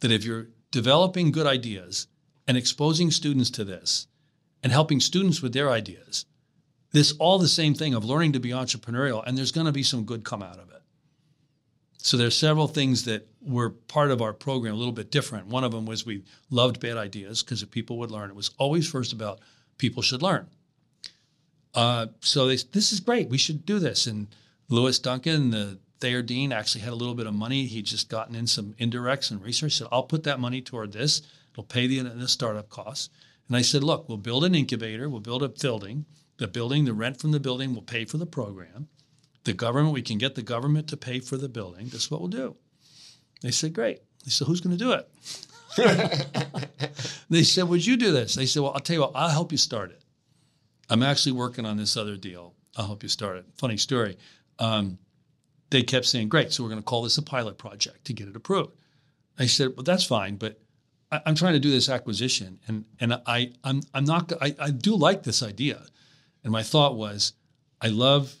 That 0.00 0.10
if 0.10 0.24
you're 0.24 0.48
developing 0.70 1.32
good 1.32 1.46
ideas 1.46 2.06
and 2.46 2.56
exposing 2.56 3.10
students 3.10 3.50
to 3.50 3.64
this 3.64 4.06
and 4.62 4.72
helping 4.72 5.00
students 5.00 5.42
with 5.42 5.52
their 5.52 5.70
ideas, 5.70 6.26
this 6.92 7.12
all 7.18 7.38
the 7.38 7.48
same 7.48 7.74
thing 7.74 7.94
of 7.94 8.04
learning 8.04 8.32
to 8.32 8.40
be 8.40 8.50
entrepreneurial, 8.50 9.22
and 9.26 9.36
there's 9.36 9.52
going 9.52 9.66
to 9.66 9.72
be 9.72 9.82
some 9.82 10.04
good 10.04 10.24
come 10.24 10.42
out 10.42 10.58
of 10.58 10.70
it. 10.70 10.82
So 12.02 12.16
there's 12.16 12.36
several 12.36 12.66
things 12.66 13.04
that 13.04 13.28
were 13.42 13.70
part 13.70 14.10
of 14.10 14.22
our 14.22 14.32
program 14.32 14.74
a 14.74 14.78
little 14.78 14.92
bit 14.92 15.10
different. 15.10 15.46
One 15.46 15.64
of 15.64 15.72
them 15.72 15.86
was 15.86 16.06
we 16.06 16.24
loved 16.48 16.80
bad 16.80 16.96
ideas 16.96 17.42
because 17.42 17.62
if 17.62 17.70
people 17.70 17.98
would 17.98 18.10
learn, 18.10 18.30
it 18.30 18.36
was 18.36 18.50
always 18.58 18.88
first 18.88 19.12
about 19.12 19.40
people 19.76 20.02
should 20.02 20.22
learn. 20.22 20.48
Uh, 21.74 22.06
so 22.20 22.46
they, 22.46 22.56
this 22.56 22.92
is 22.92 23.00
great. 23.00 23.28
We 23.28 23.38
should 23.38 23.66
do 23.66 23.78
this. 23.78 24.06
And 24.06 24.28
Lewis 24.68 24.98
Duncan, 24.98 25.50
the 25.50 25.78
Thayer 26.00 26.22
Dean, 26.22 26.52
actually 26.52 26.80
had 26.82 26.92
a 26.92 26.96
little 26.96 27.14
bit 27.14 27.26
of 27.26 27.34
money. 27.34 27.66
He'd 27.66 27.86
just 27.86 28.08
gotten 28.08 28.34
in 28.34 28.46
some 28.46 28.74
indirects 28.74 29.30
and 29.30 29.42
research. 29.42 29.76
Said, 29.76 29.88
"I'll 29.92 30.04
put 30.04 30.24
that 30.24 30.40
money 30.40 30.60
toward 30.62 30.92
this. 30.92 31.22
It'll 31.52 31.64
pay 31.64 31.86
the, 31.86 32.00
the 32.00 32.28
startup 32.28 32.68
costs." 32.68 33.10
And 33.48 33.56
I 33.56 33.62
said, 33.62 33.84
"Look, 33.84 34.08
we'll 34.08 34.18
build 34.18 34.44
an 34.44 34.54
incubator. 34.54 35.08
We'll 35.08 35.20
build 35.20 35.42
a 35.42 35.48
building. 35.48 36.06
The 36.38 36.48
building, 36.48 36.86
the 36.86 36.94
rent 36.94 37.20
from 37.20 37.32
the 37.32 37.40
building, 37.40 37.74
will 37.74 37.82
pay 37.82 38.04
for 38.04 38.16
the 38.16 38.26
program. 38.26 38.88
The 39.44 39.52
government, 39.52 39.94
we 39.94 40.02
can 40.02 40.18
get 40.18 40.34
the 40.34 40.42
government 40.42 40.88
to 40.88 40.96
pay 40.96 41.20
for 41.20 41.36
the 41.36 41.48
building. 41.48 41.86
This 41.86 42.04
is 42.04 42.10
what 42.10 42.20
we'll 42.20 42.28
do." 42.28 42.56
They 43.42 43.50
said, 43.50 43.74
"Great." 43.74 44.00
They 44.24 44.30
said, 44.30 44.46
"Who's 44.46 44.60
going 44.60 44.76
to 44.76 44.84
do 44.84 44.92
it?" 44.92 45.08
they 47.30 47.42
said, 47.42 47.68
"Would 47.68 47.84
you 47.84 47.96
do 47.96 48.12
this?" 48.12 48.34
They 48.34 48.46
said, 48.46 48.62
"Well, 48.62 48.72
I'll 48.72 48.80
tell 48.80 48.94
you 48.94 49.00
what. 49.02 49.12
I'll 49.14 49.28
help 49.28 49.52
you 49.52 49.58
start 49.58 49.90
it." 49.90 50.02
I'm 50.88 51.02
actually 51.02 51.32
working 51.32 51.66
on 51.66 51.76
this 51.76 51.96
other 51.96 52.16
deal. 52.16 52.54
I'll 52.76 52.86
help 52.86 53.02
you 53.02 53.08
start 53.08 53.36
it. 53.36 53.44
Funny 53.56 53.76
story. 53.76 54.16
Um, 54.58 54.98
they 55.70 55.82
kept 55.82 56.06
saying, 56.06 56.28
great, 56.28 56.52
so 56.52 56.62
we're 56.62 56.68
going 56.68 56.82
to 56.82 56.84
call 56.84 57.02
this 57.02 57.18
a 57.18 57.22
pilot 57.22 57.58
project 57.58 58.04
to 58.06 58.12
get 58.12 58.28
it 58.28 58.36
approved. 58.36 58.72
I 59.38 59.46
said, 59.46 59.68
well, 59.76 59.84
that's 59.84 60.04
fine, 60.04 60.36
but 60.36 60.60
I, 61.10 61.20
am 61.26 61.34
trying 61.34 61.54
to 61.54 61.60
do 61.60 61.70
this 61.70 61.88
acquisition, 61.88 62.60
and 62.68 62.84
and 63.00 63.14
I 63.26 63.52
I'm 63.64 63.82
I'm 63.94 64.04
not 64.04 64.32
I, 64.40 64.54
I 64.58 64.70
do 64.70 64.94
like 64.94 65.22
this 65.22 65.42
idea, 65.42 65.82
and 66.44 66.52
my 66.52 66.62
thought 66.62 66.96
was, 66.96 67.32
I 67.80 67.88
love 67.88 68.34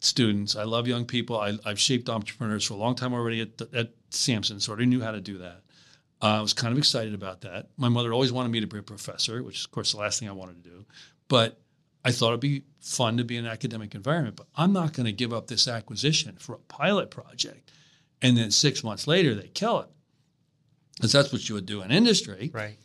students, 0.00 0.56
I 0.56 0.64
love 0.64 0.88
young 0.88 1.04
people, 1.04 1.38
I, 1.38 1.58
have 1.64 1.78
shaped 1.78 2.08
entrepreneurs 2.08 2.64
for 2.64 2.74
a 2.74 2.78
long 2.78 2.94
time 2.94 3.12
already 3.12 3.42
at, 3.42 3.60
at 3.74 3.90
Samson, 4.10 4.58
so 4.58 4.72
I 4.72 4.74
already 4.74 4.86
knew 4.86 5.00
how 5.00 5.12
to 5.12 5.20
do 5.20 5.38
that. 5.38 5.62
Uh, 6.20 6.38
I 6.38 6.40
was 6.40 6.52
kind 6.52 6.72
of 6.72 6.78
excited 6.78 7.14
about 7.14 7.42
that. 7.42 7.68
My 7.76 7.88
mother 7.88 8.12
always 8.12 8.32
wanted 8.32 8.50
me 8.50 8.60
to 8.60 8.66
be 8.66 8.78
a 8.78 8.82
professor, 8.82 9.42
which 9.42 9.58
is, 9.58 9.64
of 9.64 9.70
course, 9.70 9.92
the 9.92 9.98
last 9.98 10.20
thing 10.20 10.28
I 10.28 10.32
wanted 10.32 10.62
to 10.62 10.70
do. 10.70 10.84
But 11.28 11.60
I 12.04 12.10
thought 12.12 12.28
it'd 12.28 12.40
be 12.40 12.64
fun 12.80 13.16
to 13.18 13.24
be 13.24 13.36
in 13.36 13.44
an 13.46 13.50
academic 13.52 13.94
environment, 13.94 14.36
but 14.36 14.46
I'm 14.56 14.72
not 14.72 14.92
going 14.92 15.06
to 15.06 15.12
give 15.12 15.32
up 15.32 15.46
this 15.46 15.68
acquisition 15.68 16.36
for 16.38 16.54
a 16.54 16.58
pilot 16.58 17.10
project. 17.10 17.70
And 18.20 18.36
then 18.36 18.50
six 18.50 18.82
months 18.82 19.06
later, 19.06 19.34
they 19.34 19.48
kill 19.48 19.80
it. 19.80 19.88
Because 20.96 21.12
that's 21.12 21.32
what 21.32 21.48
you 21.48 21.54
would 21.54 21.66
do 21.66 21.82
in 21.82 21.90
industry. 21.90 22.50
Right. 22.52 22.76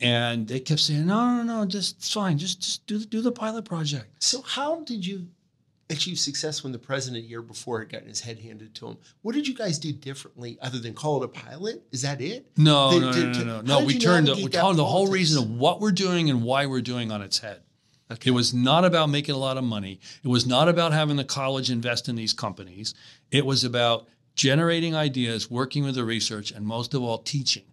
And 0.00 0.46
they 0.46 0.60
kept 0.60 0.80
saying, 0.80 1.06
no, 1.06 1.36
no, 1.36 1.42
no, 1.42 1.64
just 1.66 1.96
it's 1.98 2.12
fine. 2.12 2.36
Just, 2.38 2.60
just 2.60 2.86
do, 2.86 2.98
do 3.04 3.22
the 3.22 3.32
pilot 3.32 3.64
project. 3.64 4.22
So, 4.22 4.42
how 4.42 4.82
did 4.82 5.06
you 5.06 5.26
achieve 5.88 6.18
success 6.18 6.62
when 6.62 6.72
the 6.72 6.78
president 6.78 7.24
a 7.24 7.26
year 7.28 7.40
before 7.40 7.78
had 7.80 7.88
gotten 7.88 8.08
his 8.08 8.20
head 8.20 8.38
handed 8.38 8.74
to 8.74 8.88
him? 8.88 8.98
What 9.22 9.34
did 9.34 9.48
you 9.48 9.54
guys 9.54 9.78
do 9.78 9.92
differently 9.92 10.58
other 10.60 10.78
than 10.78 10.92
call 10.92 11.22
it 11.22 11.24
a 11.24 11.28
pilot? 11.28 11.82
Is 11.92 12.02
that 12.02 12.20
it? 12.20 12.46
No, 12.58 12.90
They- 12.90 13.00
no, 13.00 13.12
to- 13.12 13.18
no, 13.26 13.32
to- 13.32 13.38
no, 13.44 13.60
no. 13.62 13.72
how 13.74 13.80
No, 13.80 13.86
we 13.86 13.98
turned, 13.98 14.26
navigate 14.26 14.44
we 14.44 14.50
turned 14.50 14.78
the 14.78 14.84
whole 14.84 15.08
reason 15.08 15.42
of 15.42 15.50
what 15.50 15.80
we're 15.80 15.92
doing 15.92 16.28
and 16.28 16.42
why 16.42 16.66
we're 16.66 16.82
doing 16.82 17.10
on 17.10 17.22
its 17.22 17.38
head. 17.38 17.62
Okay. 18.10 18.28
It 18.28 18.32
was 18.32 18.54
not 18.54 18.84
about 18.84 19.10
making 19.10 19.34
a 19.34 19.38
lot 19.38 19.56
of 19.56 19.64
money. 19.64 19.98
It 20.22 20.28
was 20.28 20.46
not 20.46 20.68
about 20.68 20.92
having 20.92 21.16
the 21.16 21.24
college 21.24 21.70
invest 21.70 22.08
in 22.08 22.14
these 22.16 22.32
companies. 22.32 22.94
It 23.32 23.44
was 23.44 23.64
about 23.64 24.06
generating 24.36 24.94
ideas, 24.94 25.50
working 25.50 25.82
with 25.84 25.94
the 25.96 26.04
research, 26.04 26.52
and 26.52 26.64
most 26.66 26.94
of 26.94 27.02
all, 27.02 27.18
teaching 27.18 27.64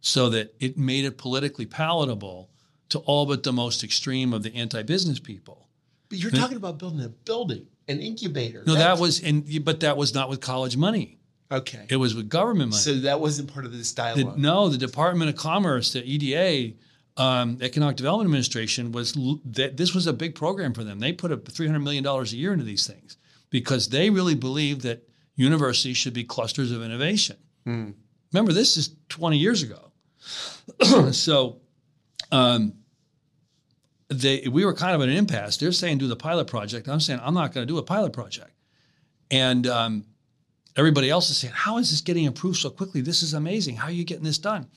so 0.00 0.28
that 0.30 0.54
it 0.60 0.78
made 0.78 1.04
it 1.04 1.18
politically 1.18 1.66
palatable 1.66 2.48
to 2.88 2.98
all 3.00 3.26
but 3.26 3.42
the 3.42 3.52
most 3.52 3.84
extreme 3.84 4.32
of 4.32 4.42
the 4.42 4.54
anti 4.54 4.82
business 4.82 5.18
people. 5.20 5.68
But 6.08 6.18
you're 6.18 6.30
talking 6.30 6.56
about 6.56 6.78
building 6.78 7.04
a 7.04 7.08
building, 7.08 7.66
an 7.88 8.00
incubator. 8.00 8.62
No, 8.66 8.74
that 8.74 8.98
was, 8.98 9.22
and 9.22 9.44
but 9.64 9.80
that 9.80 9.96
was 9.96 10.14
not 10.14 10.28
with 10.28 10.40
college 10.40 10.76
money. 10.76 11.18
okay. 11.50 11.86
It 11.90 11.96
was 11.96 12.14
with 12.14 12.28
government 12.28 12.70
money. 12.70 12.82
So 12.82 12.94
that 13.00 13.20
wasn't 13.20 13.52
part 13.52 13.64
of 13.66 13.72
this 13.72 13.92
The- 13.92 14.02
dialogue. 14.02 14.38
no, 14.38 14.68
the 14.68 14.78
Department 14.78 15.28
of 15.30 15.36
Commerce, 15.36 15.92
the 15.92 16.02
EDA, 16.04 16.74
um, 17.16 17.58
Economic 17.60 17.96
Development 17.96 18.26
Administration, 18.26 18.92
was 18.92 19.16
that 19.44 19.76
this 19.76 19.94
was 19.94 20.06
a 20.06 20.12
big 20.12 20.34
program 20.34 20.72
for 20.72 20.84
them. 20.84 20.98
They 20.98 21.12
put 21.12 21.32
up 21.32 21.46
three 21.48 21.66
hundred 21.66 21.80
million 21.80 22.04
dollars 22.04 22.32
a 22.32 22.36
year 22.36 22.52
into 22.52 22.64
these 22.64 22.86
things 22.86 23.16
because 23.50 23.88
they 23.88 24.10
really 24.10 24.34
believed 24.34 24.82
that 24.82 25.08
universities 25.36 25.96
should 25.96 26.14
be 26.14 26.24
clusters 26.24 26.70
of 26.72 26.82
innovation. 26.82 27.36
Remember, 28.32 28.52
this 28.52 28.76
is 28.76 28.96
twenty 29.08 29.38
years 29.38 29.62
ago, 29.62 29.92
so 31.12 31.60
um, 32.30 32.74
they 34.08 34.48
we 34.50 34.64
were 34.64 34.74
kind 34.74 34.94
of 34.94 35.02
at 35.02 35.08
an 35.08 35.16
impasse. 35.16 35.58
They're 35.58 35.72
saying 35.72 35.98
do 35.98 36.08
the 36.08 36.16
pilot 36.16 36.46
project. 36.46 36.88
I'm 36.88 37.00
saying 37.00 37.20
I'm 37.22 37.34
not 37.34 37.52
going 37.52 37.66
to 37.66 37.72
do 37.72 37.78
a 37.78 37.82
pilot 37.82 38.12
project, 38.12 38.52
and 39.30 39.66
um, 39.66 40.06
everybody 40.76 41.10
else 41.10 41.30
is 41.30 41.36
saying, 41.38 41.54
How 41.54 41.78
is 41.78 41.90
this 41.90 42.00
getting 42.00 42.26
approved 42.26 42.58
so 42.58 42.70
quickly? 42.70 43.00
This 43.00 43.22
is 43.22 43.34
amazing. 43.34 43.76
How 43.76 43.88
are 43.88 43.92
you 43.92 44.04
getting 44.04 44.24
this 44.24 44.38
done? 44.38 44.68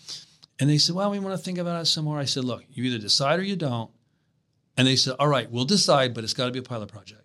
And 0.60 0.70
they 0.70 0.78
said, 0.78 0.96
Well, 0.96 1.12
we 1.12 1.20
want 1.20 1.38
to 1.38 1.44
think 1.44 1.58
about 1.58 1.82
it 1.82 1.86
some 1.86 2.06
more. 2.06 2.20
I 2.20 2.26
said, 2.26 2.46
Look, 2.46 2.64
you 2.70 2.84
either 2.86 2.98
decide 2.98 3.40
or 3.40 3.44
you 3.44 3.56
don't. 3.56 3.92
And 4.78 4.88
they 4.88 4.96
said, 4.96 5.16
All 5.20 5.28
right, 5.28 5.50
we'll 5.52 5.66
decide, 5.66 6.14
but 6.14 6.24
it's 6.24 6.34
got 6.34 6.46
to 6.46 6.52
be 6.52 6.60
a 6.60 6.64
pilot 6.64 6.90
project. 6.90 7.22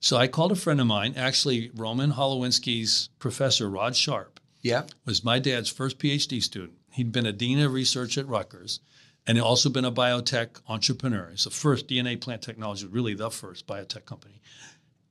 So 0.00 0.16
I 0.16 0.28
called 0.28 0.52
a 0.52 0.56
friend 0.56 0.80
of 0.80 0.86
mine, 0.86 1.14
actually, 1.16 1.70
Roman 1.74 2.12
Holowinski's 2.12 3.10
professor, 3.18 3.68
Rod 3.68 3.94
Sharp, 3.94 4.40
Yeah. 4.62 4.84
was 5.04 5.22
my 5.24 5.38
dad's 5.38 5.68
first 5.68 5.98
PhD 5.98 6.42
student. 6.42 6.78
He'd 6.92 7.12
been 7.12 7.26
a 7.26 7.32
dean 7.32 7.58
of 7.60 7.72
research 7.72 8.16
at 8.18 8.26
Rutgers 8.26 8.80
and 9.26 9.36
he'd 9.36 9.42
also 9.44 9.68
been 9.68 9.84
a 9.84 9.92
biotech 9.92 10.60
entrepreneur. 10.68 11.28
It's 11.32 11.44
the 11.44 11.50
first 11.50 11.86
DNA 11.86 12.18
plant 12.20 12.40
technology, 12.42 12.86
really 12.86 13.14
the 13.14 13.30
first 13.30 13.66
biotech 13.66 14.06
company. 14.06 14.40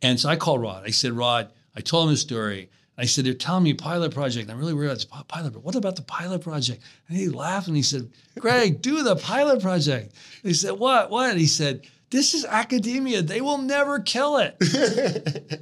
And 0.01 0.19
so 0.19 0.29
I 0.29 0.35
called 0.35 0.61
Rod. 0.61 0.83
I 0.85 0.89
said, 0.89 1.11
Rod, 1.13 1.51
I 1.75 1.81
told 1.81 2.07
him 2.07 2.13
the 2.13 2.17
story. 2.17 2.69
I 2.99 3.05
said, 3.05 3.25
they're 3.25 3.33
telling 3.33 3.63
me 3.63 3.73
pilot 3.73 4.13
project. 4.13 4.49
And 4.49 4.51
I 4.51 4.59
really 4.59 4.73
worried 4.73 4.91
about 4.91 5.21
a 5.21 5.23
pilot, 5.23 5.53
but 5.53 5.63
what 5.63 5.75
about 5.75 5.95
the 5.95 6.01
pilot 6.01 6.41
project? 6.41 6.83
And 7.07 7.17
he 7.17 7.29
laughed 7.29 7.67
and 7.67 7.75
he 7.75 7.81
said, 7.81 8.11
Gregg, 8.37 8.81
do 8.81 9.03
the 9.03 9.15
pilot 9.15 9.61
project. 9.61 10.13
He 10.43 10.53
said, 10.53 10.73
what, 10.73 11.09
what? 11.09 11.37
He 11.37 11.47
said, 11.47 11.87
this 12.09 12.33
is 12.33 12.43
academia. 12.43 13.21
They 13.21 13.39
will 13.39 13.59
never 13.59 13.99
kill 13.99 14.37
it. 14.37 14.57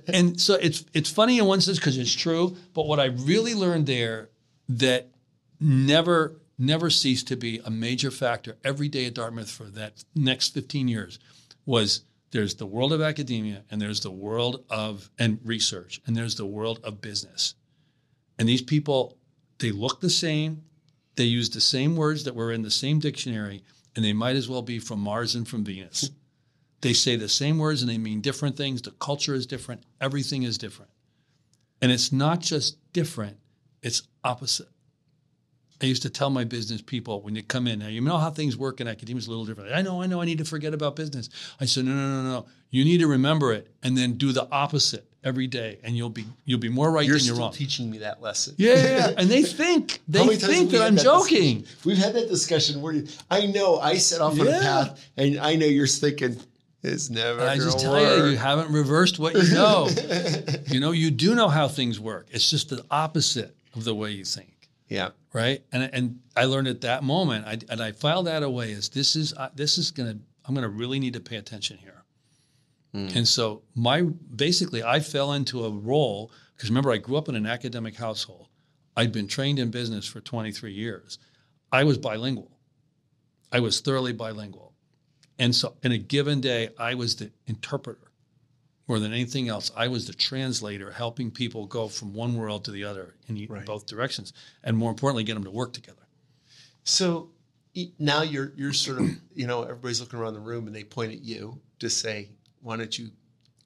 and 0.08 0.40
so 0.40 0.56
it's 0.56 0.86
it's 0.94 1.12
funny 1.12 1.40
in 1.40 1.46
one 1.46 1.62
sense 1.62 1.78
because 1.78 1.98
it's 1.98 2.14
true. 2.14 2.56
But 2.74 2.88
what 2.88 3.00
I 3.00 3.06
really 3.06 3.54
learned 3.54 3.86
there 3.86 4.30
that 4.70 5.10
never 5.60 6.38
never 6.58 6.90
ceased 6.90 7.28
to 7.28 7.36
be 7.36 7.60
a 7.66 7.70
major 7.70 8.12
factor 8.12 8.58
every 8.64 8.88
day 8.88 9.06
at 9.06 9.14
Dartmouth 9.14 9.52
for 9.52 9.66
that 9.66 10.04
next 10.16 10.54
15 10.54 10.88
years 10.88 11.20
was 11.66 12.02
there's 12.32 12.56
the 12.56 12.66
world 12.66 12.94
of 12.94 13.02
academia 13.02 13.64
and 13.70 13.82
there's 13.82 14.02
the 14.02 14.12
world 14.12 14.64
of 14.70 15.10
and 15.18 15.40
research 15.44 16.02
and 16.06 16.16
there's 16.16 16.36
the 16.36 16.46
world 16.46 16.80
of 16.84 17.02
business. 17.02 17.56
And 18.38 18.48
these 18.48 18.62
people 18.62 19.18
they 19.60 19.72
look 19.72 20.02
the 20.02 20.10
same, 20.10 20.64
they 21.16 21.24
use 21.24 21.50
the 21.50 21.62
same 21.62 21.96
words 21.96 22.24
that 22.26 22.36
were 22.36 22.52
in 22.52 22.62
the 22.62 22.72
same 22.72 23.00
dictionary 23.00 23.64
and 23.96 24.06
they 24.06 24.14
might 24.14 24.36
as 24.36 24.48
well 24.48 24.62
be 24.62 24.80
from 24.80 25.00
Mars 25.00 25.36
and 25.36 25.48
from 25.48 25.64
Venus. 25.64 26.10
They 26.82 26.94
say 26.94 27.16
the 27.16 27.28
same 27.28 27.58
words 27.58 27.82
and 27.82 27.90
they 27.90 27.98
mean 27.98 28.22
different 28.22 28.56
things. 28.56 28.84
The 28.84 28.92
culture 28.92 29.34
is 29.34 29.48
different. 29.48 29.82
Everything 30.00 30.44
is 30.44 30.60
different. 30.60 30.92
And 31.82 31.92
it's 31.92 32.12
not 32.12 32.40
just 32.40 32.78
different, 32.94 33.38
it's 33.82 34.04
opposite. 34.24 34.70
I 35.82 35.86
used 35.86 36.02
to 36.04 36.10
tell 36.10 36.30
my 36.30 36.44
business 36.44 36.82
people 36.82 37.22
when 37.22 37.36
you 37.36 37.44
come 37.44 37.68
in, 37.68 37.80
now 37.80 37.88
you 37.88 38.02
know 38.02 38.18
how 38.18 38.32
things 38.32 38.58
work 38.58 38.82
in 38.82 38.88
academia 38.88 39.20
is 39.20 39.28
a 39.28 39.30
little 39.30 39.46
different. 39.46 39.74
I 39.74 39.82
know, 39.82 40.02
I 40.02 40.08
know, 40.08 40.22
I 40.22 40.26
need 40.26 40.40
to 40.40 40.46
forget 40.46 40.74
about 40.74 40.96
business. 40.96 41.30
I 41.60 41.66
said, 41.66 41.86
no, 41.86 41.94
no, 41.94 42.24
no, 42.24 42.30
no. 42.30 42.46
You 42.70 42.84
need 42.84 42.98
to 43.00 43.08
remember 43.08 43.54
it 43.54 43.72
and 43.84 43.98
then 43.98 44.14
do 44.14 44.32
the 44.32 44.48
opposite 44.52 45.08
every 45.24 45.48
day, 45.48 45.80
and 45.84 45.96
you'll 45.96 46.10
be 46.10 46.26
you'll 46.46 46.60
be 46.60 46.70
more 46.70 46.92
right 46.92 47.06
You're 47.06 47.18
than 47.18 47.28
you're 47.28 47.36
wrong. 47.36 47.54
teaching 47.54 47.90
me 47.90 48.00
that 48.00 48.22
lesson. 48.22 48.56
yeah, 48.58 48.74
yeah, 48.74 48.84
yeah. 48.98 49.14
And 49.18 49.30
they 49.30 49.44
think 49.62 50.02
they 50.08 50.36
think 50.36 50.72
that 50.72 50.82
I'm 50.82 50.96
that 50.96 51.04
joking. 51.04 51.62
discussion? 51.62 51.80
We've 51.86 51.98
had 51.98 52.14
that 52.16 52.28
discussion 52.28 52.82
where 52.82 52.94
you, 52.94 53.08
I 53.30 53.46
know 53.46 53.80
I 53.80 53.98
set 53.98 54.20
off 54.22 54.40
on 54.40 54.48
a 54.48 54.52
path, 54.52 55.10
and 55.16 55.40
I 55.40 55.56
know 55.56 55.66
you're 55.66 55.88
thinking 55.88 56.38
it's 56.84 57.10
never. 57.10 57.42
I 57.42 57.56
just 57.58 57.80
tell 57.80 58.00
you, 58.00 58.32
you 58.32 58.38
haven't 58.38 58.72
reversed 58.72 59.20
what 59.20 59.34
you 59.34 59.54
know. 59.54 59.90
you 60.68 60.80
know, 60.80 60.92
you 60.92 61.12
do 61.12 61.36
know 61.36 61.50
how 61.50 61.68
things 61.68 62.00
work. 62.00 62.28
It's 62.32 62.50
just 62.50 62.70
the 62.70 62.86
opposite 62.92 63.56
of 63.76 63.84
the 63.84 63.96
way 63.96 64.12
you 64.12 64.26
think. 64.26 64.54
Yeah. 64.88 65.10
right? 65.34 65.64
And 65.72 65.90
and 65.94 66.20
I 66.36 66.46
learned 66.46 66.68
at 66.68 66.82
that 66.82 67.04
moment, 67.04 67.46
I, 67.46 67.60
and 67.70 67.82
I 67.82 67.92
filed 67.92 68.28
that 68.28 68.44
away 68.44 68.72
as 68.74 68.90
this 68.90 69.16
is 69.16 69.34
uh, 69.34 69.50
this 69.56 69.78
is 69.78 69.92
gonna 69.92 70.18
I'm 70.46 70.56
gonna 70.56 70.70
really 70.70 71.00
need 71.00 71.14
to 71.14 71.20
pay 71.20 71.36
attention 71.38 71.78
here. 71.78 72.04
And 73.16 73.28
so 73.28 73.62
my 73.76 74.02
basically 74.02 74.84
I 74.84 75.02
fell 75.02 75.34
into 75.34 75.66
a 75.66 75.70
role 75.70 76.32
because 76.56 76.70
remember 76.70 76.92
I 76.92 76.98
grew 76.98 77.16
up 77.18 77.30
in 77.30 77.36
an 77.36 77.46
academic 77.46 77.96
household. 77.96 78.48
I'd 78.96 79.12
been 79.12 79.28
trained 79.28 79.60
in 79.60 79.70
business 79.70 80.08
for 80.08 80.20
23 80.20 80.74
years. 80.74 81.20
I 81.72 81.84
was 81.84 82.00
bilingual. 82.00 82.58
I 83.52 83.60
was 83.60 83.82
thoroughly 83.82 84.14
bilingual. 84.14 84.74
And 85.38 85.54
so 85.54 85.76
in 85.84 85.92
a 85.92 86.00
given 86.00 86.42
day, 86.42 86.70
I 86.80 86.96
was 86.96 87.16
the 87.18 87.30
interpreter 87.46 88.07
more 88.88 89.00
than 89.00 89.12
anything 89.12 89.50
else. 89.50 89.72
I 89.76 89.88
was 89.88 90.08
the 90.08 90.14
translator, 90.14 90.92
helping 90.92 91.30
people 91.32 91.66
go 91.66 91.88
from 91.88 92.14
one 92.14 92.36
world 92.36 92.66
to 92.66 92.72
the 92.72 92.84
other 92.84 93.16
in, 93.28 93.46
Right. 93.50 93.66
both 93.66 93.86
directions, 93.86 94.34
and 94.64 94.78
more 94.78 94.90
importantly, 94.90 95.24
get 95.24 95.34
them 95.34 95.44
to 95.44 95.52
work 95.52 95.74
together. 95.74 96.08
So 96.84 97.30
now 98.00 98.22
you're 98.24 98.54
you're 98.56 98.74
sort 98.74 99.00
of 99.00 99.10
you 99.36 99.46
know 99.46 99.64
everybody's 99.64 100.00
looking 100.00 100.20
around 100.20 100.34
the 100.34 100.40
room 100.40 100.68
and 100.68 100.76
they 100.76 100.84
point 100.84 101.12
at 101.12 101.22
you 101.22 101.60
to 101.80 101.90
say, 101.90 102.30
why 102.62 102.78
don't 102.78 102.98
you? 102.98 103.12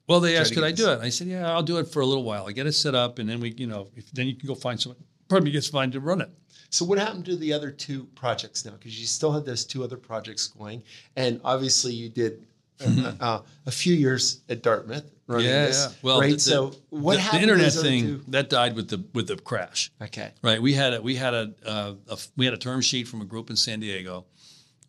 Well, 0.08 0.20
they 0.20 0.36
asked, 0.36 0.52
could 0.52 0.64
I 0.64 0.72
do 0.72 0.90
it? 0.90 0.94
And 0.94 1.02
I 1.02 1.08
said, 1.08 1.28
yeah, 1.28 1.50
I'll 1.50 1.62
do 1.62 1.78
it 1.78 1.86
for 1.86 2.00
a 2.02 2.06
little 2.06 2.24
while. 2.24 2.46
I 2.46 2.52
get 2.52 2.66
it 2.66 2.72
set 2.72 2.94
up, 2.94 3.18
and 3.20 3.28
then 3.28 3.40
we, 3.40 3.54
you 3.56 3.68
know, 3.68 3.88
if, 3.96 4.10
then 4.10 4.26
you 4.26 4.34
can 4.34 4.48
go 4.48 4.54
find 4.54 4.78
someone. 4.78 5.02
Probably 5.28 5.52
gets 5.52 5.68
fine 5.68 5.90
to 5.92 6.00
run 6.00 6.20
it. 6.20 6.28
So 6.68 6.84
what 6.84 6.98
happened 6.98 7.24
to 7.26 7.36
the 7.36 7.52
other 7.52 7.70
two 7.70 8.04
projects 8.14 8.64
now? 8.64 8.72
Because 8.72 9.00
you 9.00 9.06
still 9.06 9.32
had 9.32 9.46
those 9.46 9.64
two 9.64 9.84
other 9.84 9.96
projects 9.96 10.48
going, 10.48 10.82
and 11.16 11.40
obviously 11.44 11.92
you 11.94 12.08
did 12.08 12.44
uh, 12.82 13.14
uh, 13.20 13.40
a 13.66 13.70
few 13.70 13.94
years 13.94 14.40
at 14.48 14.62
Dartmouth 14.62 15.04
running 15.26 15.46
Mm-hmm. 15.46 15.54
Yeah, 15.54 15.66
this. 15.66 15.88
yeah. 15.90 15.96
Well, 16.02 16.20
right. 16.20 16.30
the- 16.30 16.34
the- 16.36 16.40
so 16.40 16.72
what 16.90 17.12
the, 17.12 17.16
the 17.16 17.22
happened? 17.22 17.38
to 17.38 17.42
internet 17.54 17.72
thing 17.72 18.02
two? 18.04 18.24
that 18.28 18.50
died 18.50 18.74
with 18.76 18.88
the 18.88 19.04
with 19.14 19.28
the 19.28 19.36
crash. 19.36 19.90
Okay. 20.00 20.30
Right. 20.42 20.60
We 20.60 20.72
had 20.74 20.94
a 20.94 21.02
we 21.02 21.14
had 21.16 21.34
a, 21.34 21.54
uh, 21.64 21.94
a 22.08 22.18
we 22.36 22.44
had 22.44 22.54
a 22.54 22.58
term 22.58 22.80
sheet 22.80 23.08
from 23.08 23.20
a 23.22 23.24
group 23.24 23.50
in 23.50 23.56
San 23.56 23.80
Diego. 23.80 24.26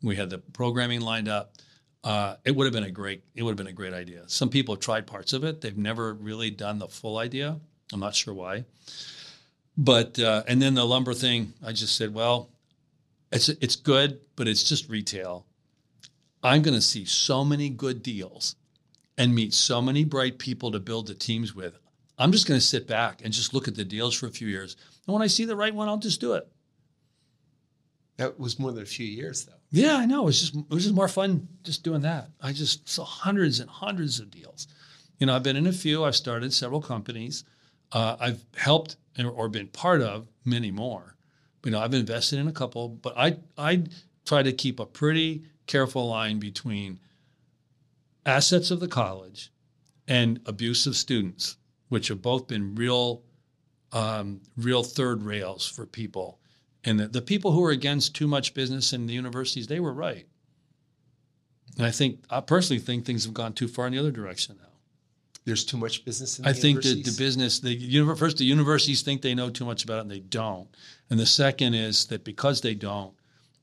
We 0.02 0.16
had 0.16 0.30
the 0.30 0.40
programming 0.40 1.02
lined 1.02 1.28
up. 1.30 1.54
Uh, 2.04 2.36
it 2.44 2.54
would 2.54 2.66
have 2.66 2.74
been 2.74 2.84
a 2.84 2.92
great 2.92 3.24
it 3.36 3.44
would 3.44 3.52
have 3.52 3.58
been 3.58 3.68
a 3.68 3.72
great 3.72 3.94
idea. 3.94 4.24
Some 4.28 4.50
people 4.50 4.76
have 4.76 4.82
tried 4.82 5.08
parts 5.08 5.32
of 5.34 5.44
it. 5.46 5.62
They've 5.62 5.78
never 5.78 6.14
really 6.14 6.50
done 6.50 6.78
the 6.80 6.88
full 6.90 7.18
idea. 7.18 7.58
I'm 7.94 8.00
not 8.02 8.14
sure 8.16 8.34
why. 8.34 8.66
But 9.78 10.20
uh, 10.20 10.44
and 10.48 10.62
then 10.62 10.74
the 10.74 10.86
lumber 10.86 11.14
thing, 11.14 11.54
I 11.66 11.72
just 11.72 11.96
said, 11.96 12.14
well, 12.14 12.50
it's 13.32 13.50
it's 13.50 13.76
good, 13.76 14.20
but 14.36 14.48
it's 14.48 14.64
just 14.64 14.90
retail. 14.90 15.46
I'm 16.44 16.62
going 16.62 16.76
to 16.76 16.82
see 16.82 17.06
so 17.06 17.46
many 17.46 17.70
good 17.70 18.04
deals 18.04 18.56
and 19.18 19.34
meet 19.34 19.54
so 19.54 19.82
many 19.82 20.04
bright 20.04 20.38
people 20.40 20.72
to 20.72 20.80
build 20.80 21.08
the 21.08 21.14
teams 21.14 21.56
with. 21.56 21.78
I'm 22.18 22.32
just 22.32 22.48
going 22.48 22.60
to 22.60 22.66
sit 22.66 22.88
back 22.88 23.22
and 23.24 23.34
just 23.34 23.54
look 23.54 23.68
at 23.68 23.76
the 23.76 23.86
deals 23.86 24.14
for 24.14 24.28
a 24.28 24.32
few 24.32 24.48
years. 24.48 24.76
And 25.08 25.14
when 25.14 25.24
I 25.24 25.28
see 25.28 25.46
the 25.46 25.56
right 25.56 25.74
one, 25.74 25.88
I'll 25.88 25.98
just 25.98 26.22
do 26.22 26.34
it. 26.34 26.48
That 28.18 28.40
was 28.40 28.60
more 28.60 28.72
than 28.72 28.84
a 28.84 28.88
few 28.88 29.08
years, 29.08 29.46
though. 29.46 29.54
Yeah, 29.72 29.96
I 29.98 30.06
know. 30.06 30.22
It 30.22 30.26
was 30.26 30.40
just 30.40 30.56
it 30.56 30.70
was 30.70 30.84
just 30.84 30.96
more 30.96 31.08
fun 31.08 31.48
just 31.64 31.84
doing 31.84 32.02
that. 32.02 32.30
I 32.40 32.54
just 32.54 32.88
saw 32.88 33.04
hundreds 33.04 33.60
and 33.60 33.68
hundreds 33.68 34.20
of 34.20 34.30
deals. 34.30 34.68
You 35.18 35.26
know, 35.26 35.36
I've 35.36 35.42
been 35.42 35.56
in 35.56 35.66
a 35.66 35.74
few. 35.74 36.04
I've 36.04 36.16
started 36.16 36.54
several 36.54 36.80
companies. 36.80 37.44
Uh, 37.92 38.16
I've 38.20 38.46
helped 38.56 38.98
or, 39.18 39.30
or 39.30 39.50
been 39.50 39.68
part 39.68 40.02
of 40.02 40.28
many 40.46 40.70
more. 40.70 41.16
You 41.66 41.72
know, 41.72 41.80
I've 41.80 41.94
invested 41.94 42.38
in 42.38 42.48
a 42.48 42.52
couple, 42.52 42.90
but 42.90 43.18
I 43.18 43.38
I 43.58 43.84
try 44.26 44.44
to 44.44 44.54
keep 44.54 44.80
a 44.80 44.86
pretty 44.86 45.46
careful 45.68 46.08
line 46.08 46.40
between 46.40 47.00
assets 48.26 48.72
of 48.72 48.80
the 48.80 48.88
college 48.88 49.52
and 50.08 50.40
abuse 50.46 50.86
of 50.86 50.96
students, 50.96 51.58
which 51.90 52.08
have 52.08 52.22
both 52.22 52.48
been 52.48 52.76
real 52.76 53.24
um, 53.92 54.42
real 54.58 54.84
third 54.84 55.24
rails 55.24 55.68
for 55.68 55.86
people. 55.86 56.40
And 56.84 57.00
the, 57.00 57.08
the 57.08 57.22
people 57.22 57.52
who 57.52 57.64
are 57.64 57.72
against 57.72 58.16
too 58.16 58.28
much 58.28 58.54
business 58.54 58.92
in 58.92 59.06
the 59.06 59.14
universities, 59.14 59.68
they 59.68 59.80
were 59.80 59.94
right. 59.94 60.26
And 61.78 61.86
I 61.86 61.92
think, 61.92 62.24
I 62.30 62.42
personally 62.42 62.82
think 62.82 63.06
things 63.06 63.24
have 63.26 63.34
gone 63.34 63.54
too 63.54 63.68
far 63.68 63.88
in 63.88 63.94
the 63.94 64.00
other 64.00 64.12
direction 64.12 64.58
now. 64.60 64.70
There's 65.46 65.66
too 65.66 65.78
much 65.78 66.06
business 66.06 66.40
in 66.40 66.44
the 66.44 66.50
I 66.50 66.54
think 66.54 66.84
that 66.84 67.04
the 67.04 67.16
business, 67.18 67.60
the 67.60 68.16
first, 68.18 68.38
the 68.38 68.46
universities 68.46 69.02
think 69.02 69.22
they 69.22 69.36
know 69.36 69.50
too 69.50 69.66
much 69.66 69.84
about 69.84 69.98
it 69.98 70.02
and 70.02 70.12
they 70.12 70.20
don't. 70.20 70.68
And 71.10 71.20
the 71.20 71.26
second 71.26 71.74
is 71.74 72.06
that 72.08 72.24
because 72.24 72.62
they 72.62 72.76
don't, 72.76 73.14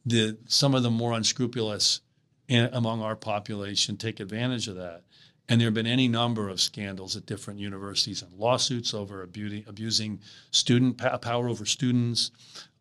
the 0.05 0.39
some 0.47 0.75
of 0.75 0.83
the 0.83 0.91
more 0.91 1.13
unscrupulous 1.13 2.01
in, 2.49 2.69
among 2.73 3.01
our 3.03 3.17
population 3.17 3.97
take 3.97 4.21
advantage 4.21 4.69
of 4.69 4.77
that. 4.77 5.03
And 5.49 5.61
there 5.61 5.67
have 5.67 5.75
been 5.75 5.87
any 5.87 6.07
number 6.07 6.49
of 6.49 6.61
scandals 6.61 7.17
at 7.17 7.27
different 7.27 7.59
universities 7.59 8.23
and 8.23 8.33
lawsuits 8.35 8.95
over 8.95 9.23
abusing, 9.23 9.65
abusing 9.67 10.21
student 10.53 10.99
power 11.21 11.49
over 11.49 11.67
students, 11.67 12.31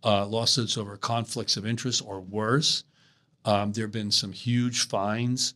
uh, 0.04 0.26
lawsuits 0.28 0.78
over 0.78 0.96
conflicts 0.96 1.58
of 1.58 1.66
interest 1.66 2.04
or 2.06 2.22
worse. 2.22 2.84
Um, 3.44 3.72
there 3.72 3.86
have 3.86 3.92
been 3.92 4.12
some 4.12 4.32
huge 4.32 4.88
fines 4.88 5.56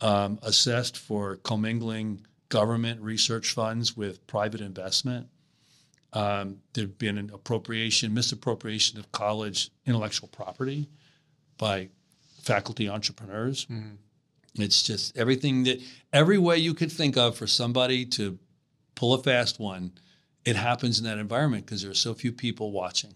um, 0.00 0.38
assessed 0.42 0.96
for 0.96 1.36
commingling 1.36 2.26
government 2.48 3.00
research 3.02 3.52
funds 3.52 3.94
with 3.94 4.26
private 4.26 4.62
investment. 4.62 5.28
Um, 6.14 6.60
there've 6.72 6.96
been 6.96 7.18
an 7.18 7.30
appropriation, 7.34 8.14
misappropriation 8.14 8.98
of 8.98 9.12
college 9.12 9.70
intellectual 9.84 10.28
property 10.28 10.88
by 11.58 11.88
faculty 12.42 12.88
entrepreneurs. 12.88 13.66
Mm-hmm. 13.66 14.62
It's 14.62 14.82
just 14.82 15.16
everything 15.16 15.64
that 15.64 15.80
every 16.12 16.38
way 16.38 16.58
you 16.58 16.74
could 16.74 16.92
think 16.92 17.16
of 17.16 17.36
for 17.36 17.46
somebody 17.46 18.06
to 18.06 18.38
pull 18.94 19.14
a 19.14 19.22
fast 19.22 19.58
one, 19.58 19.92
it 20.44 20.56
happens 20.56 20.98
in 20.98 21.04
that 21.06 21.18
environment 21.18 21.66
because 21.66 21.82
there 21.82 21.90
are 21.90 21.94
so 21.94 22.14
few 22.14 22.32
people 22.32 22.70
watching. 22.70 23.14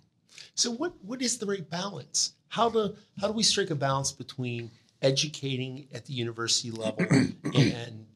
So 0.54 0.70
what 0.72 0.92
what 1.04 1.22
is 1.22 1.38
the 1.38 1.46
right 1.46 1.68
balance? 1.68 2.32
How 2.48 2.68
do 2.68 2.96
how 3.20 3.28
do 3.28 3.32
we 3.32 3.42
strike 3.42 3.70
a 3.70 3.76
balance 3.76 4.10
between 4.10 4.70
educating 5.02 5.86
at 5.94 6.06
the 6.06 6.12
university 6.12 6.70
level 6.70 7.06
and 7.54 8.06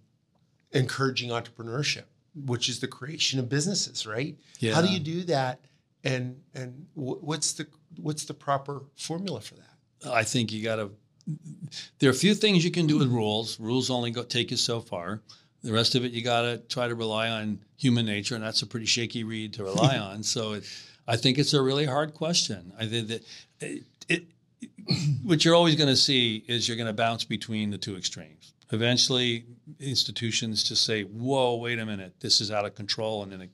encouraging 0.73 1.31
entrepreneurship, 1.31 2.05
which 2.35 2.69
is 2.69 2.81
the 2.81 2.89
creation 2.89 3.39
of 3.39 3.49
businesses, 3.49 4.07
right? 4.07 4.37
Yeah. 4.59 4.75
How 4.75 4.83
do 4.83 4.89
you 4.89 4.99
do 4.99 5.23
that? 5.25 5.61
And 6.03 6.41
and 6.55 6.87
what's 6.95 7.53
the 7.53 7.67
what's 7.97 8.25
the 8.25 8.35
proper 8.35 8.83
formula 8.97 9.41
for 9.41 9.55
that? 9.55 9.72
I 10.09 10.25
think 10.25 10.53
you 10.53 10.63
got 10.63 10.77
to. 10.77 10.91
There 11.99 12.09
are 12.09 12.13
a 12.13 12.17
few 12.17 12.35
things 12.35 12.65
you 12.65 12.71
can 12.71 12.87
do 12.87 12.99
with 12.99 13.09
rules. 13.09 13.59
Rules 13.61 13.91
only 13.91 14.11
go 14.11 14.23
take 14.23 14.51
you 14.51 14.57
so 14.57 14.81
far. 14.81 15.23
The 15.63 15.73
rest 15.73 15.95
of 15.95 16.05
it, 16.05 16.13
you 16.13 16.23
got 16.23 16.43
to 16.43 16.59
try 16.59 16.89
to 16.89 16.95
rely 16.95 17.29
on 17.29 17.61
human 17.77 18.07
nature, 18.07 18.35
and 18.35 18.43
that's 18.43 18.63
a 18.63 18.67
pretty 18.67 18.87
shaky 18.87 19.23
reed 19.23 19.55
to 19.55 19.65
rely 19.65 19.99
on. 20.11 20.23
So, 20.25 20.55
it, 20.55 20.65
I 21.07 21.17
think 21.17 21.39
it's 21.39 21.55
a 21.55 21.63
really 21.63 21.85
hard 21.85 22.15
question. 22.15 22.73
I 22.79 22.87
think 22.87 23.09
that 23.09 23.25
it, 23.61 23.85
it 24.09 24.25
what 25.23 25.45
you're 25.45 25.55
always 25.55 25.77
going 25.77 25.89
to 25.89 25.97
see 25.97 26.45
is 26.49 26.67
you're 26.67 26.77
going 26.77 26.87
to 26.87 26.93
bounce 26.93 27.25
between 27.25 27.71
the 27.71 27.79
two 27.79 27.97
extremes. 27.97 28.55
Eventually, 28.71 29.45
institutions 29.79 30.65
just 30.65 30.85
say, 30.85 31.03
"Whoa, 31.03 31.57
wait 31.57 31.79
a 31.79 31.87
minute, 31.87 32.15
this 32.21 32.41
is 32.41 32.51
out 32.51 32.65
of 32.65 32.75
control," 32.75 33.23
and 33.23 33.33
then 33.33 33.43
it 33.43 33.51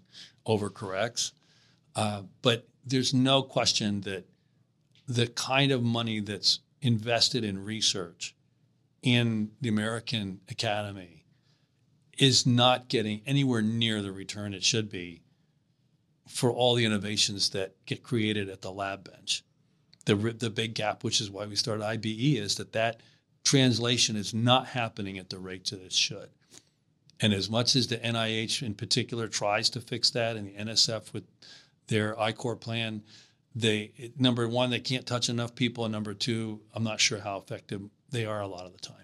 overcorrects. 0.47 1.33
Uh, 1.97 2.23
but 2.43 2.69
there's 2.87 3.13
no 3.13 3.43
question 3.43 4.01
that 4.03 4.25
the 5.09 5.27
kind 5.27 5.73
of 5.73 5.83
money 5.83 6.21
that's 6.21 6.61
invested 6.83 7.43
in 7.43 7.65
research 7.65 8.35
in 9.03 9.51
the 9.61 9.69
American 9.69 10.41
Academy 10.51 11.25
is 12.19 12.47
not 12.47 12.89
getting 12.89 13.23
anywhere 13.27 13.63
near 13.63 14.03
the 14.03 14.13
return 14.13 14.53
it 14.53 14.63
should 14.63 14.91
be 14.91 15.23
for 16.29 16.53
all 16.53 16.75
the 16.75 16.85
innovations 16.85 17.51
that 17.51 17.75
get 17.87 18.03
created 18.03 18.51
at 18.51 18.61
the 18.61 18.71
lab 18.71 19.11
bench. 19.11 19.43
The, 20.05 20.15
the 20.15 20.51
big 20.51 20.75
gap, 20.75 21.05
which 21.05 21.21
is 21.21 21.31
why 21.31 21.47
we 21.47 21.57
started 21.57 21.85
IBE, 21.85 22.37
is 22.37 22.57
that 22.57 22.73
that 22.73 23.01
translation 23.45 24.17
is 24.17 24.35
not 24.35 24.67
happening 24.67 25.17
at 25.17 25.31
the 25.31 25.39
rate 25.39 25.67
that 25.67 25.81
it 25.81 25.93
should. 25.93 26.29
And 27.21 27.33
as 27.33 27.49
much 27.49 27.75
as 27.75 27.87
the 27.87 27.97
NIH 27.97 28.63
in 28.63 28.75
particular 28.75 29.27
tries 29.27 29.71
to 29.71 29.81
fix 29.81 30.11
that, 30.11 30.37
and 30.37 30.49
the 30.49 30.53
NSF 30.53 31.13
with 31.13 31.25
their 31.89 32.19
I-Corps 32.19 32.57
plan, 32.57 33.03
they 33.55 34.13
number 34.19 34.47
one 34.49 34.71
they 34.71 34.81
can't 34.81 35.07
touch 35.07 35.29
enough 35.29 35.55
people, 35.55 35.85
and 35.85 35.93
number 35.93 36.15
two, 36.15 36.61
I'm 36.75 36.85
not 36.85 37.01
sure 37.01 37.19
how 37.21 37.39
effective 37.39 37.83
they 38.11 38.25
are 38.25 38.41
a 38.41 38.47
lot 38.47 38.67
of 38.67 38.73
the 38.73 38.79
time. 38.79 38.95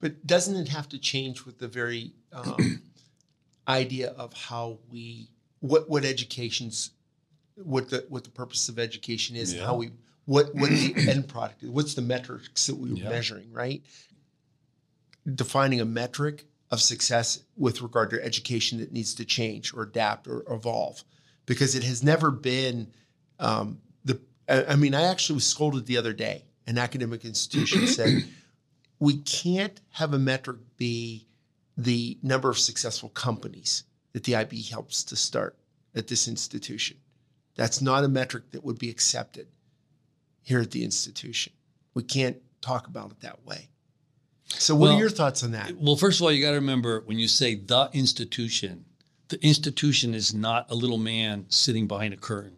But 0.00 0.26
doesn't 0.26 0.56
it 0.56 0.68
have 0.68 0.88
to 0.90 0.98
change 0.98 1.44
with 1.44 1.58
the 1.58 1.68
very 1.68 2.12
um, 2.32 2.82
idea 3.68 4.10
of 4.10 4.32
how 4.32 4.78
we 4.90 5.28
what 5.60 5.88
what 5.88 6.04
education's 6.04 6.90
what 7.56 7.90
the 7.90 8.06
what 8.08 8.24
the 8.24 8.30
purpose 8.30 8.68
of 8.68 8.78
education 8.78 9.36
is 9.36 9.52
and 9.52 9.62
how 9.62 9.74
we 9.76 9.90
what 10.24 10.54
what 10.54 10.70
the 10.70 10.94
end 11.08 11.28
product 11.28 11.62
is 11.62 11.68
what's 11.70 11.92
the 11.94 12.00
metrics 12.02 12.66
that 12.66 12.76
we 12.76 12.90
were 12.90 12.96
Yeah. 12.96 13.10
measuring 13.10 13.52
right 13.52 13.82
defining 15.34 15.80
a 15.80 15.84
metric 15.84 16.46
of 16.70 16.80
success 16.80 17.40
with 17.56 17.82
regard 17.82 18.10
to 18.10 18.24
education 18.24 18.78
that 18.78 18.92
needs 18.92 19.14
to 19.14 19.24
change 19.24 19.74
or 19.74 19.82
adapt 19.82 20.26
or 20.26 20.42
evolve 20.50 21.04
because 21.44 21.74
it 21.74 21.84
has 21.84 22.02
never 22.02 22.30
been 22.30 22.88
um, 23.40 23.80
the 24.04 24.20
I 24.48 24.64
I 24.64 24.76
mean 24.76 24.94
I 24.94 25.02
actually 25.02 25.34
was 25.34 25.46
scolded 25.46 25.86
the 25.86 25.96
other 25.96 26.12
day 26.12 26.44
an 26.66 26.78
academic 26.78 27.24
institution 27.24 27.86
said 27.98 28.24
we 29.00 29.16
can't 29.18 29.80
have 29.90 30.14
a 30.14 30.18
metric 30.18 30.58
be 30.76 31.26
the 31.76 32.18
number 32.22 32.50
of 32.50 32.58
successful 32.58 33.08
companies 33.08 33.84
that 34.12 34.24
the 34.24 34.36
IB 34.36 34.62
helps 34.62 35.02
to 35.04 35.16
start 35.16 35.56
at 35.94 36.06
this 36.06 36.28
institution. 36.28 36.96
That's 37.56 37.80
not 37.80 38.04
a 38.04 38.08
metric 38.08 38.50
that 38.52 38.64
would 38.64 38.78
be 38.78 38.90
accepted 38.90 39.48
here 40.42 40.60
at 40.60 40.70
the 40.70 40.84
institution. 40.84 41.52
We 41.94 42.02
can't 42.02 42.36
talk 42.60 42.86
about 42.86 43.10
it 43.10 43.20
that 43.20 43.44
way. 43.44 43.68
So, 44.46 44.74
what 44.74 44.88
Well, 44.88 44.96
are 44.96 45.00
your 45.00 45.10
thoughts 45.10 45.42
on 45.44 45.52
that? 45.52 45.76
Well, 45.76 45.96
first 45.96 46.20
of 46.20 46.24
all, 46.24 46.32
you 46.32 46.42
got 46.42 46.50
to 46.50 46.56
remember 46.56 47.02
when 47.06 47.18
you 47.18 47.28
say 47.28 47.54
the 47.54 47.88
institution, 47.92 48.84
the 49.28 49.42
institution 49.44 50.14
is 50.14 50.34
not 50.34 50.70
a 50.70 50.74
little 50.74 50.98
man 50.98 51.46
sitting 51.48 51.86
behind 51.86 52.12
a 52.14 52.16
curtain. 52.16 52.56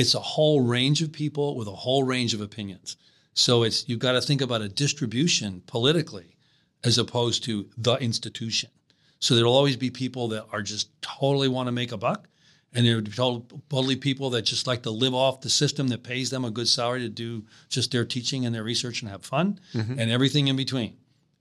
It's 0.00 0.14
a 0.14 0.20
whole 0.20 0.62
range 0.62 1.02
of 1.02 1.12
people 1.12 1.56
with 1.56 1.68
a 1.68 1.72
whole 1.84 2.04
range 2.04 2.32
of 2.32 2.40
opinions. 2.40 2.96
So 3.34 3.64
it's 3.64 3.86
you've 3.86 3.98
got 4.06 4.12
to 4.12 4.22
think 4.22 4.40
about 4.40 4.62
a 4.62 4.68
distribution 4.68 5.62
politically 5.66 6.36
as 6.82 6.96
opposed 6.96 7.44
to 7.44 7.68
the 7.76 7.96
institution. 7.96 8.70
So 9.18 9.34
there'll 9.34 9.54
always 9.54 9.76
be 9.76 9.90
people 9.90 10.28
that 10.28 10.46
are 10.52 10.62
just 10.62 10.88
totally 11.02 11.48
want 11.48 11.66
to 11.66 11.72
make 11.72 11.92
a 11.92 11.98
buck, 11.98 12.28
and 12.72 12.86
there 12.86 13.02
be 13.02 13.10
totally 13.10 13.96
people 13.96 14.30
that 14.30 14.42
just 14.42 14.66
like 14.66 14.82
to 14.84 14.90
live 14.90 15.14
off 15.14 15.42
the 15.42 15.50
system 15.50 15.88
that 15.88 16.02
pays 16.02 16.30
them 16.30 16.46
a 16.46 16.50
good 16.50 16.68
salary 16.68 17.00
to 17.00 17.10
do 17.10 17.44
just 17.68 17.92
their 17.92 18.06
teaching 18.06 18.46
and 18.46 18.54
their 18.54 18.64
research 18.64 19.02
and 19.02 19.10
have 19.10 19.22
fun, 19.22 19.60
mm-hmm. 19.74 19.98
and 19.98 20.10
everything 20.10 20.48
in 20.48 20.56
between. 20.56 20.96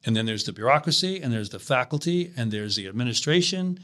And 0.05 0.15
then 0.15 0.25
there's 0.25 0.43
the 0.43 0.51
bureaucracy, 0.51 1.21
and 1.21 1.31
there's 1.31 1.49
the 1.49 1.59
faculty, 1.59 2.33
and 2.35 2.51
there's 2.51 2.75
the 2.75 2.87
administration, 2.87 3.79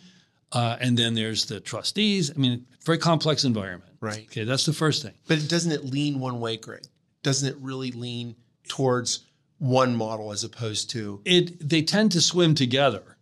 uh, 0.51 0.77
and 0.79 0.97
then 0.97 1.13
there's 1.13 1.45
the 1.45 1.59
trustees. 1.59 2.31
I 2.31 2.35
mean, 2.35 2.65
very 2.83 2.97
complex 2.97 3.43
environment. 3.43 3.91
Right. 3.99 4.25
Okay, 4.29 4.43
that's 4.43 4.65
the 4.65 4.73
first 4.73 5.01
thing. 5.03 5.13
But 5.27 5.39
it 5.39 5.49
doesn't 5.49 5.71
it 5.71 5.85
lean 5.85 6.19
one 6.19 6.39
way, 6.39 6.57
Gregg? 6.57 6.83
Doesn't 7.23 7.47
it 7.47 7.57
really 7.59 7.91
lean 7.91 8.35
towards 8.67 9.25
one 9.57 9.95
model 9.95 10.31
as 10.31 10.43
opposed 10.43 10.89
to 10.91 11.21
It 11.25 11.67
they 11.67 11.81
tend 11.81 12.11
to 12.11 12.21
swim 12.21 12.55
together 12.55 13.17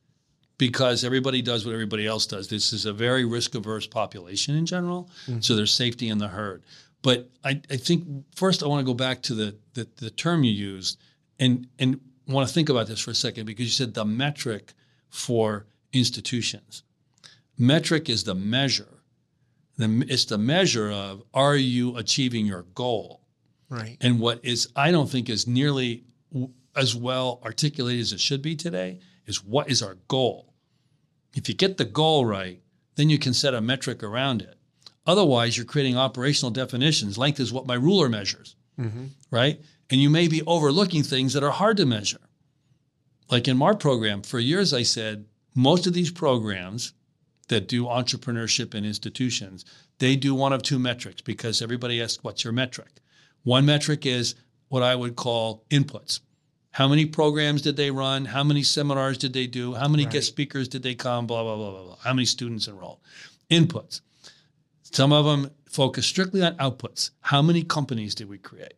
because 0.58 1.04
everybody 1.04 1.42
does 1.42 1.66
what 1.66 1.74
everybody 1.74 2.08
else 2.08 2.26
does. 2.26 2.48
This 2.48 2.74
is 2.74 2.86
a 2.86 2.94
very 2.94 3.26
risk 3.26 3.56
averse 3.56 3.88
population 3.88 4.56
in 4.56 4.66
general, 4.66 5.10
so 5.42 5.56
there's 5.56 5.74
safety 5.74 6.10
in 6.10 6.18
the 6.18 6.28
herd. 6.28 6.64
But 7.02 7.30
I, 7.44 7.62
I 7.70 7.76
think 7.76 8.06
first 8.36 8.64
I 8.64 8.68
want 8.68 8.80
to 8.80 8.86
go 8.86 8.94
back 8.94 9.22
to 9.24 9.36
the, 9.36 9.56
the 9.74 9.88
the 9.98 10.10
term 10.10 10.44
you 10.44 10.52
used 10.52 11.00
and 11.40 11.68
and 11.80 12.00
want 12.28 12.48
to 12.48 12.54
think 12.54 12.70
about 12.70 12.88
this 12.88 13.00
for 13.00 13.12
a 13.12 13.16
second 13.16 13.46
because 13.46 13.66
you 13.66 13.72
said 13.72 13.94
the 13.94 14.06
metric 14.06 14.74
for 15.10 15.66
institutions. 15.92 16.84
Metric 17.64 18.10
is 18.10 18.24
the 18.24 18.36
measure. 18.36 19.00
The, 19.78 20.06
it's 20.08 20.26
the 20.26 20.38
measure 20.38 20.92
of 20.92 21.24
are 21.34 21.56
you 21.56 21.98
achieving 21.98 22.46
your 22.46 22.64
goal? 22.76 23.24
right? 23.74 23.98
And 24.02 24.20
what 24.20 24.40
is, 24.44 24.70
I 24.76 24.92
don't 24.92 25.10
think, 25.10 25.30
is 25.30 25.48
nearly 25.48 26.04
as 26.76 26.96
well 26.96 27.42
articulated 27.44 28.02
as 28.02 28.14
it 28.14 28.20
should 28.20 28.42
be 28.42 28.56
today 28.56 29.00
is 29.26 29.44
what 29.44 29.70
is 29.70 29.82
our 29.82 29.98
goal? 30.08 30.54
If 31.36 31.50
you 31.50 31.56
get 31.56 31.78
the 31.78 31.86
goal 31.86 32.26
right, 32.26 32.62
then 32.96 33.10
you 33.10 33.18
can 33.18 33.34
set 33.34 33.54
a 33.54 33.62
metric 33.62 34.04
around 34.04 34.42
it. 34.42 34.56
Otherwise, 35.06 35.58
you're 35.58 35.66
creating 35.66 35.98
operational 35.98 36.52
definitions. 36.52 37.18
Length 37.18 37.40
is 37.40 37.52
what 37.52 37.68
my 37.68 37.74
ruler 37.74 38.08
measures, 38.08 38.56
mm-hmm. 38.80 39.06
right? 39.32 39.60
And 39.90 40.02
you 40.02 40.10
may 40.10 40.28
be 40.28 40.44
overlooking 40.46 41.04
things 41.04 41.34
that 41.34 41.44
are 41.44 41.52
hard 41.52 41.78
to 41.78 41.86
measure. 41.86 42.22
Like 43.30 43.48
in 43.48 43.62
our 43.62 43.76
program, 43.76 44.22
for 44.22 44.40
years 44.40 44.74
I 44.74 44.84
said 44.84 45.26
most 45.56 45.88
of 45.88 45.94
these 45.94 46.12
programs 46.12 46.94
that 47.50 47.68
do 47.68 47.86
entrepreneurship 47.86 48.74
in 48.74 48.86
institutions, 48.86 49.66
they 50.00 50.16
do 50.16 50.34
one 50.34 50.54
of 50.54 50.64
two 50.64 50.80
metrics 50.80 51.22
because 51.22 51.62
everybody 51.62 52.02
asks, 52.02 52.24
what's 52.24 52.44
your 52.44 52.54
metric? 52.54 52.90
One 53.44 53.66
metric 53.66 54.06
is 54.06 54.36
what 54.70 54.84
I 54.84 54.96
would 54.96 55.16
call 55.16 55.66
inputs. 55.70 56.22
How 56.72 56.88
many 56.88 57.06
programs 57.06 57.62
did 57.62 57.76
they 57.76 57.92
run? 57.92 58.26
How 58.26 58.44
many 58.44 58.64
seminars 58.64 59.18
did 59.18 59.34
they 59.34 59.46
do? 59.46 59.76
How 59.76 59.88
many 59.88 60.06
Right. 60.06 60.14
guest 60.14 60.28
speakers 60.28 60.68
did 60.68 60.82
they 60.82 60.96
come? 60.96 61.28
Blah, 61.28 61.44
blah, 61.44 61.56
blah, 61.56 61.72
blah, 61.72 61.84
blah. 61.84 61.98
How 62.04 62.14
many 62.14 62.26
students 62.26 62.68
enrolled? 62.68 63.00
Inputs. 63.52 64.02
Some 64.82 65.12
of 65.12 65.26
them 65.26 65.52
focus 65.70 66.06
strictly 66.06 66.42
on 66.42 66.56
outputs. 66.58 67.12
How 67.22 67.42
many 67.42 67.64
companies 67.64 68.16
did 68.16 68.30
we 68.30 68.38
create? 68.40 68.74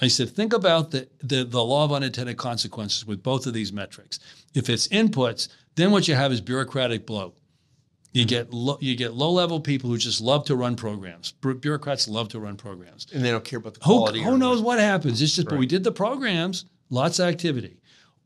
I 0.00 0.08
said, 0.08 0.30
think 0.30 0.52
about 0.52 0.90
the, 0.90 1.08
the, 1.22 1.44
the 1.44 1.62
law 1.62 1.84
of 1.84 1.92
unintended 1.92 2.36
consequences 2.36 3.06
with 3.06 3.22
both 3.22 3.46
of 3.46 3.52
these 3.54 3.72
metrics. 3.72 4.18
If 4.52 4.68
it's 4.68 4.88
inputs, 4.88 5.48
then 5.76 5.92
what 5.92 6.08
you 6.08 6.14
have 6.16 6.32
is 6.32 6.40
bureaucratic 6.40 7.06
bloat. 7.06 7.36
You 8.12 8.24
get 8.26 8.52
lo- 8.52 8.78
you 8.80 8.94
get 8.94 9.14
low 9.14 9.30
level 9.30 9.58
people 9.60 9.88
who 9.88 9.96
just 9.96 10.20
love 10.20 10.44
to 10.46 10.54
run 10.56 10.76
programs. 10.76 11.32
Bu- 11.40 11.54
bureaucrats 11.54 12.06
love 12.08 12.28
to 12.30 12.40
run 12.40 12.56
programs. 12.56 13.06
and 13.12 13.24
they 13.24 13.30
don't 13.30 13.44
care 13.44 13.58
about 13.58 13.74
the 13.74 13.80
Who, 13.84 13.96
quality. 13.96 14.22
who 14.22 14.32
or- 14.32 14.38
knows 14.38 14.60
what 14.60 14.78
happens? 14.78 15.22
It's 15.22 15.34
just, 15.36 15.48
but 15.48 15.58
we 15.58 15.66
did 15.66 15.82
the 15.82 15.92
programs, 15.92 16.66
lots 16.90 17.18
of 17.18 17.28
activity. 17.28 17.78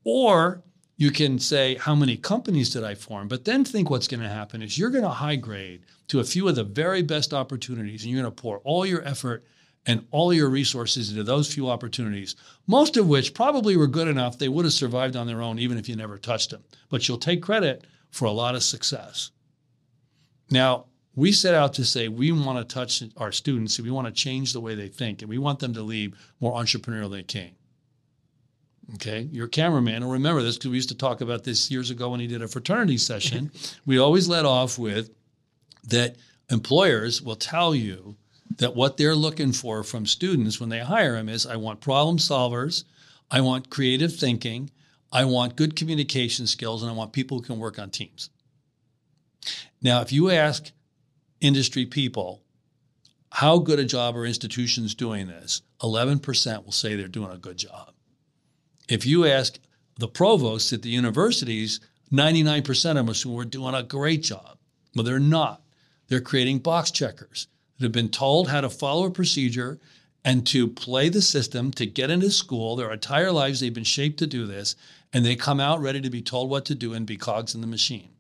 Or 0.04 0.62
you 0.96 1.10
can 1.10 1.38
say, 1.38 1.74
how 1.76 1.94
many 1.94 2.16
companies 2.16 2.70
did 2.70 2.82
I 2.82 2.94
form? 2.94 3.28
But 3.28 3.44
then 3.44 3.64
think 3.64 3.90
what's 3.90 4.08
going 4.08 4.22
to 4.22 4.28
happen 4.28 4.62
is 4.62 4.76
you're 4.78 4.90
going 4.90 5.04
to 5.04 5.10
high 5.10 5.36
grade 5.36 5.82
to 6.08 6.20
a 6.20 6.24
few 6.24 6.48
of 6.48 6.56
the 6.56 6.64
very 6.64 7.02
best 7.02 7.32
opportunities 7.34 8.02
and 8.02 8.12
you're 8.12 8.22
going 8.22 8.32
to 8.34 8.42
pour 8.42 8.58
all 8.58 8.86
your 8.86 9.06
effort 9.06 9.44
and 9.88 10.04
all 10.10 10.32
your 10.32 10.48
resources 10.48 11.10
into 11.10 11.22
those 11.22 11.52
few 11.52 11.68
opportunities, 11.68 12.34
most 12.66 12.96
of 12.96 13.06
which 13.06 13.34
probably 13.34 13.76
were 13.76 13.86
good 13.86 14.08
enough 14.08 14.36
they 14.38 14.48
would 14.48 14.64
have 14.64 14.74
survived 14.74 15.14
on 15.14 15.28
their 15.28 15.42
own 15.42 15.58
even 15.60 15.78
if 15.78 15.88
you 15.88 15.94
never 15.94 16.18
touched 16.18 16.50
them. 16.50 16.64
But 16.88 17.06
you'll 17.06 17.18
take 17.18 17.40
credit 17.42 17.84
for 18.10 18.24
a 18.24 18.32
lot 18.32 18.56
of 18.56 18.62
success. 18.64 19.30
Now, 20.50 20.86
we 21.14 21.32
set 21.32 21.54
out 21.54 21.72
to 21.74 21.84
say 21.84 22.08
we 22.08 22.30
want 22.30 22.58
to 22.58 22.74
touch 22.74 23.02
our 23.16 23.32
students 23.32 23.78
and 23.78 23.86
we 23.86 23.90
want 23.90 24.06
to 24.06 24.12
change 24.12 24.52
the 24.52 24.60
way 24.60 24.74
they 24.74 24.88
think 24.88 25.22
and 25.22 25.28
we 25.28 25.38
want 25.38 25.58
them 25.58 25.74
to 25.74 25.82
leave 25.82 26.14
more 26.40 26.60
entrepreneurial 26.60 27.04
than 27.04 27.12
they 27.12 27.22
came. 27.22 27.52
Okay, 28.94 29.22
your 29.32 29.48
cameraman 29.48 30.04
will 30.04 30.12
remember 30.12 30.42
this 30.42 30.56
because 30.56 30.70
we 30.70 30.76
used 30.76 30.90
to 30.90 30.96
talk 30.96 31.20
about 31.20 31.42
this 31.42 31.70
years 31.70 31.90
ago 31.90 32.10
when 32.10 32.20
he 32.20 32.28
did 32.28 32.42
a 32.42 32.48
fraternity 32.48 32.98
session. 33.10 33.50
we 33.84 33.98
always 33.98 34.28
led 34.28 34.44
off 34.44 34.78
with 34.78 35.10
that 35.84 36.16
employers 36.50 37.20
will 37.20 37.36
tell 37.36 37.74
you 37.74 38.16
that 38.58 38.76
what 38.76 38.96
they're 38.96 39.14
looking 39.14 39.52
for 39.52 39.82
from 39.82 40.06
students 40.06 40.60
when 40.60 40.68
they 40.68 40.78
hire 40.78 41.14
them 41.14 41.28
is 41.28 41.46
I 41.46 41.56
want 41.56 41.80
problem 41.80 42.18
solvers, 42.18 42.84
I 43.30 43.40
want 43.40 43.70
creative 43.70 44.14
thinking, 44.14 44.70
I 45.12 45.24
want 45.24 45.56
good 45.56 45.76
communication 45.76 46.46
skills, 46.46 46.82
and 46.82 46.90
I 46.90 46.94
want 46.94 47.12
people 47.12 47.38
who 47.38 47.44
can 47.44 47.58
work 47.58 47.78
on 47.78 47.90
teams. 47.90 48.30
Now, 49.82 50.00
if 50.00 50.12
you 50.12 50.30
ask 50.30 50.72
industry 51.40 51.86
people, 51.86 52.42
how 53.30 53.58
good 53.58 53.78
a 53.78 53.84
job 53.84 54.16
are 54.16 54.24
institutions 54.24 54.94
doing 54.94 55.26
this? 55.26 55.62
11% 55.82 56.64
will 56.64 56.72
say 56.72 56.94
they're 56.94 57.08
doing 57.08 57.32
a 57.32 57.38
good 57.38 57.58
job. 57.58 57.92
If 58.88 59.04
you 59.04 59.26
ask 59.26 59.58
the 59.98 60.08
provosts 60.08 60.72
at 60.72 60.82
the 60.82 60.88
universities, 60.88 61.80
99% 62.12 62.68
of 62.90 62.96
them 62.96 63.08
assume 63.08 63.34
we're 63.34 63.44
doing 63.44 63.74
a 63.74 63.82
great 63.82 64.22
job. 64.22 64.58
Well, 64.94 65.04
they're 65.04 65.18
not. 65.18 65.62
They're 66.08 66.20
creating 66.20 66.60
box 66.60 66.90
checkers 66.90 67.48
that 67.78 67.84
have 67.84 67.92
been 67.92 68.08
told 68.08 68.48
how 68.48 68.60
to 68.60 68.70
follow 68.70 69.06
a 69.06 69.10
procedure 69.10 69.80
and 70.24 70.46
to 70.46 70.68
play 70.68 71.08
the 71.08 71.22
system 71.22 71.70
to 71.72 71.86
get 71.86 72.10
into 72.10 72.30
school. 72.30 72.76
Their 72.76 72.92
entire 72.92 73.32
lives, 73.32 73.60
they've 73.60 73.72
been 73.72 73.84
shaped 73.84 74.18
to 74.20 74.26
do 74.26 74.46
this, 74.46 74.76
and 75.12 75.24
they 75.24 75.36
come 75.36 75.60
out 75.60 75.80
ready 75.80 76.00
to 76.00 76.10
be 76.10 76.22
told 76.22 76.50
what 76.50 76.64
to 76.66 76.74
do 76.74 76.94
and 76.94 77.06
be 77.06 77.16
cogs 77.16 77.54
in 77.54 77.60
the 77.60 77.66
machine. 77.66 78.10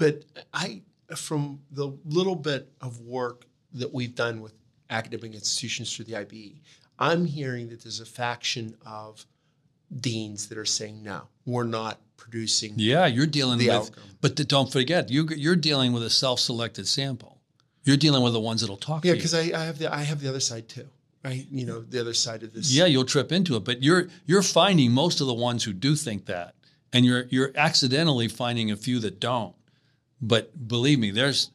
But 0.00 0.24
I, 0.54 0.80
from 1.14 1.60
the 1.70 1.92
little 2.06 2.34
bit 2.34 2.72
of 2.80 3.00
work 3.02 3.44
that 3.74 3.92
we've 3.92 4.14
done 4.14 4.40
with 4.40 4.54
academic 4.88 5.34
institutions 5.34 5.94
through 5.94 6.06
the 6.06 6.16
IBE, 6.16 6.54
I'm 6.98 7.24
hearing 7.26 7.68
that 7.68 7.82
there's 7.82 8.00
a 8.00 8.06
faction 8.06 8.74
of 8.86 9.24
deans 10.00 10.48
that 10.48 10.56
are 10.58 10.64
saying, 10.64 11.02
no, 11.02 11.22
we're 11.44 11.64
not 11.64 12.00
producing. 12.16 12.74
Yeah, 12.76 13.06
you're 13.06 13.26
dealing 13.26 13.58
The 13.58 13.66
with, 13.68 13.74
outcome. 13.76 14.04
but 14.20 14.36
th- 14.36 14.48
don't 14.48 14.72
forget, 14.72 15.10
you, 15.10 15.28
you're 15.36 15.54
dealing 15.56 15.92
with 15.92 16.02
a 16.02 16.10
self-selected 16.10 16.88
sample. 16.88 17.38
You're 17.84 17.96
dealing 17.96 18.22
with 18.22 18.32
the 18.32 18.40
ones 18.40 18.62
that'll 18.62 18.76
talk 18.76 19.04
Yeah, 19.04 19.12
to 19.12 19.18
you. 19.18 19.22
Yeah, 19.22 19.40
because 19.40 19.52
I, 19.54 19.60
I 19.60 19.64
have 19.64 19.78
the 19.78 19.94
I 19.94 20.02
have 20.02 20.20
the 20.20 20.28
other 20.28 20.40
side 20.40 20.68
too, 20.68 20.86
right? 21.24 21.46
You 21.50 21.64
know, 21.66 21.80
the 21.80 22.00
other 22.00 22.12
side 22.14 22.42
of 22.42 22.52
this. 22.52 22.70
Yeah, 22.72 22.84
you'll 22.86 23.06
trip 23.06 23.32
into 23.32 23.56
it, 23.56 23.64
but 23.64 23.82
you're 23.82 24.08
you're 24.26 24.42
finding 24.42 24.92
most 24.92 25.20
of 25.22 25.26
the 25.26 25.34
ones 25.34 25.64
who 25.64 25.72
do 25.72 25.94
think 25.96 26.26
that, 26.26 26.54
and 26.92 27.06
you're 27.06 27.24
you're 27.30 27.52
accidentally 27.56 28.28
finding 28.28 28.70
a 28.70 28.76
few 28.76 28.98
that 29.00 29.18
don't. 29.18 29.54
But 30.22 30.68
believe 30.68 30.98
me, 30.98 31.10
there's 31.10 31.50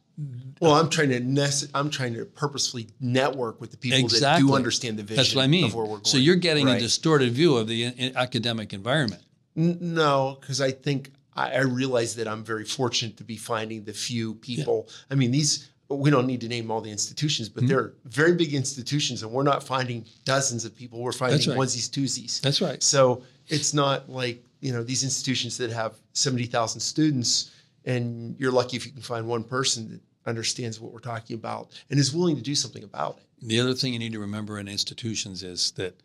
Well, 0.59 0.73
I'm 0.75 0.89
trying 0.89 1.09
to 1.09 1.19
nest, 1.19 1.69
I'm 1.73 1.89
trying 1.89 2.13
to 2.15 2.25
purposefully 2.25 2.87
network 2.99 3.59
with 3.61 3.71
the 3.71 3.77
people 3.77 4.07
that 4.07 4.39
do 4.39 4.53
understand 4.55 4.97
the 4.97 5.03
vision. 5.03 5.17
That's 5.17 5.35
what 5.35 5.43
I 5.43 5.47
mean. 5.47 5.65
Of 5.65 5.75
where 5.75 5.85
we're 5.85 5.91
going. 5.97 6.05
So 6.05 6.17
you're 6.17 6.35
getting 6.35 6.67
a 6.69 6.79
distorted 6.79 7.31
view 7.33 7.57
of 7.57 7.67
the 7.67 7.83
in- 7.85 7.93
in 7.93 8.17
academic 8.17 8.73
environment. 8.73 9.21
N- 9.57 9.77
No, 9.81 10.37
because 10.39 10.61
I 10.61 10.71
think 10.71 11.11
I, 11.35 11.51
I 11.51 11.61
realize 11.61 12.15
that 12.15 12.27
I'm 12.27 12.43
very 12.43 12.65
fortunate 12.65 13.17
to 13.17 13.23
be 13.23 13.35
finding 13.37 13.83
the 13.83 13.93
few 13.93 14.35
people. 14.35 14.87
I 15.11 15.15
mean, 15.15 15.31
these 15.31 15.69
we 15.87 16.09
don't 16.09 16.25
need 16.25 16.41
to 16.41 16.47
name 16.47 16.71
all 16.71 16.81
the 16.81 16.89
institutions, 16.89 17.47
Mm-hmm. 17.49 17.59
but 17.59 17.67
they're 17.69 17.93
very 18.05 18.33
big 18.33 18.53
institutions, 18.55 19.21
and 19.21 19.31
we're 19.31 19.43
not 19.43 19.61
finding 19.63 20.03
dozens 20.23 20.65
of 20.65 20.75
people. 20.75 20.99
We're 20.99 21.11
finding 21.11 21.47
right. 21.49 21.59
onesies, 21.59 21.89
twosies. 21.91 22.41
That's 22.41 22.59
right. 22.61 22.81
So 22.81 23.21
it's 23.49 23.73
not 23.73 24.09
like 24.09 24.43
you 24.61 24.71
know 24.73 24.81
these 24.83 25.03
institutions 25.03 25.57
that 25.57 25.71
have 25.71 25.95
seventy 26.13 26.45
thousand 26.45 26.79
students, 26.81 27.51
and 27.85 28.35
you're 28.39 28.51
lucky 28.51 28.77
if 28.77 28.85
you 28.85 28.91
can 28.91 29.01
find 29.01 29.27
one 29.27 29.43
person 29.43 29.89
that 29.89 30.29
understands 30.29 30.79
what 30.79 30.91
we're 30.91 30.99
talking 30.99 31.35
about 31.35 31.69
and 31.89 31.99
is 31.99 32.13
willing 32.13 32.35
to 32.35 32.41
do 32.41 32.55
something 32.55 32.83
about 32.83 33.17
it. 33.17 33.47
The 33.47 33.59
other 33.59 33.73
thing 33.73 33.93
you 33.93 33.99
need 33.99 34.13
to 34.13 34.19
remember 34.19 34.57
in 34.59 34.67
institutions 34.67 35.43
is 35.43 35.71
that 35.71 36.01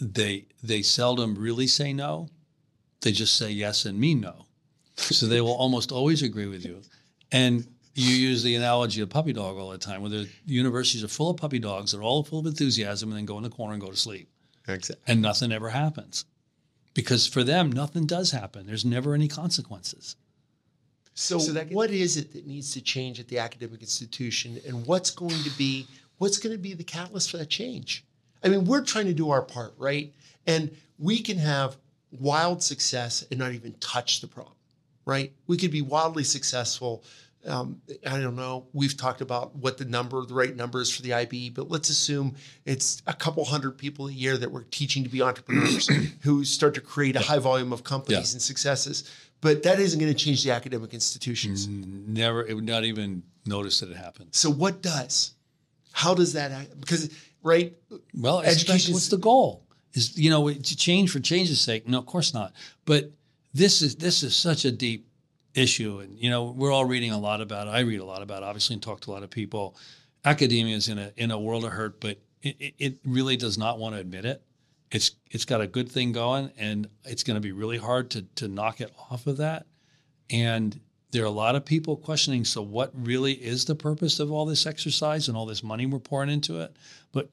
they 0.00 0.46
they 0.62 0.82
seldom 0.82 1.34
really 1.34 1.66
say 1.66 1.92
no. 1.92 2.28
They 3.00 3.12
just 3.12 3.36
say 3.36 3.50
yes 3.50 3.84
and 3.84 3.98
mean 3.98 4.20
no. 4.20 4.46
So 4.96 5.26
they 5.26 5.40
will 5.40 5.54
almost 5.54 5.92
always 5.92 6.22
agree 6.22 6.46
with 6.46 6.64
you. 6.64 6.82
And 7.30 7.66
you 7.94 8.14
use 8.14 8.42
the 8.42 8.54
analogy 8.54 9.00
of 9.00 9.08
puppy 9.08 9.32
dog 9.32 9.56
all 9.56 9.70
the 9.70 9.78
time, 9.78 10.02
where 10.02 10.10
the 10.10 10.28
universities 10.44 11.02
are 11.02 11.08
full 11.08 11.30
of 11.30 11.38
puppy 11.38 11.58
dogs 11.58 11.92
that 11.92 11.98
are 11.98 12.02
all 12.02 12.22
full 12.22 12.40
of 12.40 12.46
enthusiasm 12.46 13.08
and 13.08 13.18
then 13.18 13.24
go 13.24 13.38
in 13.38 13.42
the 13.42 13.50
corner 13.50 13.72
and 13.72 13.82
go 13.82 13.90
to 13.90 13.96
sleep. 13.96 14.28
Exactly. 14.68 15.02
And 15.06 15.22
nothing 15.22 15.52
ever 15.52 15.70
happens. 15.70 16.24
Because 16.94 17.26
for 17.26 17.44
them, 17.44 17.70
nothing 17.70 18.06
does 18.06 18.30
happen. 18.30 18.66
There's 18.66 18.84
never 18.84 19.14
any 19.14 19.28
consequences. 19.28 20.16
So, 21.16 21.38
So 21.38 21.54
gets- 21.54 21.72
what 21.72 21.90
is 21.90 22.18
it 22.18 22.34
that 22.34 22.46
needs 22.46 22.72
to 22.72 22.80
change 22.82 23.18
at 23.18 23.26
the 23.28 23.38
academic 23.38 23.80
institution, 23.80 24.60
and 24.66 24.86
what's 24.86 25.10
going 25.10 25.42
to 25.42 25.50
be 25.58 25.88
what's 26.18 26.38
going 26.38 26.54
to 26.54 26.58
be 26.58 26.72
the 26.72 26.84
catalyst 26.84 27.30
for 27.30 27.36
that 27.38 27.50
change? 27.50 28.04
I 28.42 28.48
mean, 28.48 28.64
we're 28.64 28.82
trying 28.84 29.06
to 29.06 29.12
do 29.14 29.30
our 29.30 29.42
part, 29.42 29.74
right? 29.76 30.14
And 30.46 30.74
we 30.98 31.18
can 31.18 31.36
have 31.38 31.76
wild 32.10 32.62
success 32.62 33.24
and 33.30 33.38
not 33.38 33.52
even 33.52 33.74
touch 33.80 34.20
the 34.20 34.26
problem, 34.26 34.54
right? 35.04 35.32
We 35.46 35.56
could 35.58 35.70
be 35.70 35.82
wildly 35.82 36.24
successful 36.24 37.02
um, 37.46 37.80
I 38.06 38.20
don't 38.20 38.36
know. 38.36 38.66
We've 38.72 38.96
talked 38.96 39.20
about 39.20 39.54
what 39.56 39.78
the 39.78 39.84
number, 39.84 40.24
the 40.26 40.34
right 40.34 40.54
number 40.54 40.80
is 40.80 40.90
for 40.90 41.02
the 41.02 41.14
IB, 41.14 41.50
but 41.50 41.70
let's 41.70 41.88
assume 41.88 42.34
it's 42.64 43.02
a 43.06 43.12
couple 43.14 43.44
hundred 43.44 43.78
people 43.78 44.08
a 44.08 44.12
year 44.12 44.36
that 44.36 44.50
we're 44.50 44.64
teaching 44.64 45.04
to 45.04 45.08
be 45.10 45.22
entrepreneurs 45.22 45.88
who 46.22 46.44
start 46.44 46.74
to 46.74 46.80
create 46.80 47.16
a 47.16 47.20
high 47.20 47.38
volume 47.38 47.72
of 47.72 47.84
companies 47.84 48.30
Yeah. 48.30 48.34
and 48.36 48.42
successes. 48.42 49.10
But 49.40 49.62
that 49.64 49.78
isn't 49.78 50.00
going 50.00 50.12
to 50.12 50.18
change 50.18 50.42
the 50.44 50.50
academic 50.50 50.94
institutions. 50.94 51.68
Never, 51.68 52.44
it 52.44 52.54
would 52.54 52.64
not 52.64 52.84
even 52.84 53.22
notice 53.44 53.80
that 53.80 53.90
it 53.90 53.96
happened. 53.96 54.30
So 54.34 54.50
what 54.50 54.82
does? 54.82 55.34
How 55.92 56.14
does 56.14 56.32
that? 56.32 56.80
Because 56.80 57.10
right, 57.42 57.76
Well, 58.14 58.40
Education 58.40 58.60
education. 58.74 58.94
What's 58.94 59.08
the 59.08 59.18
goal? 59.18 59.62
Is 59.94 60.18
you 60.18 60.28
know 60.30 60.52
to 60.52 60.76
change 60.76 61.10
for 61.10 61.20
change's 61.20 61.60
sake? 61.60 61.88
No, 61.88 61.98
of 61.98 62.06
course 62.06 62.34
not. 62.34 62.52
But 62.84 63.12
this 63.54 63.80
is 63.80 63.96
this 63.96 64.22
is 64.22 64.36
such 64.36 64.64
a 64.66 64.70
deep 64.70 65.08
issue, 65.56 65.98
and 66.00 66.18
you 66.18 66.30
know 66.30 66.44
we're 66.44 66.72
all 66.72 66.84
reading 66.84 67.10
a 67.10 67.18
lot 67.18 67.40
about 67.40 67.66
it. 67.66 67.70
I 67.70 67.80
read 67.80 68.00
a 68.00 68.04
lot 68.04 68.22
about 68.22 68.42
it, 68.42 68.46
obviously, 68.46 68.74
and 68.74 68.82
talk 68.82 69.00
to 69.02 69.10
a 69.10 69.12
lot 69.12 69.22
of 69.22 69.30
people. 69.30 69.76
Academia 70.24 70.76
is 70.76 70.88
in 70.88 70.98
a 70.98 71.12
in 71.16 71.30
a 71.30 71.38
world 71.38 71.64
of 71.64 71.72
hurt, 71.72 72.00
but 72.00 72.18
it, 72.42 72.74
it- 72.78 72.98
really 73.04 73.36
does 73.36 73.56
not 73.58 73.78
want 73.78 73.94
to 73.94 74.00
admit 74.00 74.24
it. 74.24 74.42
It's 74.92 75.12
it's 75.30 75.44
got 75.44 75.60
a 75.60 75.66
good 75.66 75.90
thing 75.90 76.12
going, 76.12 76.50
and 76.58 76.88
it's 77.04 77.22
going 77.24 77.34
to 77.36 77.40
be 77.40 77.52
really 77.52 77.78
hard 77.78 78.10
to 78.10 78.22
to 78.36 78.46
knock 78.48 78.80
it 78.80 78.92
off 79.10 79.26
of 79.26 79.38
that. 79.38 79.66
And 80.30 80.78
there 81.12 81.22
are 81.22 81.26
a 81.26 81.30
lot 81.30 81.54
of 81.56 81.64
people 81.64 81.96
questioning. 81.96 82.44
So, 82.44 82.62
what 82.62 82.90
really 82.94 83.32
is 83.32 83.64
the 83.64 83.74
purpose 83.74 84.20
of 84.20 84.30
all 84.30 84.44
this 84.46 84.66
exercise 84.66 85.28
and 85.28 85.36
all 85.36 85.46
this 85.46 85.62
money 85.62 85.86
we're 85.86 85.98
pouring 85.98 86.30
into 86.30 86.60
it? 86.60 86.76
But 87.12 87.30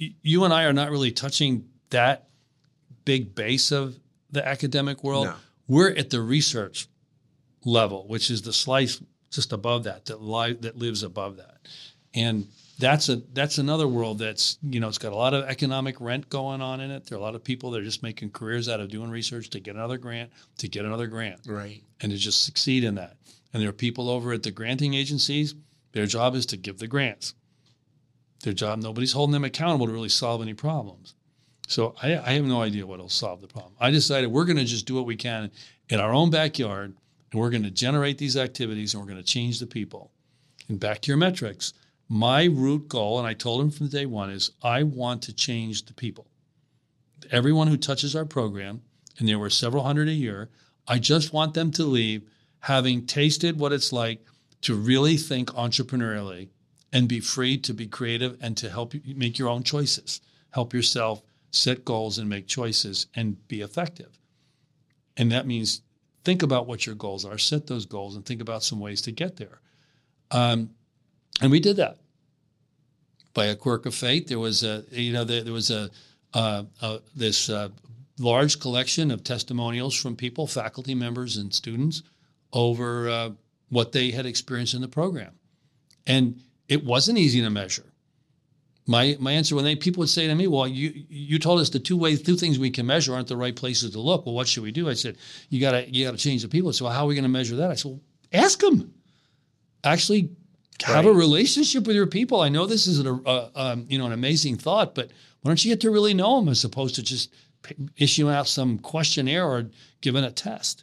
y- 0.00 0.14
you 0.22 0.44
and 0.44 0.52
I 0.52 0.64
are 0.64 0.72
not 0.72 0.90
really 0.90 1.12
touching 1.12 1.68
that 1.90 2.28
big 3.04 3.34
base 3.34 3.70
of 3.72 3.98
the 4.30 4.46
academic 4.46 5.04
world. 5.04 5.26
No. 5.26 5.34
We're 5.68 5.94
at 5.94 6.10
the 6.10 6.20
research 6.20 6.88
level, 7.64 8.06
which 8.06 8.30
is 8.30 8.42
the 8.42 8.52
slice 8.52 9.02
just 9.30 9.52
above 9.52 9.84
that, 9.84 10.06
that 10.06 10.20
li- 10.20 10.58
that 10.60 10.76
lives 10.76 11.02
above 11.02 11.36
that, 11.38 11.58
and 12.14 12.46
that's 12.78 13.08
a 13.08 13.16
that's 13.32 13.58
another 13.58 13.86
world 13.86 14.18
that's 14.18 14.58
you 14.62 14.80
know 14.80 14.88
it's 14.88 14.98
got 14.98 15.12
a 15.12 15.16
lot 15.16 15.34
of 15.34 15.44
economic 15.44 16.00
rent 16.00 16.28
going 16.28 16.60
on 16.60 16.80
in 16.80 16.90
it. 16.90 17.06
There 17.06 17.16
are 17.16 17.20
a 17.20 17.24
lot 17.24 17.34
of 17.34 17.44
people 17.44 17.70
that 17.70 17.80
are 17.80 17.84
just 17.84 18.02
making 18.02 18.30
careers 18.30 18.68
out 18.68 18.80
of 18.80 18.90
doing 18.90 19.10
research 19.10 19.50
to 19.50 19.60
get 19.60 19.74
another 19.74 19.98
grant, 19.98 20.30
to 20.58 20.68
get 20.68 20.84
another 20.84 21.06
grant 21.06 21.40
right, 21.46 21.82
and 22.00 22.10
to 22.12 22.18
just 22.18 22.44
succeed 22.44 22.84
in 22.84 22.96
that. 22.96 23.16
And 23.52 23.62
there 23.62 23.68
are 23.68 23.74
people 23.74 24.08
over 24.08 24.32
at 24.32 24.42
the 24.42 24.50
granting 24.50 24.94
agencies, 24.94 25.54
their 25.92 26.06
job 26.06 26.34
is 26.34 26.46
to 26.46 26.56
give 26.56 26.78
the 26.78 26.86
grants. 26.86 27.34
Their 28.42 28.54
job, 28.54 28.80
nobody's 28.80 29.12
holding 29.12 29.32
them 29.32 29.44
accountable 29.44 29.86
to 29.86 29.92
really 29.92 30.08
solve 30.08 30.42
any 30.42 30.54
problems. 30.54 31.14
So 31.68 31.94
I, 32.02 32.18
I 32.18 32.32
have 32.32 32.44
no 32.44 32.60
idea 32.60 32.86
what 32.86 32.98
will 32.98 33.08
solve 33.08 33.40
the 33.40 33.46
problem. 33.46 33.74
I 33.78 33.90
decided 33.90 34.26
we're 34.26 34.44
going 34.44 34.56
to 34.56 34.64
just 34.64 34.86
do 34.86 34.94
what 34.94 35.06
we 35.06 35.16
can 35.16 35.50
in 35.88 36.00
our 36.00 36.12
own 36.12 36.30
backyard, 36.30 36.96
and 37.32 37.40
we're 37.40 37.50
going 37.50 37.62
to 37.62 37.70
generate 37.70 38.18
these 38.18 38.36
activities, 38.36 38.94
and 38.94 39.02
we're 39.02 39.10
going 39.10 39.22
to 39.22 39.26
change 39.26 39.58
the 39.58 39.66
people. 39.66 40.12
And 40.68 40.78
back 40.78 41.00
to 41.00 41.08
your 41.08 41.16
metrics, 41.16 41.72
my 42.08 42.44
root 42.44 42.88
goal, 42.88 43.18
and 43.18 43.26
I 43.26 43.32
told 43.32 43.62
him 43.62 43.70
from 43.70 43.88
day 43.88 44.06
one, 44.06 44.30
is 44.30 44.52
I 44.62 44.82
want 44.82 45.22
to 45.22 45.32
change 45.32 45.86
the 45.86 45.94
people. 45.94 46.26
Everyone 47.30 47.68
who 47.68 47.76
touches 47.76 48.14
our 48.14 48.26
program, 48.26 48.82
and 49.18 49.28
there 49.28 49.38
were 49.38 49.50
several 49.50 49.84
hundred 49.84 50.08
a 50.08 50.12
year, 50.12 50.50
I 50.86 50.98
just 50.98 51.32
want 51.32 51.54
them 51.54 51.70
to 51.72 51.84
leave 51.84 52.28
having 52.60 53.06
tasted 53.06 53.58
what 53.58 53.72
it's 53.72 53.92
like 53.92 54.24
to 54.62 54.74
really 54.74 55.16
think 55.16 55.50
entrepreneurially 55.50 56.48
and 56.92 57.08
be 57.08 57.20
free 57.20 57.56
to 57.58 57.72
be 57.72 57.86
creative 57.86 58.36
and 58.40 58.56
to 58.58 58.70
help 58.70 58.94
you 58.94 59.14
make 59.16 59.38
your 59.38 59.48
own 59.48 59.62
choices. 59.62 60.20
Help 60.50 60.74
yourself 60.74 61.22
set 61.50 61.84
goals 61.84 62.18
and 62.18 62.28
make 62.28 62.46
choices 62.46 63.06
and 63.14 63.48
be 63.48 63.62
effective. 63.62 64.18
And 65.16 65.32
that 65.32 65.46
means 65.46 65.82
think 66.24 66.42
about 66.42 66.66
what 66.66 66.86
your 66.86 66.94
goals 66.94 67.24
are, 67.24 67.38
set 67.38 67.66
those 67.66 67.86
goals, 67.86 68.16
and 68.16 68.24
think 68.24 68.40
about 68.40 68.62
some 68.62 68.80
ways 68.80 69.02
to 69.02 69.12
get 69.12 69.36
there. 69.36 69.60
Um, 70.30 70.70
and 71.40 71.50
we 71.50 71.60
did 71.60 71.76
that 71.76 71.98
by 73.34 73.46
a 73.46 73.56
quirk 73.56 73.86
of 73.86 73.94
fate. 73.94 74.28
There 74.28 74.38
was 74.38 74.62
a 74.62 74.84
you 74.90 75.12
know 75.12 75.24
there, 75.24 75.42
there 75.42 75.52
was 75.52 75.70
a, 75.70 75.90
uh, 76.34 76.64
uh, 76.80 76.98
this 77.14 77.48
uh, 77.48 77.68
large 78.18 78.60
collection 78.60 79.10
of 79.10 79.24
testimonials 79.24 79.94
from 79.94 80.16
people, 80.16 80.46
faculty 80.46 80.94
members, 80.94 81.36
and 81.36 81.52
students 81.52 82.02
over 82.52 83.08
uh, 83.08 83.30
what 83.70 83.92
they 83.92 84.10
had 84.10 84.26
experienced 84.26 84.74
in 84.74 84.82
the 84.82 84.88
program, 84.88 85.32
and 86.06 86.40
it 86.68 86.84
wasn't 86.84 87.18
easy 87.18 87.40
to 87.40 87.50
measure. 87.50 87.91
My 88.86 89.16
my 89.20 89.32
answer 89.32 89.54
when 89.54 89.64
they 89.64 89.76
people 89.76 90.00
would 90.00 90.08
say 90.08 90.26
to 90.26 90.34
me, 90.34 90.48
"Well, 90.48 90.66
you 90.66 91.04
you 91.08 91.38
told 91.38 91.60
us 91.60 91.70
the 91.70 91.78
two 91.78 91.96
ways, 91.96 92.20
two 92.20 92.36
things 92.36 92.58
we 92.58 92.70
can 92.70 92.84
measure 92.84 93.14
aren't 93.14 93.28
the 93.28 93.36
right 93.36 93.54
places 93.54 93.92
to 93.92 94.00
look. 94.00 94.26
Well, 94.26 94.34
what 94.34 94.48
should 94.48 94.64
we 94.64 94.72
do?" 94.72 94.88
I 94.88 94.94
said, 94.94 95.16
"You 95.50 95.60
gotta 95.60 95.88
you 95.88 96.04
gotta 96.04 96.16
change 96.16 96.42
the 96.42 96.48
people." 96.48 96.72
So, 96.72 96.86
well, 96.86 96.94
how 96.94 97.04
are 97.04 97.06
we 97.06 97.14
going 97.14 97.22
to 97.22 97.28
measure 97.28 97.56
that? 97.56 97.70
I 97.70 97.74
said, 97.74 97.92
well, 97.92 98.00
"Ask 98.32 98.58
them. 98.58 98.92
Actually, 99.84 100.30
have 100.82 101.06
a 101.06 101.12
relationship 101.12 101.86
with 101.86 101.94
your 101.94 102.08
people. 102.08 102.40
I 102.40 102.48
know 102.48 102.66
this 102.66 102.88
is 102.88 102.98
a, 102.98 103.12
a 103.12 103.50
um, 103.54 103.86
you 103.88 103.98
know 103.98 104.06
an 104.06 104.12
amazing 104.12 104.56
thought, 104.56 104.96
but 104.96 105.10
why 105.42 105.50
don't 105.50 105.64
you 105.64 105.70
get 105.70 105.80
to 105.82 105.90
really 105.90 106.14
know 106.14 106.40
them 106.40 106.48
as 106.48 106.64
opposed 106.64 106.96
to 106.96 107.02
just 107.04 107.32
issuing 107.96 108.34
out 108.34 108.48
some 108.48 108.78
questionnaire 108.78 109.46
or 109.46 109.70
giving 110.00 110.24
a 110.24 110.30
test?" 110.32 110.82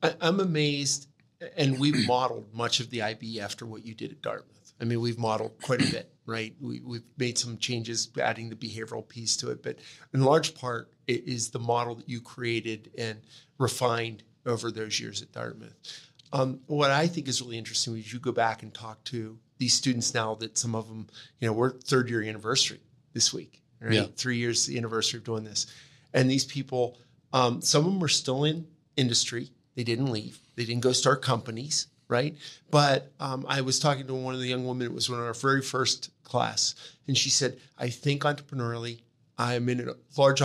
I, 0.00 0.14
I'm 0.20 0.38
amazed, 0.38 1.08
and 1.56 1.80
we've 1.80 2.06
modeled 2.06 2.54
much 2.54 2.78
of 2.78 2.90
the 2.90 3.02
IB 3.02 3.40
after 3.40 3.66
what 3.66 3.84
you 3.84 3.94
did 3.94 4.12
at 4.12 4.22
Dartmouth. 4.22 4.57
I 4.80 4.84
mean, 4.84 5.00
we've 5.00 5.18
modeled 5.18 5.60
quite 5.62 5.82
a 5.82 5.90
bit, 5.90 6.12
right? 6.26 6.54
We, 6.60 6.80
we've 6.80 7.02
made 7.16 7.38
some 7.38 7.58
changes, 7.58 8.08
adding 8.20 8.48
the 8.48 8.56
behavioral 8.56 9.06
piece 9.06 9.36
to 9.38 9.50
it, 9.50 9.62
but 9.62 9.78
in 10.14 10.22
large 10.22 10.54
part, 10.54 10.92
it 11.06 11.26
is 11.26 11.50
the 11.50 11.58
model 11.58 11.96
that 11.96 12.08
you 12.08 12.20
created 12.20 12.90
and 12.96 13.20
refined 13.58 14.22
over 14.46 14.70
those 14.70 15.00
years 15.00 15.22
at 15.22 15.32
Dartmouth. 15.32 15.74
Um, 16.32 16.60
what 16.66 16.90
I 16.90 17.06
think 17.06 17.28
is 17.28 17.40
really 17.40 17.58
interesting 17.58 17.96
is 17.96 18.12
you 18.12 18.18
go 18.18 18.32
back 18.32 18.62
and 18.62 18.72
talk 18.72 19.02
to 19.04 19.38
these 19.58 19.74
students 19.74 20.14
now 20.14 20.34
that 20.36 20.58
some 20.58 20.74
of 20.74 20.88
them, 20.88 21.08
you 21.40 21.48
know, 21.48 21.52
we're 21.52 21.70
third 21.70 22.08
year 22.10 22.22
anniversary 22.22 22.80
this 23.14 23.32
week, 23.32 23.62
right? 23.80 23.92
Yeah. 23.92 24.06
Three 24.16 24.36
years 24.36 24.66
the 24.66 24.76
anniversary 24.76 25.18
of 25.18 25.24
doing 25.24 25.44
this, 25.44 25.66
and 26.14 26.30
these 26.30 26.44
people, 26.44 26.98
um, 27.32 27.62
some 27.62 27.86
of 27.86 27.92
them 27.92 28.02
are 28.04 28.08
still 28.08 28.44
in 28.44 28.66
industry. 28.96 29.50
They 29.74 29.84
didn't 29.84 30.12
leave. 30.12 30.38
They 30.56 30.64
didn't 30.64 30.82
go 30.82 30.92
start 30.92 31.22
companies, 31.22 31.86
right? 32.08 32.36
But 32.70 33.12
um, 33.20 33.44
I 33.48 33.60
was 33.60 33.78
talking 33.78 34.06
to 34.06 34.14
one 34.14 34.34
of 34.34 34.40
the 34.40 34.46
young 34.48 34.66
women. 34.66 34.86
It 34.86 34.92
was 34.92 35.08
one 35.08 35.20
of 35.20 35.26
our 35.26 35.34
very 35.34 35.62
first 35.62 36.10
class, 36.24 36.74
and 37.06 37.16
she 37.16 37.30
said, 37.30 37.58
"I 37.78 37.88
think 37.88 38.22
entrepreneurially. 38.22 39.00
I'm 39.38 39.68
in 39.68 39.88
a 39.88 39.94
large 40.16 40.42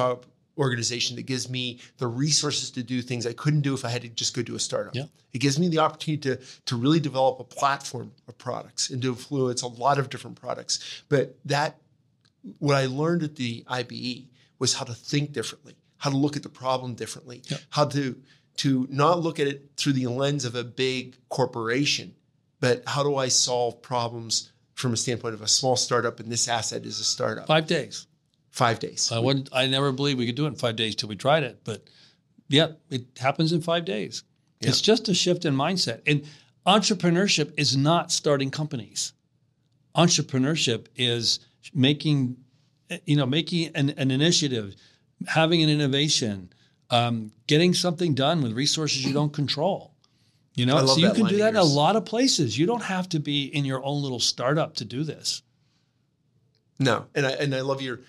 organization 0.58 1.16
that 1.16 1.24
gives 1.24 1.50
me 1.50 1.80
the 1.98 2.06
resources 2.08 2.70
to 2.72 2.84
do 2.84 3.02
things 3.02 3.26
I 3.26 3.34
couldn't 3.34 3.62
do 3.62 3.74
if 3.74 3.84
I 3.84 3.90
had 3.90 4.04
to 4.04 4.10
just 4.10 4.36
go 4.36 4.44
do 4.44 4.56
a 4.56 4.60
startup. 4.60 4.94
Yeah. 4.96 5.06
It 5.34 5.40
gives 5.40 5.58
me 5.58 5.68
the 5.68 5.80
opportunity 5.80 6.22
to 6.30 6.40
to 6.66 6.76
really 6.76 7.00
develop 7.00 7.40
a 7.40 7.44
platform 7.44 8.12
of 8.28 8.38
products 8.38 8.90
and 8.92 9.02
to 9.02 9.10
influence 9.10 9.64
a 9.64 9.68
lot 9.68 9.98
of 9.98 10.10
different 10.10 10.40
products. 10.40 11.04
But 11.10 11.38
that 11.46 11.78
what 12.60 12.76
I 12.76 12.86
learned 12.86 13.24
at 13.24 13.36
the 13.36 13.64
IBE 13.68 14.28
was 14.60 14.76
how 14.76 14.86
to 14.86 14.94
think 14.94 15.32
differently, 15.32 15.76
how 15.98 16.10
to 16.12 16.18
look 16.18 16.36
at 16.36 16.44
the 16.44 16.50
problem 16.50 16.94
differently, 16.94 17.42
Yeah. 17.50 17.58
how 17.70 17.86
to 17.86 18.16
to 18.58 18.88
not 18.90 19.20
look 19.20 19.40
at 19.40 19.48
it 19.48 19.72
through 19.78 19.94
the 19.94 20.08
lens 20.08 20.46
of 20.46 20.56
a 20.56 20.64
big 20.64 21.16
corporation, 21.30 22.14
but 22.60 22.84
how 22.88 23.04
do 23.04 23.16
I 23.16 23.28
solve 23.28 23.82
problems 23.82 24.54
from 24.76 24.94
a 24.94 24.98
standpoint 24.98 25.34
of 25.34 25.42
a 25.42 25.48
small 25.48 25.76
startup 25.76 26.20
and 26.20 26.32
this 26.32 26.48
asset 26.48 26.86
is 26.86 27.00
a 27.00 27.04
startup. 27.04 27.48
Five 27.48 27.68
days. 27.68 28.08
Five 28.52 28.80
days. 28.80 29.12
I 29.12 29.20
wouldn't. 29.20 29.50
I 29.52 29.68
never 29.68 29.92
believed 29.92 30.20
we 30.20 30.26
could 30.26 30.36
do 30.36 30.46
it 30.46 30.50
in 30.50 30.56
five 30.56 30.76
days 30.76 30.96
till 30.96 31.10
we 31.10 31.16
tried 31.16 31.44
it. 31.44 31.62
But 31.64 31.84
yeah, 32.50 32.74
it 32.90 33.06
happens 33.20 33.52
in 33.52 33.62
five 33.62 33.86
days. 33.86 34.24
It's 34.62 34.80
just 34.80 35.10
a 35.10 35.14
shift 35.14 35.44
in 35.44 35.56
mindset. 35.56 36.02
And 36.08 36.24
entrepreneurship 36.66 37.54
is 37.58 37.76
not 37.76 38.12
starting 38.12 38.50
companies. 38.50 39.12
Entrepreneurship 39.96 40.88
is 40.96 41.40
making, 41.74 42.38
you 43.06 43.18
know, 43.18 43.26
making 43.26 43.76
an, 43.76 43.90
an 43.92 44.10
initiative, 44.10 44.76
having 45.28 45.62
an 45.64 45.70
innovation, 45.70 46.54
um, 46.90 47.32
getting 47.48 47.74
something 47.74 48.14
done 48.14 48.42
with 48.42 48.54
resources 48.54 49.06
you 49.06 49.14
don't 49.14 49.34
control. 49.34 49.92
You 50.56 50.66
know, 50.68 50.76
so 50.88 51.00
you 51.00 51.08
can 51.16 51.26
do 51.32 51.38
that 51.38 51.50
in 51.50 51.56
a 51.56 51.64
lot 51.64 51.96
of 51.96 52.06
places. 52.06 52.58
You 52.58 52.66
don't 52.68 52.84
have 52.84 53.10
to 53.10 53.20
be 53.20 53.46
in 53.46 53.66
your 53.66 53.84
own 53.84 54.04
little 54.04 54.20
startup 54.20 54.76
to 54.76 54.86
do 54.86 55.04
this. 55.04 55.42
No, 56.80 57.06
and 57.16 57.26
I 57.26 57.32
and 57.32 57.54
I 57.56 57.62
love 57.62 57.82
your 57.82 58.02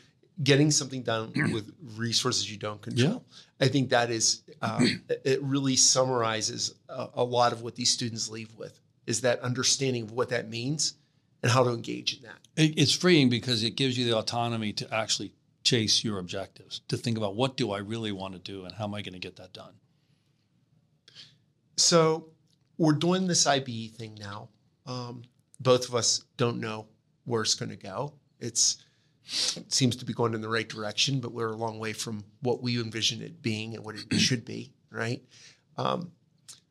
getting 0.43 0.70
something 0.70 1.03
done 1.03 1.33
with 1.53 1.72
resources 1.97 2.51
you 2.51 2.57
don't 2.59 2.81
control. 2.83 3.25
I 3.61 3.68
think 3.68 3.91
that 3.91 4.11
is 4.11 4.43
um, 4.62 5.03
it 5.25 5.41
really 5.43 5.77
summarizes 5.77 6.75
a, 6.89 7.09
a 7.14 7.25
lot 7.25 7.53
of 7.53 7.62
what 7.62 7.77
these 7.77 7.91
students 7.91 8.29
leave 8.29 8.55
with 8.57 8.79
is 9.07 9.20
that 9.20 9.41
understanding 9.41 10.03
of 10.05 10.12
what 10.12 10.31
that 10.31 10.49
means 10.49 10.95
and 11.43 11.53
how 11.53 11.62
to 11.62 11.70
engage 11.70 12.16
in 12.16 12.22
that. 12.22 12.39
It- 12.57 12.79
It's 12.79 12.93
freeing 12.93 13.29
because 13.29 13.62
it 13.62 13.77
gives 13.77 13.97
you 13.99 14.07
the 14.07 14.16
autonomy 14.16 14.72
to 14.75 14.93
actually 14.95 15.33
chase 15.65 16.05
your 16.05 16.19
objectives, 16.19 16.81
to 16.89 16.97
think 16.97 17.17
about 17.17 17.37
what 17.37 17.57
do 17.57 17.73
I 17.73 17.79
really 17.79 18.12
want 18.12 18.35
to 18.35 18.39
do 18.39 18.65
and 18.65 18.75
how 18.75 18.85
am 18.85 18.95
I 18.95 19.03
going 19.03 19.15
to 19.15 19.19
get 19.19 19.37
that 19.37 19.53
done. 19.53 19.73
So 21.77 22.29
we're 22.79 22.93
doing 22.93 23.27
this 23.27 23.47
IBE 23.47 23.93
thing 23.93 24.17
now. 24.21 24.49
Um, 24.87 25.23
both 25.61 25.89
of 25.89 25.95
us 25.95 26.25
don't 26.37 26.61
know 26.61 26.87
where 27.25 27.43
it's 27.43 27.55
going 27.55 27.71
to 27.71 27.77
go. 27.77 28.12
It's 28.41 28.79
it 29.57 29.73
seems 29.73 29.97
to 29.97 30.05
be 30.05 30.12
going 30.12 30.35
in 30.35 30.43
the 30.43 30.49
right 30.51 30.69
direction, 30.69 31.19
but 31.19 31.33
we're 31.33 31.53
a 31.53 31.57
long 31.57 31.79
way 31.79 31.95
from 31.95 32.25
what 32.43 32.62
we 32.62 32.79
envision 32.79 33.23
it 33.23 33.41
being 33.41 33.75
and 33.75 33.83
what 33.83 33.95
it 33.95 34.15
should 34.21 34.45
be. 34.45 34.71
Right? 34.91 35.23
Um, 35.79 36.12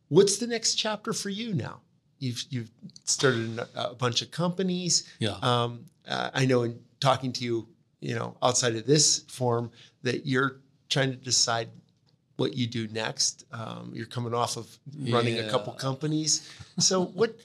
what's 0.09 0.37
the 0.37 0.47
next 0.47 0.75
chapter 0.75 1.13
for 1.13 1.29
you 1.29 1.53
now? 1.53 1.81
you've 2.23 2.43
you've 2.49 2.71
started 3.03 3.59
a, 3.75 3.93
bunch 3.93 4.21
of 4.21 4.31
companies. 4.31 5.07
Yeah. 5.19 5.37
Um, 5.41 5.85
uh, 6.07 6.31
I 6.33 6.45
know 6.45 6.63
in 6.63 6.79
talking 6.99 7.33
to 7.33 7.43
you, 7.43 7.67
you 8.03 8.15
know, 8.15 8.35
outside 8.43 8.75
of 8.75 8.85
this 8.85 9.19
form 9.29 9.71
that 10.03 10.25
you're 10.25 10.59
trying 10.89 11.11
to 11.11 11.17
decide 11.17 11.69
what 12.35 12.55
you 12.55 12.67
do 12.67 12.87
next. 12.89 13.45
Um, 13.51 13.91
you're 13.93 14.05
coming 14.05 14.33
off 14.33 14.57
of 14.57 14.67
running 14.99 15.39
a 15.39 15.49
couple 15.49 15.73
companies. 15.73 16.51
So 16.79 17.05
what? 17.05 17.37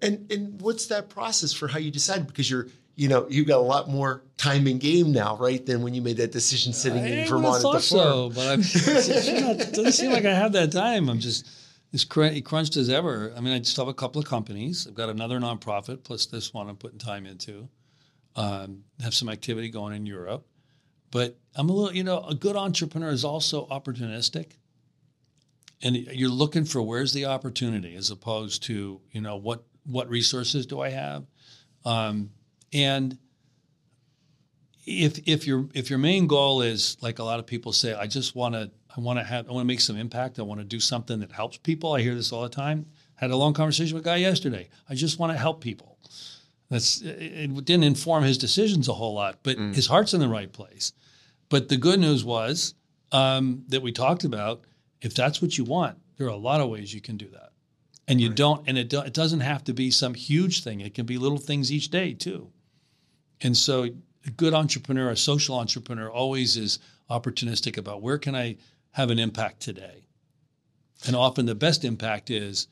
And 0.00 0.30
and 0.30 0.60
what's 0.60 0.86
that 0.86 1.08
process 1.08 1.52
for 1.52 1.66
how 1.66 1.78
you 1.78 1.90
decide? 1.90 2.26
Because 2.26 2.48
you're 2.48 2.68
you 2.94 3.08
know 3.08 3.26
you've 3.28 3.48
got 3.48 3.58
a 3.58 3.68
lot 3.74 3.88
more 3.88 4.22
time 4.36 4.66
in 4.68 4.78
game 4.78 5.10
now, 5.10 5.36
right? 5.36 5.64
Than 5.64 5.82
when 5.82 5.94
you 5.94 6.02
made 6.02 6.18
that 6.18 6.30
decision 6.30 6.72
sitting 6.72 7.04
in 7.04 7.26
Vermont 7.26 7.56
at 7.56 7.62
the 7.62 7.62
thought 7.62 7.82
so, 7.82 8.30
but 8.30 8.58
not, 8.58 9.60
it 9.60 9.74
doesn't 9.74 9.92
seem 9.92 10.12
like 10.12 10.24
I 10.24 10.34
have 10.34 10.52
that 10.52 10.70
time. 10.70 11.08
I'm 11.08 11.18
just 11.18 11.48
as 11.92 12.04
cr- 12.04 12.40
crunched 12.44 12.76
as 12.76 12.88
ever. 12.88 13.32
I 13.36 13.40
mean, 13.40 13.52
I 13.52 13.58
just 13.58 13.76
have 13.76 13.88
a 13.88 13.94
couple 13.94 14.20
of 14.20 14.28
companies. 14.28 14.86
I've 14.86 14.94
got 14.94 15.08
another 15.08 15.40
nonprofit 15.40 16.04
plus 16.04 16.26
this 16.26 16.54
one 16.54 16.68
I'm 16.68 16.76
putting 16.76 16.98
time 16.98 17.26
into. 17.26 17.68
Um, 18.34 18.84
have 19.02 19.14
some 19.14 19.28
activity 19.28 19.68
going 19.68 19.94
in 19.94 20.06
Europe, 20.06 20.46
but 21.10 21.36
I'm 21.54 21.68
a 21.68 21.72
little, 21.72 21.94
you 21.94 22.02
know, 22.02 22.24
a 22.24 22.34
good 22.34 22.56
entrepreneur 22.56 23.10
is 23.10 23.24
also 23.24 23.66
opportunistic. 23.66 24.52
And 25.82 25.96
you're 25.96 26.30
looking 26.30 26.64
for 26.64 26.80
where's 26.80 27.12
the 27.12 27.26
opportunity 27.26 27.94
as 27.94 28.10
opposed 28.10 28.62
to, 28.64 29.00
you 29.10 29.20
know, 29.20 29.36
what 29.36 29.64
what 29.84 30.08
resources 30.08 30.64
do 30.64 30.80
I 30.80 30.90
have? 30.90 31.24
Um, 31.84 32.30
and 32.72 33.18
if 34.86 35.20
if 35.28 35.46
your 35.46 35.68
if 35.74 35.90
your 35.90 35.98
main 35.98 36.26
goal 36.26 36.62
is 36.62 36.96
like 37.00 37.18
a 37.18 37.24
lot 37.24 37.38
of 37.38 37.46
people 37.46 37.72
say, 37.72 37.94
I 37.94 38.06
just 38.06 38.34
want 38.34 38.54
to 38.54 38.70
I 38.96 39.00
want 39.00 39.18
to 39.18 39.24
have 39.24 39.48
I 39.48 39.52
want 39.52 39.64
to 39.64 39.66
make 39.66 39.80
some 39.80 39.96
impact. 39.96 40.38
I 40.38 40.42
want 40.42 40.60
to 40.60 40.64
do 40.64 40.80
something 40.80 41.20
that 41.20 41.32
helps 41.32 41.58
people. 41.58 41.92
I 41.92 42.00
hear 42.00 42.14
this 42.14 42.32
all 42.32 42.42
the 42.42 42.48
time. 42.48 42.86
Had 43.14 43.30
a 43.30 43.36
long 43.36 43.54
conversation 43.54 43.94
with 43.94 44.04
a 44.04 44.08
guy 44.08 44.16
yesterday. 44.16 44.68
I 44.88 44.94
just 44.94 45.18
want 45.18 45.32
to 45.32 45.38
help 45.38 45.60
people. 45.60 45.98
That's 46.72 47.02
it 47.02 47.66
didn't 47.66 47.84
inform 47.84 48.24
his 48.24 48.38
decisions 48.38 48.88
a 48.88 48.94
whole 48.94 49.12
lot, 49.12 49.40
but 49.42 49.58
his 49.58 49.88
heart's 49.88 50.14
in 50.14 50.20
the 50.20 50.28
right 50.28 50.50
place. 50.50 50.94
But 51.50 51.68
the 51.68 51.76
good 51.76 52.00
news 52.00 52.24
was 52.24 52.72
um, 53.12 53.64
that 53.68 53.82
we 53.82 53.92
talked 53.92 54.24
about. 54.24 54.62
If 55.02 55.12
that's 55.14 55.42
what 55.42 55.58
you 55.58 55.64
want, 55.64 55.98
there 56.16 56.26
are 56.26 56.30
a 56.30 56.36
lot 56.36 56.62
of 56.62 56.70
ways 56.70 56.94
you 56.94 57.02
can 57.02 57.18
do 57.18 57.28
that, 57.28 57.52
and 58.08 58.22
you 58.22 58.30
don't. 58.30 58.66
And 58.66 58.78
it 58.78 58.88
do, 58.88 59.00
it 59.00 59.12
doesn't 59.12 59.40
have 59.40 59.62
to 59.64 59.74
be 59.74 59.90
some 59.90 60.14
huge 60.14 60.64
thing. 60.64 60.80
It 60.80 60.94
can 60.94 61.04
be 61.04 61.18
little 61.18 61.36
things 61.36 61.70
each 61.70 61.90
day 61.90 62.14
too. 62.14 62.50
And 63.42 63.54
so, 63.54 63.90
a 64.24 64.30
good 64.30 64.54
entrepreneur, 64.54 65.10
a 65.10 65.16
social 65.16 65.58
entrepreneur, 65.58 66.10
always 66.10 66.56
is 66.56 66.78
opportunistic 67.10 67.76
about 67.76 68.00
where 68.00 68.16
can 68.16 68.34
I 68.34 68.56
have 68.92 69.10
an 69.10 69.18
impact 69.18 69.60
today. 69.60 70.06
And 71.06 71.14
often 71.14 71.44
the 71.44 71.54
best 71.54 71.84
impact 71.84 72.30
is 72.30 72.66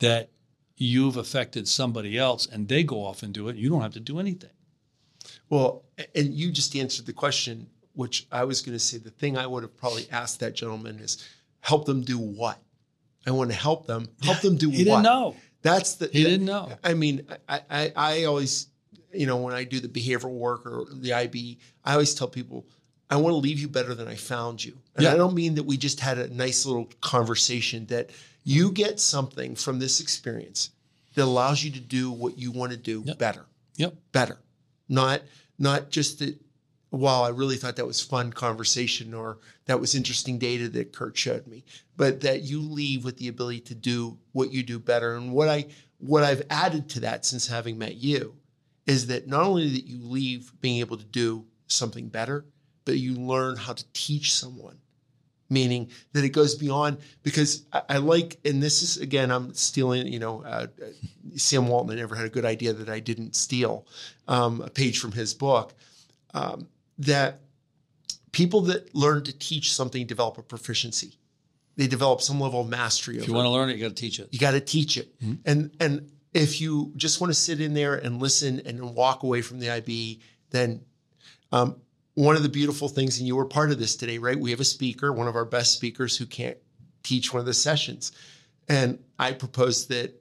that 0.00 0.28
you've 0.76 1.16
affected 1.16 1.66
somebody 1.66 2.18
else 2.18 2.46
and 2.46 2.68
they 2.68 2.82
go 2.82 3.04
off 3.04 3.22
and 3.22 3.32
do 3.32 3.48
it. 3.48 3.56
You 3.56 3.68
don't 3.68 3.80
have 3.80 3.94
to 3.94 4.00
do 4.00 4.18
anything. 4.18 4.50
Well, 5.48 5.84
and 6.14 6.34
you 6.34 6.50
just 6.50 6.74
answered 6.76 7.06
the 7.06 7.12
question, 7.12 7.68
which 7.94 8.26
I 8.30 8.44
was 8.44 8.62
going 8.62 8.76
to 8.76 8.82
say. 8.82 8.98
The 8.98 9.10
thing 9.10 9.36
I 9.36 9.46
would 9.46 9.62
have 9.62 9.76
probably 9.76 10.06
asked 10.10 10.40
that 10.40 10.54
gentleman 10.54 10.98
is, 10.98 11.26
help 11.60 11.86
them 11.86 12.02
do 12.02 12.18
what? 12.18 12.58
I 13.26 13.30
want 13.30 13.50
to 13.50 13.56
help 13.56 13.86
them. 13.86 14.08
Help 14.22 14.40
them 14.40 14.56
do 14.56 14.70
He 14.70 14.76
what? 14.76 14.78
He 14.78 14.84
didn't 14.84 15.02
know. 15.02 15.36
That's 15.62 15.94
the. 15.94 16.06
He 16.06 16.22
didn't 16.22 16.46
know. 16.46 16.70
I 16.84 16.94
mean, 16.94 17.26
I, 17.48 17.60
I, 17.68 17.92
I 17.96 18.24
always, 18.24 18.68
you 19.12 19.26
know, 19.26 19.38
when 19.38 19.54
I 19.54 19.64
do 19.64 19.80
the 19.80 19.88
behavioral 19.88 20.34
work 20.34 20.64
or 20.64 20.84
the 20.92 21.12
IB, 21.12 21.58
I 21.84 21.92
always 21.94 22.14
tell 22.14 22.28
people, 22.28 22.66
I 23.10 23.16
want 23.16 23.32
to 23.32 23.36
leave 23.38 23.58
you 23.60 23.68
better 23.68 23.94
than 23.94 24.08
I 24.08 24.14
found 24.16 24.64
you. 24.64 24.76
And 24.96 25.04
Yeah. 25.04 25.12
I 25.12 25.16
don't 25.16 25.34
mean 25.34 25.54
that 25.54 25.62
we 25.62 25.76
just 25.76 26.00
had 26.00 26.18
a 26.18 26.28
nice 26.34 26.66
little 26.66 26.88
conversation, 27.00 27.86
that 27.86 28.10
you 28.44 28.70
get 28.72 28.98
something 29.00 29.54
from 29.54 29.78
this 29.78 30.00
experience 30.00 30.70
that 31.14 31.24
allows 31.24 31.62
you 31.64 31.70
to 31.72 31.80
do 31.80 32.10
what 32.10 32.38
you 32.38 32.50
want 32.50 32.72
to 32.72 32.78
do 32.78 33.02
Yep. 33.06 33.18
better 33.18 33.46
Yep. 33.76 33.94
better 34.12 34.38
not 34.88 35.22
not 35.58 35.90
just 35.90 36.18
that 36.20 36.38
wow 36.92 37.22
i 37.22 37.28
really 37.28 37.56
thought 37.56 37.74
that 37.76 37.86
was 37.86 38.00
fun 38.00 38.32
conversation 38.32 39.12
or 39.14 39.38
that 39.64 39.80
was 39.80 39.94
interesting 39.94 40.38
data 40.38 40.68
that 40.68 40.92
Curt 40.92 41.16
showed 41.16 41.46
me 41.46 41.64
but 41.96 42.20
that 42.20 42.42
you 42.42 42.60
leave 42.60 43.04
with 43.04 43.16
the 43.16 43.28
ability 43.28 43.60
to 43.60 43.74
do 43.74 44.16
what 44.32 44.52
you 44.52 44.62
do 44.62 44.78
better 44.78 45.16
and 45.16 45.32
what 45.32 45.48
i 45.48 45.66
what 45.98 46.22
i've 46.22 46.42
added 46.50 46.88
to 46.90 47.00
that 47.00 47.24
since 47.24 47.46
having 47.48 47.76
met 47.78 47.96
you 47.96 48.34
is 48.86 49.06
that 49.08 49.26
not 49.26 49.42
only 49.42 49.68
that 49.70 49.86
you 49.86 49.98
leave 50.06 50.52
being 50.60 50.78
able 50.78 50.96
to 50.96 51.04
do 51.04 51.44
something 51.66 52.08
better 52.08 52.44
but 52.86 52.96
you 52.96 53.14
learn 53.14 53.56
how 53.56 53.74
to 53.74 53.84
teach 53.92 54.32
someone. 54.32 54.78
Meaning 55.48 55.90
that 56.12 56.24
it 56.24 56.30
goes 56.30 56.56
beyond 56.56 56.98
because 57.22 57.66
I, 57.72 57.82
I 57.88 57.96
like 57.98 58.36
and 58.44 58.60
this 58.60 58.82
is 58.82 58.96
again 58.96 59.30
i'm 59.30 59.54
stealing 59.54 60.08
you 60.08 60.18
know 60.18 60.42
uh, 60.42 60.66
sam 61.36 61.68
walton 61.68 61.94
never 61.94 62.16
had 62.16 62.26
a 62.26 62.28
good 62.30 62.44
idea 62.44 62.72
that 62.72 62.88
i 62.88 62.98
didn't 62.98 63.36
steal 63.36 63.86
um, 64.26 64.60
a 64.60 64.68
page 64.68 64.98
from 64.98 65.12
his 65.12 65.34
book 65.34 65.72
um, 66.34 66.66
that 66.98 67.42
people 68.32 68.60
that 68.62 68.92
learn 68.92 69.22
to 69.22 69.32
teach 69.38 69.72
something 69.72 70.04
develop 70.04 70.36
a 70.36 70.42
proficiency. 70.42 71.16
They 71.76 71.86
develop 71.86 72.22
some 72.22 72.40
level 72.40 72.62
of 72.62 72.68
mastery 72.68 73.16
If 73.18 73.28
you 73.28 73.34
want 73.34 73.46
to 73.46 73.50
learn 73.50 73.70
it, 73.70 73.76
you 73.76 73.82
got 73.82 73.94
to 73.94 74.02
teach 74.02 74.18
it. 74.18 74.28
you 74.32 74.40
got 74.40 74.50
to 74.50 74.60
teach 74.60 74.96
it. 74.96 75.14
And 75.44 75.70
and 75.78 76.10
if 76.34 76.60
you 76.60 76.92
just 76.96 77.20
want 77.20 77.30
to 77.32 77.38
sit 77.38 77.60
in 77.60 77.72
there 77.72 77.94
and 77.94 78.20
listen 78.20 78.60
and 78.66 78.94
walk 78.96 79.22
away 79.22 79.42
from 79.42 79.60
the 79.60 79.70
ib 79.70 80.20
then 80.50 80.80
um, 81.52 81.76
one 82.16 82.34
of 82.34 82.42
the 82.42 82.48
beautiful 82.48 82.88
things 82.88 83.18
and 83.18 83.26
you 83.28 83.36
were 83.36 83.44
part 83.44 83.70
of 83.70 83.78
this 83.78 83.94
today 83.94 84.18
right 84.18 84.38
we 84.40 84.50
have 84.50 84.58
a 84.60 84.64
speaker 84.64 85.12
one 85.12 85.28
of 85.28 85.36
our 85.36 85.44
best 85.44 85.72
speakers 85.74 86.16
who 86.16 86.26
can't 86.26 86.56
teach 87.02 87.32
one 87.32 87.40
of 87.40 87.46
the 87.46 87.54
sessions 87.54 88.10
and 88.68 88.98
i 89.18 89.30
proposed 89.32 89.88
that 89.90 90.20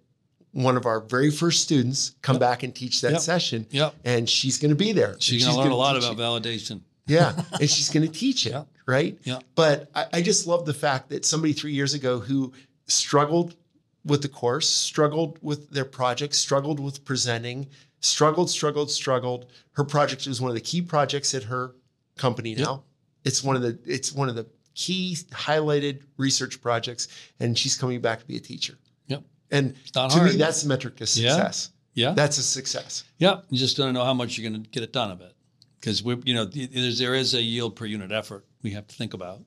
one 0.51 0.77
of 0.77 0.85
our 0.85 0.99
very 1.01 1.31
first 1.31 1.63
students 1.63 2.15
come 2.21 2.37
back 2.39 2.63
and 2.63 2.75
teach 2.75 3.01
that 3.01 3.11
Yep. 3.13 3.21
session 3.21 3.65
Yep. 3.71 3.95
and 4.05 4.29
she's 4.29 4.57
going 4.57 4.69
to 4.69 4.75
be 4.75 4.91
there 4.93 5.15
She's 5.19 5.43
going 5.45 5.55
to 5.57 5.63
learn 5.63 5.71
a 5.71 5.75
lot 5.75 5.97
about 5.97 6.15
validation. 6.17 6.81
yeah, 7.07 7.33
and 7.59 7.69
she's 7.69 7.89
going 7.89 8.05
to 8.05 8.11
teach 8.11 8.45
it, 8.45 8.51
Yeah. 8.51 8.63
right? 8.85 9.17
Yeah. 9.23 9.39
But 9.55 9.89
I, 9.93 10.05
I 10.13 10.21
just 10.21 10.47
love 10.47 10.65
the 10.65 10.73
fact 10.73 11.09
that 11.09 11.25
somebody 11.25 11.51
three 11.53 11.73
years 11.73 11.93
ago 11.93 12.19
who 12.19 12.53
struggled 12.87 13.55
with 14.05 14.21
the 14.21 14.29
course, 14.29 14.69
struggled 14.69 15.39
with 15.41 15.71
their 15.71 15.83
project, 15.85 16.35
struggled 16.35 16.79
with 16.79 17.03
presenting, 17.03 17.67
struggled, 17.99 18.49
struggled, 18.49 18.89
struggled. 18.91 19.47
Her 19.73 19.83
project 19.83 20.25
was 20.27 20.39
one 20.39 20.49
of 20.51 20.55
the 20.55 20.61
key 20.61 20.81
projects 20.81 21.33
at 21.33 21.43
her 21.43 21.75
company 22.17 22.55
now. 22.55 22.83
It's 23.23 23.43
one 23.43 23.55
of 23.55 23.61
the 23.61 23.79
it's 23.85 24.13
one 24.13 24.29
of 24.29 24.35
the 24.35 24.45
key 24.73 25.17
highlighted 25.31 26.03
research 26.17 26.61
projects, 26.61 27.07
and 27.39 27.57
she's 27.57 27.77
coming 27.77 28.01
back 28.01 28.19
to 28.19 28.25
be 28.25 28.35
a 28.35 28.39
teacher. 28.39 28.77
Yep. 29.07 29.23
And 29.51 29.75
to 29.93 30.23
me, 30.23 30.35
that's 30.35 30.63
the 30.63 30.69
metric 30.69 30.99
of 31.01 31.09
success. 31.09 31.71
Yeah. 31.93 32.11
That's 32.11 32.37
a 32.37 32.43
success. 32.43 33.05
Yeah, 33.19 33.39
you 33.49 33.57
just 33.57 33.77
don't 33.77 33.93
know 33.93 34.03
how 34.03 34.13
much 34.13 34.37
you're 34.37 34.49
going 34.49 34.61
to 34.61 34.69
get 34.69 34.83
it 34.83 34.91
done 34.91 35.11
of 35.11 35.21
it, 35.21 35.33
because 35.79 36.03
we, 36.03 36.17
you 36.25 36.33
know, 36.33 36.43
there's, 36.43 36.99
there 36.99 37.15
is 37.15 37.33
a 37.33 37.41
yield 37.41 37.77
per 37.77 37.85
unit 37.85 38.11
effort 38.11 38.45
we 38.63 38.71
have 38.71 38.85
to 38.87 38.95
think 38.95 39.13
about. 39.13 39.39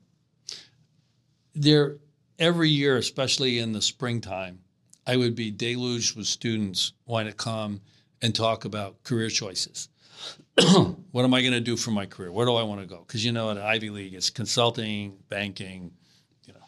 There, 1.55 1.99
every 2.39 2.71
year, 2.71 2.97
especially 2.97 3.59
in 3.59 3.73
the 3.73 3.83
springtime, 3.83 4.61
I 5.07 5.17
would 5.17 5.35
be 5.35 5.51
deluged 5.51 6.17
with 6.17 6.27
students 6.27 6.93
wanting 7.05 7.33
to 7.33 7.37
come 7.37 7.83
and 8.23 8.35
talk 8.35 8.65
about 8.65 9.03
career 9.05 9.29
choices. 9.29 9.91
what 11.13 11.25
am 11.25 11.35
I 11.35 11.41
going 11.41 11.53
to 11.53 11.61
do 11.61 11.77
for 11.77 11.91
my 11.91 12.07
career? 12.07 12.33
Where 12.33 12.47
do 12.47 12.55
I 12.55 12.63
want 12.63 12.81
to 12.81 12.87
go? 12.87 13.05
Because 13.07 13.25
you 13.25 13.33
know, 13.33 13.51
at 13.51 13.59
Ivy 13.59 13.91
League, 13.91 14.15
it's 14.15 14.31
consulting, 14.31 15.19
banking, 15.29 15.93
you 16.47 16.55
know, 16.55 16.61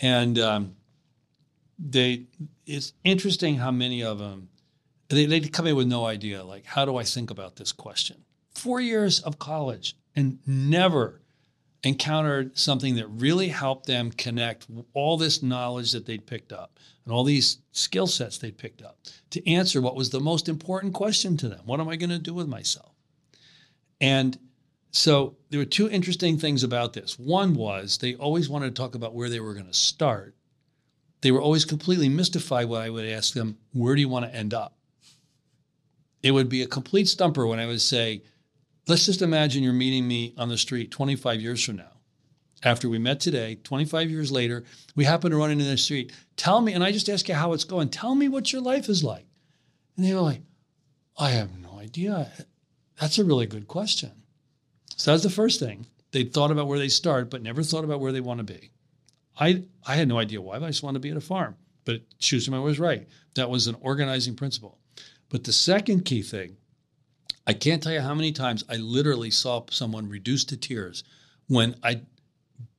and 0.00 0.38
um, 0.38 0.76
they. 1.78 2.26
It's 2.66 2.92
interesting 3.02 3.56
how 3.56 3.72
many 3.72 4.04
of 4.04 4.18
them 4.18 4.48
they, 5.10 5.26
they 5.26 5.40
come 5.40 5.66
in 5.66 5.76
with 5.76 5.86
no 5.86 6.06
idea 6.06 6.42
like 6.42 6.64
how 6.64 6.84
do 6.84 6.96
i 6.96 7.04
think 7.04 7.30
about 7.30 7.56
this 7.56 7.72
question 7.72 8.24
four 8.54 8.80
years 8.80 9.20
of 9.20 9.38
college 9.38 9.96
and 10.16 10.38
never 10.46 11.20
encountered 11.82 12.56
something 12.58 12.94
that 12.94 13.06
really 13.08 13.48
helped 13.48 13.86
them 13.86 14.10
connect 14.10 14.66
all 14.94 15.16
this 15.16 15.42
knowledge 15.42 15.92
that 15.92 16.06
they'd 16.06 16.26
picked 16.26 16.52
up 16.52 16.78
and 17.04 17.12
all 17.12 17.24
these 17.24 17.58
skill 17.72 18.06
sets 18.06 18.38
they'd 18.38 18.58
picked 18.58 18.82
up 18.82 18.98
to 19.30 19.46
answer 19.50 19.80
what 19.80 19.96
was 19.96 20.10
the 20.10 20.20
most 20.20 20.48
important 20.48 20.94
question 20.94 21.36
to 21.36 21.48
them 21.48 21.60
what 21.64 21.80
am 21.80 21.88
i 21.88 21.96
going 21.96 22.10
to 22.10 22.18
do 22.18 22.34
with 22.34 22.48
myself 22.48 22.89
and 24.00 24.38
so 24.92 25.36
there 25.50 25.60
were 25.60 25.64
two 25.64 25.88
interesting 25.90 26.38
things 26.38 26.64
about 26.64 26.92
this 26.92 27.18
one 27.18 27.54
was 27.54 27.98
they 27.98 28.14
always 28.14 28.48
wanted 28.48 28.74
to 28.74 28.82
talk 28.82 28.94
about 28.94 29.14
where 29.14 29.28
they 29.28 29.40
were 29.40 29.54
going 29.54 29.66
to 29.66 29.74
start 29.74 30.34
they 31.22 31.30
were 31.30 31.40
always 31.40 31.64
completely 31.64 32.08
mystified 32.08 32.68
when 32.68 32.80
i 32.80 32.90
would 32.90 33.06
ask 33.06 33.34
them 33.34 33.56
where 33.72 33.94
do 33.94 34.00
you 34.00 34.08
want 34.08 34.24
to 34.24 34.34
end 34.34 34.52
up 34.54 34.76
it 36.22 36.32
would 36.32 36.48
be 36.48 36.62
a 36.62 36.66
complete 36.66 37.08
stumper 37.08 37.46
when 37.46 37.58
I 37.58 37.66
would 37.66 37.80
say, 37.80 38.22
let's 38.86 39.06
just 39.06 39.22
imagine 39.22 39.62
you're 39.62 39.72
meeting 39.72 40.06
me 40.06 40.34
on 40.36 40.48
the 40.48 40.58
street 40.58 40.90
25 40.90 41.40
years 41.40 41.64
from 41.64 41.76
now. 41.76 41.92
After 42.62 42.90
we 42.90 42.98
met 42.98 43.20
today, 43.20 43.58
25 43.64 44.10
years 44.10 44.30
later, 44.30 44.64
we 44.94 45.04
happen 45.04 45.30
to 45.30 45.36
run 45.38 45.50
into 45.50 45.64
the 45.64 45.78
street. 45.78 46.12
Tell 46.36 46.60
me, 46.60 46.74
and 46.74 46.84
I 46.84 46.92
just 46.92 47.08
ask 47.08 47.26
you 47.28 47.34
how 47.34 47.54
it's 47.54 47.64
going. 47.64 47.88
Tell 47.88 48.14
me 48.14 48.28
what 48.28 48.52
your 48.52 48.60
life 48.60 48.90
is 48.90 49.02
like. 49.02 49.24
And 49.96 50.04
they 50.04 50.14
were 50.14 50.20
like, 50.20 50.42
I 51.16 51.30
have 51.30 51.58
no 51.58 51.78
idea. 51.78 52.30
That's 53.00 53.18
a 53.18 53.24
really 53.24 53.46
good 53.46 53.66
question. 53.66 54.12
So 54.96 55.10
that's 55.10 55.22
the 55.22 55.30
first 55.30 55.58
thing. 55.58 55.86
They 56.12 56.24
thought 56.24 56.50
about 56.50 56.66
where 56.66 56.78
they 56.78 56.88
start, 56.88 57.30
but 57.30 57.42
never 57.42 57.62
thought 57.62 57.84
about 57.84 58.00
where 58.00 58.12
they 58.12 58.20
want 58.20 58.38
to 58.38 58.44
be. 58.44 58.70
I, 59.38 59.64
I 59.86 59.96
had 59.96 60.08
no 60.08 60.18
idea 60.18 60.42
why, 60.42 60.58
but 60.58 60.66
I 60.66 60.70
just 60.70 60.82
wanted 60.82 60.98
to 60.98 61.00
be 61.00 61.10
at 61.10 61.16
a 61.16 61.20
farm. 61.20 61.56
but 61.86 62.02
Schusterman 62.18 62.62
was 62.62 62.78
right. 62.78 63.08
That 63.34 63.48
was 63.48 63.66
an 63.66 63.76
organizing 63.80 64.36
principle. 64.36 64.78
But 65.30 65.44
the 65.44 65.52
second 65.52 66.04
key 66.04 66.20
thing, 66.20 66.56
I 67.46 67.54
can't 67.54 67.82
tell 67.82 67.92
you 67.92 68.00
how 68.00 68.14
many 68.14 68.32
times 68.32 68.64
I 68.68 68.76
literally 68.76 69.30
saw 69.30 69.64
someone 69.70 70.08
reduced 70.08 70.50
to 70.50 70.56
tears 70.58 71.02
when 71.46 71.76
I 71.82 72.02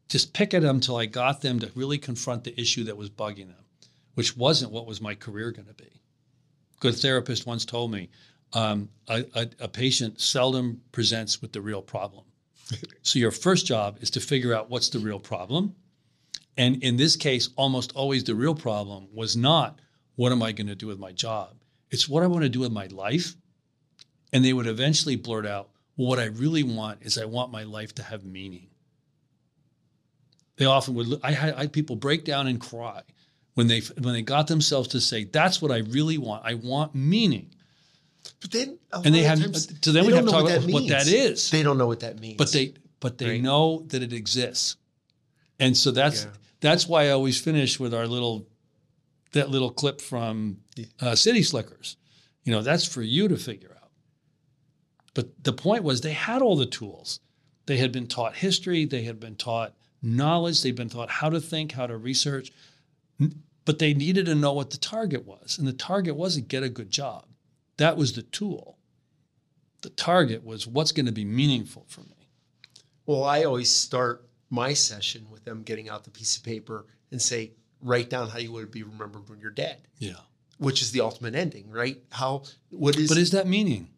just 0.08 0.34
pick 0.34 0.54
at 0.54 0.62
them 0.62 0.76
until 0.76 0.98
I 0.98 1.08
got 1.08 1.42
them 1.42 1.60
to 1.60 1.72
really 1.74 1.98
confront 1.98 2.44
the 2.44 2.60
issue 2.60 2.84
that 2.84 2.98
was 2.98 3.10
bugging 3.10 3.48
them, 3.48 3.66
which 4.14 4.38
wasn't 4.38 4.72
what 4.72 4.86
was 4.86 5.02
my 5.02 5.16
career 5.16 5.52
going 5.52 5.68
to 5.68 5.74
be. 5.74 6.02
Good 6.80 6.96
therapist 6.96 7.48
once 7.48 7.66
told 7.66 7.92
me 7.92 8.10
um, 8.54 8.90
a, 9.08 9.26
a, 9.36 9.50
a 9.62 9.68
patient 9.68 10.20
seldom 10.20 10.82
presents 10.92 11.42
with 11.42 11.52
the 11.54 11.62
real 11.62 11.82
problem. 11.82 12.26
so 13.02 13.20
your 13.20 13.32
first 13.32 13.66
job 13.66 13.98
is 14.02 14.10
to 14.12 14.20
figure 14.20 14.54
out 14.54 14.70
what's 14.70 14.90
the 14.90 15.00
real 15.00 15.20
problem. 15.20 15.76
And 16.58 16.84
in 16.84 16.98
this 16.98 17.16
case, 17.16 17.50
almost 17.56 17.94
always 17.96 18.24
the 18.24 18.36
real 18.36 18.56
problem 18.56 19.08
was 19.14 19.36
not 19.36 19.80
what 20.16 20.32
am 20.32 20.44
I 20.44 20.52
going 20.52 20.68
to 20.68 20.76
do 20.76 20.88
with 20.88 21.00
my 21.00 21.12
job? 21.12 21.56
It's 21.90 22.08
what 22.08 22.24
I 22.24 22.28
want 22.28 22.44
to 22.44 22.50
do 22.50 22.60
with 22.60 22.72
my 22.72 22.88
life. 22.88 23.36
And 24.34 24.46
they 24.46 24.54
would 24.54 24.68
eventually 24.68 25.16
blurt 25.16 25.46
out, 25.46 25.70
well, 25.98 26.08
what 26.08 26.20
I 26.20 26.26
really 26.26 26.64
want 26.64 27.00
is 27.02 27.18
I 27.18 27.26
want 27.26 27.52
my 27.52 27.64
life 27.64 27.96
to 27.96 28.04
have 28.04 28.24
meaning. 28.24 28.68
They 30.58 30.66
often 30.66 30.94
would, 30.96 31.20
I 31.24 31.32
had, 31.32 31.54
I 31.56 31.62
had 31.62 31.74
people 31.74 31.96
break 31.96 32.24
down 32.24 32.48
and 32.48 32.60
cry 32.62 33.02
when 33.56 33.68
they, 33.68 33.80
when 34.00 34.14
they 34.14 34.22
got 34.22 34.48
themselves 34.48 34.90
to 34.90 35.02
say, 35.02 35.24
that's 35.24 35.62
what 35.62 35.72
I 35.72 35.80
really 35.80 36.18
want. 36.18 36.46
I 36.46 36.54
want 36.54 36.94
meaning. 36.94 37.50
But 38.42 38.52
then, 38.52 38.80
and 38.92 39.14
they 39.14 39.24
have 39.24 39.40
so 39.56 39.92
then 39.92 40.06
we 40.06 40.14
have 40.14 40.26
to 40.26 40.32
talk 40.32 40.50
about 40.50 40.64
what 40.70 40.88
that 40.90 41.08
is. 41.08 41.50
They 41.52 41.64
don't 41.64 41.78
know 41.78 41.88
what 41.88 42.02
that 42.02 42.20
means. 42.20 42.38
But 42.38 42.52
they 42.52 42.74
but 43.00 43.18
they 43.18 43.32
right? 43.32 43.42
know 43.42 43.84
that 43.88 44.02
it 44.02 44.14
exists, 44.14 44.78
and 45.60 45.78
so 45.78 45.92
that's 45.92 46.26
yeah. 46.26 46.32
that's 46.60 46.88
why 46.88 47.06
I 47.06 47.10
always 47.10 47.40
finish 47.40 47.80
with 47.80 47.94
our 47.94 48.08
little 48.08 48.48
that 49.34 49.50
little 49.50 49.72
clip 49.72 50.02
from 50.02 50.58
uh, 51.00 51.16
City 51.16 51.44
Slickers. 51.44 51.98
You 52.44 52.52
know, 52.52 52.62
that's 52.62 52.86
for 52.86 53.04
you 53.04 53.28
to 53.28 53.38
figure 53.38 53.78
out. 53.82 53.92
But 55.14 55.44
the 55.44 55.54
point 55.54 55.84
was 55.84 56.02
they 56.02 56.14
had 56.14 56.42
all 56.42 56.56
the 56.56 56.66
tools. 56.66 57.20
They 57.68 57.78
had 57.78 57.92
been 57.92 58.08
taught 58.08 58.36
history. 58.36 58.86
They 58.86 59.04
had 59.04 59.20
been 59.20 59.36
taught 59.36 59.76
knowledge. 60.02 60.64
They'd 60.64 60.76
been 60.76 60.90
taught 60.90 61.10
how 61.12 61.30
to 61.30 61.40
think, 61.40 61.74
how 61.74 61.86
to 61.86 61.96
research. 61.96 62.52
But 63.66 63.78
they 63.78 63.94
needed 63.94 64.26
to 64.26 64.36
know 64.36 64.54
what 64.54 64.72
the 64.72 64.80
target 64.80 65.26
was, 65.28 65.60
and 65.60 65.68
the 65.68 65.74
target 65.74 66.16
wasn't 66.16 66.48
get 66.48 66.64
a 66.64 66.70
good 66.70 66.90
job 66.90 67.26
that 67.82 67.98
was 67.98 68.14
the 68.14 68.24
tool. 68.24 68.78
The 69.82 69.90
target 69.90 70.46
was 70.46 70.68
what's 70.68 70.92
going 70.92 71.08
to 71.08 71.12
be 71.12 71.26
meaningful 71.26 71.86
for 71.88 72.02
me. 72.02 72.30
Well, 73.06 73.24
I 73.24 73.44
always 73.44 73.70
start 73.70 74.28
my 74.50 74.74
session 74.74 75.28
with 75.32 75.44
them 75.44 75.64
getting 75.64 75.90
out 75.90 76.04
the 76.04 76.12
piece 76.12 76.38
of 76.38 76.44
paper 76.44 76.86
and 77.10 77.22
say, 77.22 77.52
write 77.82 78.10
down 78.10 78.30
how 78.30 78.38
you 78.38 78.52
would 78.52 78.72
be 78.72 78.84
remembered 78.84 79.28
when 79.28 79.40
you're 79.40 79.50
dead. 79.50 79.78
Yeah. 79.98 80.14
Which 80.60 80.82
is 80.82 80.92
the 80.92 81.02
ultimate 81.02 81.34
ending, 81.34 81.70
right? 81.72 81.98
How, 82.12 82.44
what 82.70 82.96
is. 82.96 83.10
But 83.10 83.18
is 83.18 83.32
that 83.32 83.48
meaning? 83.48 83.90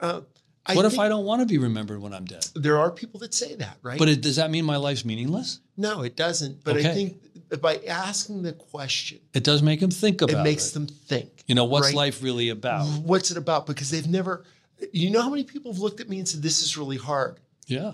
Uh, 0.00 0.22
I 0.64 0.74
what 0.74 0.86
if 0.86 0.98
I 0.98 1.08
don't 1.08 1.24
want 1.24 1.42
to 1.42 1.46
be 1.46 1.58
remembered 1.58 2.00
when 2.00 2.14
I'm 2.14 2.24
dead? 2.24 2.46
There 2.54 2.78
are 2.78 2.90
people 2.90 3.20
that 3.20 3.34
say 3.34 3.54
that, 3.56 3.76
right? 3.82 3.98
But 3.98 4.08
it, 4.08 4.22
does 4.22 4.36
that 4.36 4.50
mean 4.50 4.64
my 4.64 4.76
life's 4.76 5.04
meaningless? 5.04 5.60
No, 5.76 6.02
it 6.02 6.16
doesn't. 6.16 6.64
But 6.64 6.78
okay. 6.78 6.90
I 6.90 6.94
think 6.94 7.22
by 7.60 7.80
asking 7.86 8.42
the 8.42 8.52
question, 8.52 9.20
it 9.34 9.44
does 9.44 9.62
make 9.62 9.80
them 9.80 9.90
think 9.90 10.22
about 10.22 10.40
it. 10.40 10.42
Makes 10.42 10.70
it. 10.70 10.74
them 10.74 10.86
think. 10.86 11.44
You 11.46 11.54
know, 11.54 11.64
what's 11.64 11.88
right? 11.88 11.94
life 11.94 12.22
really 12.22 12.48
about? 12.48 12.86
What's 12.86 13.30
it 13.30 13.36
about? 13.36 13.66
Because 13.66 13.90
they've 13.90 14.08
never. 14.08 14.44
You 14.92 15.10
know 15.10 15.22
how 15.22 15.30
many 15.30 15.44
people 15.44 15.72
have 15.72 15.80
looked 15.80 16.00
at 16.00 16.08
me 16.08 16.18
and 16.18 16.28
said, 16.28 16.42
"This 16.42 16.62
is 16.62 16.76
really 16.76 16.96
hard." 16.96 17.40
Yeah. 17.66 17.92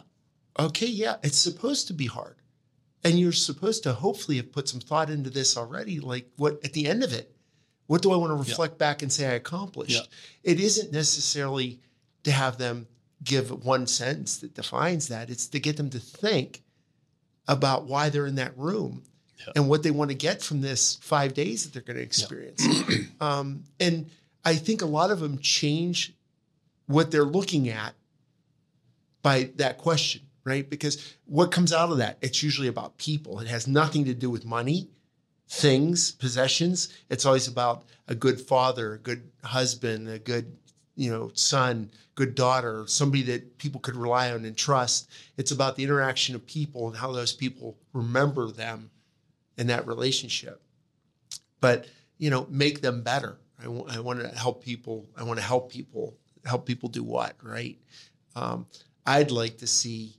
Okay. 0.59 0.87
Yeah, 0.87 1.17
it's 1.23 1.39
supposed 1.39 1.87
to 1.89 1.93
be 1.93 2.07
hard, 2.07 2.37
and 3.05 3.19
you're 3.19 3.33
supposed 3.33 3.83
to 3.85 3.93
hopefully 3.93 4.39
have 4.39 4.53
put 4.53 4.69
some 4.69 4.81
thought 4.81 5.11
into 5.11 5.31
this 5.31 5.57
already. 5.57 6.01
Like, 6.01 6.29
what 6.37 6.65
at 6.65 6.73
the 6.73 6.89
end 6.89 7.03
of 7.05 7.13
it, 7.13 7.35
what 7.87 8.03
do 8.03 8.13
I 8.13 8.17
want 8.17 8.31
to 8.31 8.37
reflect 8.37 8.75
yeah. 8.75 8.79
back 8.79 9.03
and 9.03 9.13
say 9.13 9.27
I 9.27 9.33
accomplished? 9.33 10.09
Yeah. 10.43 10.53
It 10.53 10.61
isn't 10.61 10.93
necessarily 10.93 11.81
to 12.25 12.33
have 12.33 12.59
them 12.59 12.87
give 13.23 13.65
one 13.65 13.87
sentence 13.87 14.39
that 14.39 14.55
defines 14.55 15.09
that. 15.09 15.31
It's 15.31 15.47
to 15.49 15.61
get 15.61 15.77
them 15.77 15.91
to 15.91 15.99
think 15.99 16.63
about 17.49 17.85
why 17.85 18.09
they're 18.09 18.27
in 18.27 18.37
that 18.37 18.57
room 18.57 19.03
yeah. 19.47 19.53
and 19.57 19.68
what 19.68 19.82
they 19.82 19.90
want 19.90 20.11
to 20.11 20.16
get 20.16 20.43
from 20.43 20.61
this 20.61 20.99
five 21.03 21.34
days 21.34 21.64
that 21.64 21.72
they're 21.72 21.82
going 21.82 21.97
to 21.97 22.03
experience. 22.03 22.66
Yeah. 22.66 22.97
um, 23.20 23.64
and 23.80 24.11
I 24.45 24.57
think 24.57 24.82
a 24.82 24.86
lot 24.86 25.11
of 25.11 25.20
them 25.20 25.38
change 25.38 26.14
what 26.86 27.11
they're 27.11 27.24
looking 27.24 27.68
at 27.68 27.95
by 29.22 29.51
that 29.57 29.78
question, 29.78 30.22
right? 30.45 30.68
Because 30.68 31.14
what 31.26 31.53
comes 31.53 31.72
out 31.72 31.90
of 31.90 31.99
that, 31.99 32.18
it's 32.20 32.43
usually 32.43 32.68
about 32.68 32.97
people. 32.99 33.40
It 33.40 33.49
has 33.49 33.66
nothing 33.66 34.05
to 34.07 34.14
do 34.14 34.30
with 34.30 34.45
money, 34.45 34.88
things, 35.49 36.12
possessions. 36.12 36.93
It's 37.09 37.24
always 37.24 37.47
about 37.47 37.84
a 38.09 38.14
good 38.14 38.40
father, 38.40 38.95
a 38.95 38.99
good 38.99 39.30
husband, 39.45 40.09
a 40.09 40.18
good 40.18 40.57
you 40.97 41.11
know 41.11 41.30
son 41.34 41.90
good 42.14 42.34
daughter 42.34 42.84
somebody 42.86 43.22
that 43.22 43.57
people 43.59 43.80
could 43.80 43.97
rely 43.97 44.30
on 44.30 44.45
and 44.45 44.57
trust 44.57 45.11
it's 45.36 45.51
about 45.51 45.76
the 45.76 45.82
interaction 45.82 46.34
of 46.34 46.47
people 46.47 46.86
and 46.88 46.97
how 46.97 47.11
those 47.12 47.32
people 47.32 47.76
remember 47.93 48.51
them 48.51 48.90
in 49.59 49.67
that 49.69 49.87
relationship. 49.87 50.63
But 51.61 51.87
you 52.19 52.31
know, 52.31 52.47
make 52.51 52.81
them 52.81 53.03
better. 53.03 53.39
I, 53.59 53.65
w- 53.65 53.87
I 53.89 54.01
want 54.01 54.21
to 54.21 54.29
help 54.29 54.63
people. 54.63 55.09
I 55.17 55.23
want 55.23 55.39
to 55.39 55.45
help 55.45 55.71
people. 55.71 56.17
Help 56.45 56.67
people 56.67 56.89
do 56.89 57.05
what, 57.05 57.37
right? 57.41 57.79
Um, 58.35 58.67
I'd 59.07 59.31
like 59.31 59.59
to 59.59 59.67
see 59.67 60.17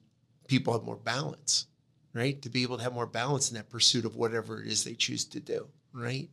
people 0.48 0.72
have 0.72 0.84
more 0.84 0.96
balance, 0.96 1.68
right? 2.14 2.42
To 2.42 2.50
be 2.50 2.64
able 2.64 2.78
to 2.78 2.84
have 2.84 2.94
more 2.94 3.06
balance 3.06 3.50
in 3.50 3.58
that 3.58 3.70
pursuit 3.70 4.06
of 4.06 4.16
whatever 4.16 4.62
it 4.62 4.68
is 4.68 4.84
they 4.86 4.94
choose 4.94 5.26
to 5.26 5.42
do, 5.42 5.68
right? 5.94 6.30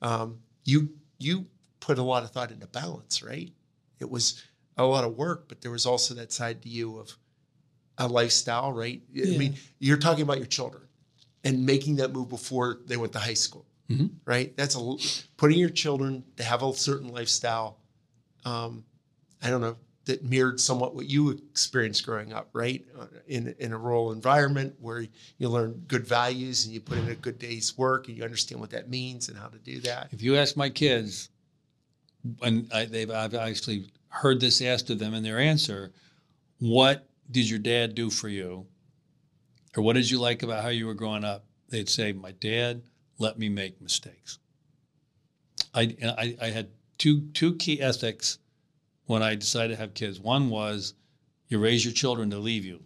Um, 0.00 0.38
you 0.64 0.90
you 1.18 1.46
put 1.80 1.98
a 1.98 2.02
lot 2.02 2.22
of 2.22 2.30
thought 2.30 2.52
into 2.52 2.66
balance, 2.68 3.22
right? 3.22 3.52
It 3.98 4.08
was 4.08 4.42
a 4.76 4.84
lot 4.84 5.04
of 5.04 5.16
work, 5.16 5.48
but 5.48 5.60
there 5.60 5.70
was 5.70 5.86
also 5.86 6.14
that 6.14 6.32
side 6.32 6.62
to 6.62 6.68
you 6.68 6.98
of 6.98 7.16
a 7.98 8.06
lifestyle, 8.06 8.72
right? 8.72 9.02
Yeah. 9.12 9.34
I 9.34 9.36
mean, 9.36 9.56
you're 9.78 9.96
talking 9.96 10.22
about 10.22 10.38
your 10.38 10.46
children 10.46 10.84
and 11.44 11.64
making 11.66 11.96
that 11.96 12.12
move 12.12 12.28
before 12.28 12.78
they 12.86 12.96
went 12.96 13.12
to 13.12 13.18
high 13.18 13.34
school, 13.34 13.66
mm-hmm. 13.90 14.06
right? 14.24 14.56
That's 14.56 14.76
a 14.76 14.96
putting 15.36 15.58
your 15.58 15.70
children 15.70 16.24
to 16.36 16.44
have 16.44 16.62
a 16.62 16.72
certain 16.72 17.08
lifestyle. 17.08 17.78
Um, 18.44 18.84
I 19.42 19.50
don't 19.50 19.60
know 19.60 19.76
that 20.04 20.24
mirrored 20.24 20.58
somewhat 20.58 20.94
what 20.94 21.06
you 21.06 21.30
experienced 21.30 22.04
growing 22.04 22.32
up, 22.32 22.48
right? 22.52 22.84
Uh, 22.98 23.06
in 23.26 23.54
in 23.58 23.72
a 23.72 23.78
rural 23.78 24.12
environment 24.12 24.74
where 24.80 25.06
you 25.38 25.48
learn 25.48 25.84
good 25.86 26.06
values 26.06 26.64
and 26.64 26.74
you 26.74 26.80
put 26.80 26.98
in 26.98 27.08
a 27.08 27.14
good 27.14 27.38
day's 27.38 27.76
work 27.78 28.08
and 28.08 28.16
you 28.16 28.24
understand 28.24 28.60
what 28.60 28.70
that 28.70 28.88
means 28.88 29.28
and 29.28 29.38
how 29.38 29.48
to 29.48 29.58
do 29.58 29.80
that. 29.80 30.08
If 30.12 30.22
you 30.22 30.36
ask 30.36 30.56
my 30.56 30.70
kids, 30.70 31.28
and 32.42 32.68
I, 32.72 32.84
they've 32.84 33.10
I've 33.10 33.34
actually 33.34 33.90
heard 34.08 34.40
this 34.40 34.60
asked 34.60 34.90
of 34.90 34.98
them, 34.98 35.14
and 35.14 35.24
their 35.24 35.38
answer, 35.38 35.92
"What 36.58 37.08
did 37.30 37.48
your 37.48 37.60
dad 37.60 37.94
do 37.94 38.10
for 38.10 38.28
you?" 38.28 38.66
Or 39.76 39.82
what 39.82 39.94
did 39.94 40.10
you 40.10 40.20
like 40.20 40.42
about 40.42 40.62
how 40.62 40.68
you 40.68 40.86
were 40.86 40.94
growing 40.94 41.24
up? 41.24 41.44
They'd 41.68 41.88
say, 41.88 42.12
my 42.12 42.32
dad 42.32 42.82
let 43.18 43.38
me 43.38 43.48
make 43.48 43.80
mistakes. 43.80 44.38
I, 45.74 45.96
I, 46.02 46.36
I 46.40 46.46
had 46.48 46.68
two, 46.98 47.22
two 47.32 47.54
key 47.56 47.80
ethics 47.80 48.38
when 49.06 49.22
I 49.22 49.34
decided 49.34 49.74
to 49.74 49.80
have 49.80 49.94
kids. 49.94 50.20
One 50.20 50.50
was 50.50 50.94
you 51.48 51.58
raise 51.58 51.84
your 51.84 51.94
children 51.94 52.30
to 52.30 52.38
leave 52.38 52.64
you. 52.64 52.82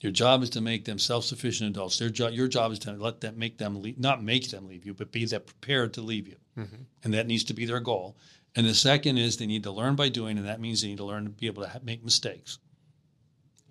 Your 0.00 0.10
job 0.10 0.42
is 0.42 0.50
to 0.50 0.60
make 0.60 0.84
them 0.84 0.98
self-sufficient 0.98 1.70
adults. 1.70 1.98
Their 1.98 2.10
job, 2.10 2.32
your 2.32 2.48
job 2.48 2.72
is 2.72 2.80
to 2.80 2.92
let 2.92 3.20
them 3.20 3.38
make 3.38 3.58
them 3.58 3.80
leave, 3.80 4.00
not 4.00 4.22
make 4.22 4.50
them 4.50 4.66
leave 4.66 4.84
you, 4.84 4.94
but 4.94 5.12
be 5.12 5.24
that 5.26 5.46
prepared 5.46 5.94
to 5.94 6.00
leave 6.00 6.26
you, 6.26 6.36
mm-hmm. 6.58 6.82
and 7.04 7.14
that 7.14 7.28
needs 7.28 7.44
to 7.44 7.54
be 7.54 7.66
their 7.66 7.78
goal. 7.78 8.16
And 8.56 8.66
the 8.66 8.74
second 8.74 9.18
is 9.18 9.36
they 9.36 9.46
need 9.46 9.62
to 9.62 9.70
learn 9.70 9.94
by 9.94 10.08
doing, 10.08 10.38
and 10.38 10.48
that 10.48 10.60
means 10.60 10.82
they 10.82 10.88
need 10.88 10.96
to 10.96 11.04
learn 11.04 11.24
to 11.24 11.30
be 11.30 11.46
able 11.46 11.62
to 11.62 11.80
make 11.84 12.02
mistakes 12.02 12.58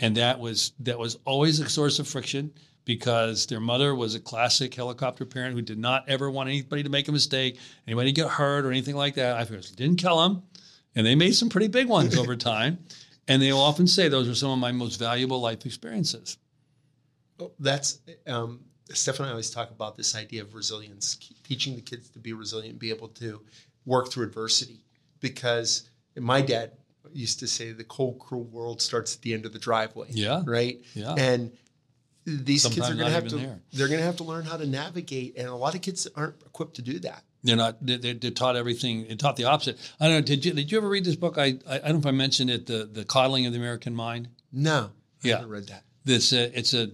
and 0.02 0.18
that 0.18 0.40
was 0.40 0.74
that 0.80 1.00
was 1.00 1.18
always 1.26 1.60
a 1.60 1.70
source 1.70 2.00
of 2.00 2.08
friction 2.08 2.52
because 2.84 3.46
their 3.46 3.60
mother 3.60 3.96
was 3.96 4.16
a 4.16 4.20
classic 4.20 4.74
helicopter 4.74 5.24
parent 5.24 5.56
who 5.56 5.62
did 5.62 5.78
not 5.78 6.04
ever 6.10 6.30
want 6.30 6.50
anybody 6.50 6.84
to 6.84 6.90
make 6.90 7.08
a 7.08 7.12
mistake, 7.12 7.60
anybody 7.88 8.12
to 8.12 8.22
get 8.22 8.30
hurt 8.30 8.66
or 8.66 8.72
anything 8.72 8.96
like 8.96 9.16
that. 9.16 9.38
I 9.38 9.44
didn't 9.44 9.98
kill 9.98 10.20
them, 10.20 10.44
and 10.96 11.06
they 11.06 11.16
made 11.16 11.36
some 11.36 11.48
pretty 11.48 11.68
big 11.68 11.88
ones 11.88 12.18
over 12.18 12.36
time. 12.54 12.80
And 13.28 13.42
they 13.42 13.54
will 13.54 13.62
often 13.62 13.88
say 13.88 14.10
those 14.10 14.28
are 14.28 14.36
some 14.36 14.50
of 14.50 14.58
my 14.58 14.72
most 14.72 14.98
valuable 14.98 15.40
life 15.40 15.66
experiences. 15.66 16.38
Well, 17.40 17.54
that's 17.60 18.00
um, 18.28 18.62
I 18.90 19.30
always 19.30 19.52
talk 19.52 19.70
about 19.70 19.96
this 19.96 20.16
idea 20.16 20.42
of 20.42 20.54
resilience, 20.56 21.16
teaching 21.44 21.76
the 21.76 21.82
kids 21.82 22.10
to 22.10 22.20
be 22.20 22.34
resilient, 22.34 22.80
be 22.80 22.90
able 22.90 23.08
to 23.10 23.42
work 23.86 24.12
through 24.12 24.26
adversity. 24.26 24.84
Because 25.20 25.90
my 26.18 26.42
dad 26.42 26.72
used 27.14 27.40
to 27.40 27.48
say 27.48 27.72
the 27.72 27.84
cold, 27.84 28.20
cruel 28.20 28.44
world 28.46 28.82
starts 28.82 29.16
at 29.16 29.22
the 29.22 29.34
end 29.34 29.46
of 29.46 29.54
the 29.54 29.60
driveway. 29.60 30.08
Yeah. 30.10 30.44
Right. 30.46 30.82
Yeah. 30.94 31.16
And 31.18 31.52
these 32.26 32.64
Sometimes 32.64 32.88
kids 32.88 32.90
are 32.90 32.96
going 32.96 33.08
to 33.08 33.14
have 33.14 33.28
to 33.30 33.36
there. 33.38 33.62
they're 33.74 33.88
going 33.88 34.00
to 34.00 34.06
have 34.06 34.18
to 34.18 34.24
learn 34.24 34.46
how 34.46 34.58
to 34.58 34.66
navigate, 34.66 35.38
and 35.38 35.48
a 35.48 35.56
lot 35.56 35.76
of 35.76 35.82
kids 35.82 36.08
aren't 36.16 36.42
equipped 36.46 36.76
to 36.76 36.82
do 36.82 37.00
that. 37.00 37.24
They're 37.44 37.56
not. 37.56 37.78
They're, 37.82 37.98
they're 37.98 38.32
taught 38.32 38.56
everything. 38.56 39.08
They're 39.08 39.18
taught 39.18 39.36
the 39.36 39.46
opposite. 39.46 39.80
I 40.00 40.06
don't 40.08 40.18
know. 40.18 40.22
Did 40.22 40.46
you 40.46 40.54
did 40.54 40.72
you 40.72 40.78
ever 40.78 40.88
read 40.88 41.04
this 41.04 41.16
book? 41.16 41.38
I 41.38 41.58
I, 41.68 41.76
I 41.76 41.80
don't 41.80 41.94
know 41.94 42.00
if 42.00 42.06
I 42.06 42.12
mentioned 42.12 42.52
it. 42.52 42.68
The 42.68 42.88
the 42.92 43.04
coddling 43.04 43.48
of 43.48 43.54
the 43.54 43.60
American 43.60 43.96
mind. 43.96 44.28
No. 44.52 44.92
I 45.24 45.28
yeah. 45.28 45.36
haven't 45.36 45.50
read 45.50 45.68
that. 45.68 45.84
This 46.04 46.34
uh, 46.34 46.50
it's 46.54 46.74
a, 46.74 46.90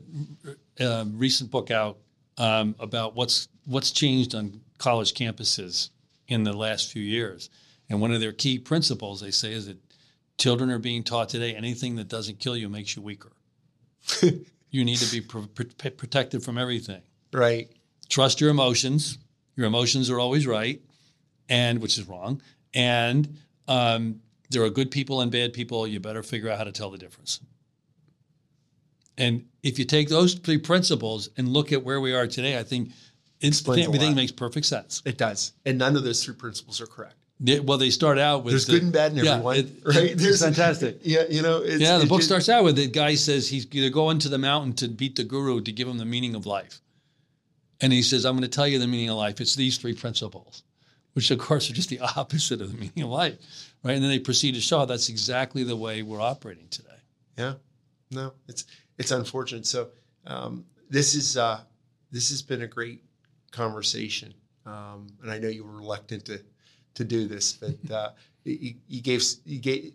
a, 0.80 1.05
recent 1.05 1.51
book 1.51 1.72
out 1.72 1.97
um, 2.38 2.76
about 2.80 3.16
what's 3.16 3.49
what's 3.66 3.91
changed 3.91 4.36
on 4.36 4.62
college 4.78 5.14
campuses 5.14 5.89
in 6.28 6.43
the 6.43 6.53
last 6.53 6.91
few 6.91 7.01
years. 7.01 7.49
And 7.89 8.01
one 8.01 8.12
of 8.12 8.20
their 8.20 8.34
key 8.34 8.60
principles, 8.60 9.22
they 9.22 9.32
say, 9.32 9.53
is 9.53 9.68
that 9.68 9.78
children 10.38 10.70
are 10.70 10.80
being 10.80 11.04
taught 11.04 11.30
today 11.30 11.56
anything 11.56 11.96
that 11.96 12.08
doesn't 12.08 12.40
kill 12.40 12.56
you 12.56 12.70
makes 12.70 12.96
you 12.96 13.02
weaker. 13.02 13.32
you 14.70 14.86
need 14.86 14.98
to 14.98 15.12
be 15.12 15.22
pr- 15.22 15.40
pr- 15.54 15.90
protected 15.90 16.44
from 16.44 16.58
everything. 16.58 17.02
Right. 17.34 17.70
Trust 18.10 18.40
your 18.40 18.50
emotions. 18.50 19.18
Your 19.56 19.66
emotions 19.66 20.10
are 20.10 20.20
always 20.20 20.46
right, 20.46 20.82
and 21.50 21.80
which 21.80 21.98
is 21.98 22.08
wrong. 22.08 22.42
And 22.74 23.38
um, 23.68 24.22
there 24.50 24.64
are 24.64 24.70
good 24.70 24.92
people 24.92 25.22
and 25.22 25.32
bad 25.32 25.54
people. 25.54 25.88
You 25.88 26.00
better 26.00 26.24
figure 26.24 26.50
out 26.50 26.58
how 26.58 26.64
to 26.64 26.72
tell 26.72 26.92
the 26.92 26.98
difference. 26.98 27.42
And 29.18 29.46
if 29.64 29.80
you 29.80 29.86
take 29.86 30.10
those 30.10 30.36
three 30.36 30.60
principles 30.60 31.30
and 31.38 31.50
look 31.50 31.74
at 31.74 31.84
where 31.84 32.00
we 32.00 32.14
are 32.14 32.28
today, 32.28 32.60
I 32.60 32.64
think 32.64 32.92
it's, 33.42 33.68
everything 33.68 34.14
makes 34.14 34.32
perfect 34.32 34.68
sense. 34.68 35.02
It 35.06 35.18
does. 35.18 35.54
And 35.66 35.80
none 35.80 35.96
of 35.96 36.04
those 36.04 36.24
three 36.24 36.36
principles 36.36 36.80
are 36.82 36.86
correct. 36.86 37.16
They- 37.40 37.60
well, 37.60 37.78
they 37.78 37.92
start 37.92 38.18
out 38.18 38.44
with 38.44 38.54
There's 38.54 38.66
the- 38.66 38.74
good 38.74 38.84
and 38.84 38.92
bad 38.94 39.12
in 39.12 39.24
yeah, 39.24 39.32
everyone. 39.34 39.56
it- 39.58 39.70
right? 39.86 39.96
it's 40.12 40.24
There's 40.24 40.42
fantastic. 40.42 41.00
Yeah, 41.04 41.26
you 41.30 41.42
know, 41.42 41.58
it's, 41.62 41.82
yeah, 41.82 41.98
the 41.98 42.04
it 42.06 42.10
book 42.10 42.20
just- 42.20 42.30
starts 42.30 42.50
out 42.50 42.64
with 42.64 42.76
the 42.76 42.88
guy 42.88 43.16
says 43.16 43.48
he's 43.48 43.66
going 43.66 43.84
to 43.86 43.90
go 43.92 44.10
into 44.10 44.28
the 44.30 44.38
mountain 44.40 44.74
to 44.74 44.88
beat 44.88 45.16
the 45.16 45.24
guru 45.24 45.62
to 45.62 45.72
give 45.72 45.88
him 45.88 45.98
the 45.98 46.06
meaning 46.06 46.34
of 46.36 46.46
life. 46.46 46.82
And 47.80 47.94
he 47.94 48.02
says, 48.02 48.26
I'm 48.26 48.34
going 48.34 48.42
to 48.42 48.48
tell 48.56 48.68
you 48.68 48.80
the 48.80 48.88
meaning 48.88 49.10
of 49.10 49.18
life. 49.18 49.40
It's 49.40 49.54
these 49.56 49.78
three 49.78 49.94
principles, 49.94 50.64
which 51.14 51.30
of 51.30 51.38
course 51.38 51.70
are 51.70 51.74
just 51.74 51.90
the 51.90 52.00
opposite 52.16 52.60
of 52.60 52.72
the 52.72 52.78
meaning 52.78 53.04
of 53.04 53.10
life. 53.10 53.38
Right. 53.84 53.94
And 53.94 54.04
then 54.04 54.10
they 54.10 54.18
proceed 54.20 54.56
to 54.56 54.62
show 54.62 54.84
that's 54.88 55.10
exactly 55.10 55.64
the 55.64 55.76
way 55.76 56.02
we're 56.02 56.20
operating 56.20 56.68
today. 56.70 56.90
Yeah, 57.38 57.54
no, 58.10 58.34
it's 58.48 58.66
it's 58.98 59.12
unfortunate. 59.12 59.68
So 59.68 59.90
um, 60.26 60.66
this 60.90 61.14
is 61.14 61.38
uh, 61.38 61.60
this 62.12 62.30
has 62.32 62.42
been 62.42 62.64
a 62.64 62.68
great 62.68 63.04
conversation, 63.52 64.34
um, 64.66 65.08
and 65.22 65.30
I 65.30 65.38
know 65.38 65.48
you 65.48 65.64
were 65.64 65.76
reluctant 65.76 66.26
to 66.26 66.42
to 66.98 67.04
do 67.06 67.28
this, 67.28 67.54
but 67.54 67.91
uh, 67.91 68.10
you, 68.43 68.76
you 68.88 69.02
gave 69.02 69.24
you 69.45 69.60
gave. 69.60 69.93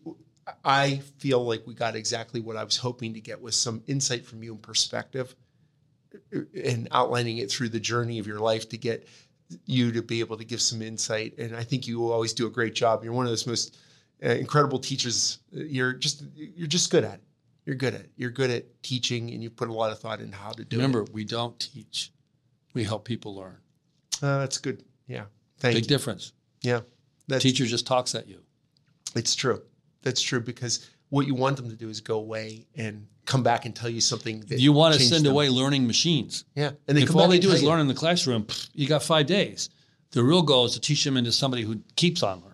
I 0.64 1.00
feel 1.18 1.44
like 1.44 1.66
we 1.66 1.74
got 1.74 1.94
exactly 1.94 2.40
what 2.40 2.56
I 2.56 2.64
was 2.64 2.76
hoping 2.76 3.14
to 3.14 3.20
get 3.20 3.40
with 3.40 3.54
some 3.54 3.82
insight 3.86 4.24
from 4.26 4.42
you 4.42 4.52
and 4.54 4.62
perspective, 4.62 5.34
and 6.32 6.88
outlining 6.90 7.38
it 7.38 7.50
through 7.50 7.68
the 7.70 7.80
journey 7.80 8.18
of 8.18 8.26
your 8.26 8.40
life 8.40 8.68
to 8.70 8.76
get 8.76 9.06
you 9.66 9.92
to 9.92 10.02
be 10.02 10.20
able 10.20 10.36
to 10.38 10.44
give 10.44 10.60
some 10.60 10.82
insight. 10.82 11.36
And 11.38 11.54
I 11.54 11.62
think 11.62 11.86
you 11.86 12.00
will 12.00 12.12
always 12.12 12.32
do 12.32 12.46
a 12.46 12.50
great 12.50 12.74
job. 12.74 13.04
You're 13.04 13.12
one 13.12 13.26
of 13.26 13.30
those 13.30 13.46
most 13.46 13.78
uh, 14.24 14.30
incredible 14.30 14.78
teachers. 14.78 15.38
You're 15.52 15.92
just 15.92 16.24
you're 16.34 16.66
just 16.66 16.90
good 16.90 17.04
at 17.04 17.14
it. 17.14 17.24
You're 17.64 17.76
good 17.76 17.94
at 17.94 18.00
it. 18.00 18.10
You're 18.16 18.30
good 18.30 18.50
at 18.50 18.82
teaching, 18.82 19.30
and 19.30 19.42
you 19.42 19.50
put 19.50 19.68
a 19.68 19.72
lot 19.72 19.92
of 19.92 19.98
thought 20.00 20.20
into 20.20 20.36
how 20.36 20.50
to 20.50 20.64
do 20.64 20.76
Remember, 20.76 21.00
it. 21.00 21.02
Remember, 21.02 21.12
we 21.14 21.24
don't 21.24 21.58
teach, 21.60 22.10
we 22.74 22.82
help 22.82 23.04
people 23.04 23.36
learn. 23.36 23.56
uh, 24.22 24.38
that's 24.38 24.58
good. 24.58 24.82
Yeah, 25.06 25.24
thank 25.58 25.74
Big 25.74 25.84
you. 25.84 25.88
difference. 25.88 26.32
Yeah, 26.62 26.80
that's 27.28 27.42
Teacher 27.42 27.66
just 27.66 27.86
talks 27.86 28.14
at 28.14 28.28
you. 28.28 28.38
it's 29.14 29.34
true. 29.34 29.62
That's 30.02 30.20
true 30.22 30.40
because 30.40 30.88
what 31.10 31.26
you 31.26 31.34
want 31.34 31.56
them 31.56 31.68
to 31.70 31.76
do 31.76 31.88
is 31.88 32.00
go 32.00 32.16
away 32.16 32.66
and 32.76 33.06
come 33.26 33.42
back 33.42 33.66
and 33.66 33.74
tell 33.76 33.88
you 33.90 34.00
something 34.00 34.40
that 34.48 34.58
You 34.58 34.72
want 34.72 34.94
to 34.94 35.00
send 35.00 35.24
them. 35.26 35.32
away 35.32 35.48
learning 35.48 35.86
machines. 35.86 36.44
Yeah, 36.56 36.70
and 36.88 36.96
they 36.96 37.02
if 37.02 37.08
come 37.08 37.18
all 37.20 37.28
they 37.28 37.38
do 37.38 37.50
is 37.50 37.62
you. 37.62 37.68
learn 37.68 37.80
in 37.80 37.86
the 37.88 37.94
classroom, 37.94 38.46
you 38.74 38.88
got 38.88 39.02
five 39.02 39.26
days. 39.26 39.70
The 40.12 40.22
real 40.22 40.42
goal 40.42 40.64
is 40.66 40.72
to 40.74 40.80
teach 40.80 41.04
them 41.04 41.16
into 41.16 41.32
somebody 41.32 41.62
who 41.62 41.80
keeps 41.96 42.22
on 42.22 42.40
learning. 42.40 42.48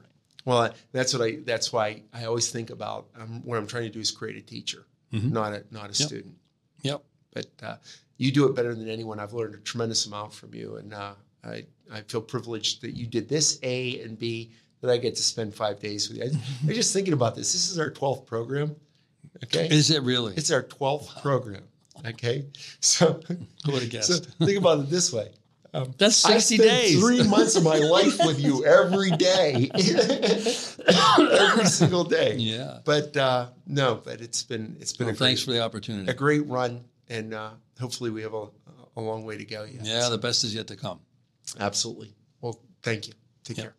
Well, 0.44 0.72
that's 0.92 1.12
what 1.12 1.22
I. 1.22 1.38
That's 1.44 1.72
why 1.72 2.02
I 2.12 2.24
always 2.24 2.50
think 2.50 2.70
about 2.70 3.09
um, 3.18 3.42
what 3.44 3.59
I'm 3.59 3.66
trying 3.66 3.84
to 3.84 3.90
do 3.90 4.00
is 4.00 4.11
create 4.11 4.36
a 4.36 4.40
teacher, 4.40 4.86
Mhm. 5.12 5.30
not 5.32 5.52
a 5.52 5.64
not 5.70 5.84
a 5.86 5.88
Yep. 5.88 5.94
student. 5.94 6.34
Yep. 6.82 7.02
But 7.34 7.46
uh, 7.62 7.76
you 8.16 8.30
do 8.32 8.46
it 8.46 8.54
better 8.54 8.74
than 8.74 8.88
anyone. 8.88 9.18
I've 9.20 9.32
learned 9.34 9.54
a 9.54 9.59
tremendous 9.59 10.06
amount 10.06 10.32
from 10.32 10.54
you, 10.54 10.76
and 10.76 10.94
uh, 10.94 11.14
I 11.45 11.64
I 11.93 12.01
feel 12.03 12.20
privileged 12.20 12.82
that 12.82 12.93
you 12.97 13.07
did 13.07 13.28
this 13.28 13.59
A 13.62 14.01
and 14.03 14.18
B 14.18 14.53
that 14.80 14.91
I 14.91 14.97
get 14.97 15.16
to 15.16 15.22
spend 15.22 15.55
five 15.55 15.80
days 15.80 16.09
with 16.09 16.18
you. 16.18 16.24
I, 16.24 16.28
I'm 16.68 16.74
just 16.74 16.93
thinking 16.93 17.12
about 17.14 17.34
this. 17.34 17.53
This 17.53 17.70
is 17.70 17.78
our 17.78 17.91
12th 17.91 18.26
program. 18.26 18.76
Okay, 19.45 19.68
Is 19.68 19.91
it 19.91 20.03
really? 20.03 20.34
it's 20.36 20.51
our 20.51 20.62
12th 20.62 21.20
program. 21.22 21.62
Okay, 22.07 22.45
so 22.80 23.20
Who 23.66 23.72
would 23.72 23.82
have 23.82 23.91
guessed? 23.91 24.09
so 24.09 24.45
think 24.47 24.59
about 24.59 24.80
it 24.80 24.91
this 24.91 25.12
way. 25.12 25.30
Um, 25.74 25.93
That's 25.99 26.24
I 26.24 26.39
60 26.39 26.57
spend 26.57 26.70
days. 26.70 26.99
Three 27.01 27.22
months 27.28 27.55
of 27.57 27.62
my 27.64 27.76
life 27.78 28.18
with 28.24 28.41
you 28.41 28.64
every 28.64 29.11
day, 29.11 29.68
every 29.74 31.64
single 31.66 32.05
day. 32.05 32.36
Yeah. 32.36 32.78
But 32.84 33.16
uh, 33.16 33.49
no, 33.66 34.01
but 34.05 34.20
it's 34.20 34.43
been 34.43 34.76
it's 34.80 34.93
been 34.93 35.07
Well, 35.09 35.14
a, 35.14 35.18
thanks 35.18 35.45
great, 35.45 35.55
for 35.55 35.59
the 35.59 35.64
opportunity. 35.64 36.11
a 36.11 36.14
great 36.14 36.47
run, 36.47 36.84
and 37.09 37.34
uh, 37.34 37.51
hopefully 37.80 38.11
we 38.11 38.22
have 38.22 38.34
a, 38.34 38.47
a 38.97 39.01
long 39.01 39.24
way 39.24 39.36
to 39.36 39.45
go. 39.45 39.64
Yet. 39.64 39.84
Yeah, 39.84 40.09
the 40.09 40.18
best 40.18 40.45
is 40.45 40.55
yet 40.55 40.66
to 40.68 40.76
come. 40.76 41.01
Absolutely. 41.59 42.14
Well, 42.40 42.61
thank 42.82 43.07
you. 43.09 43.14
Take 43.44 43.57
Yeah. 43.59 43.64
care. 43.64 43.74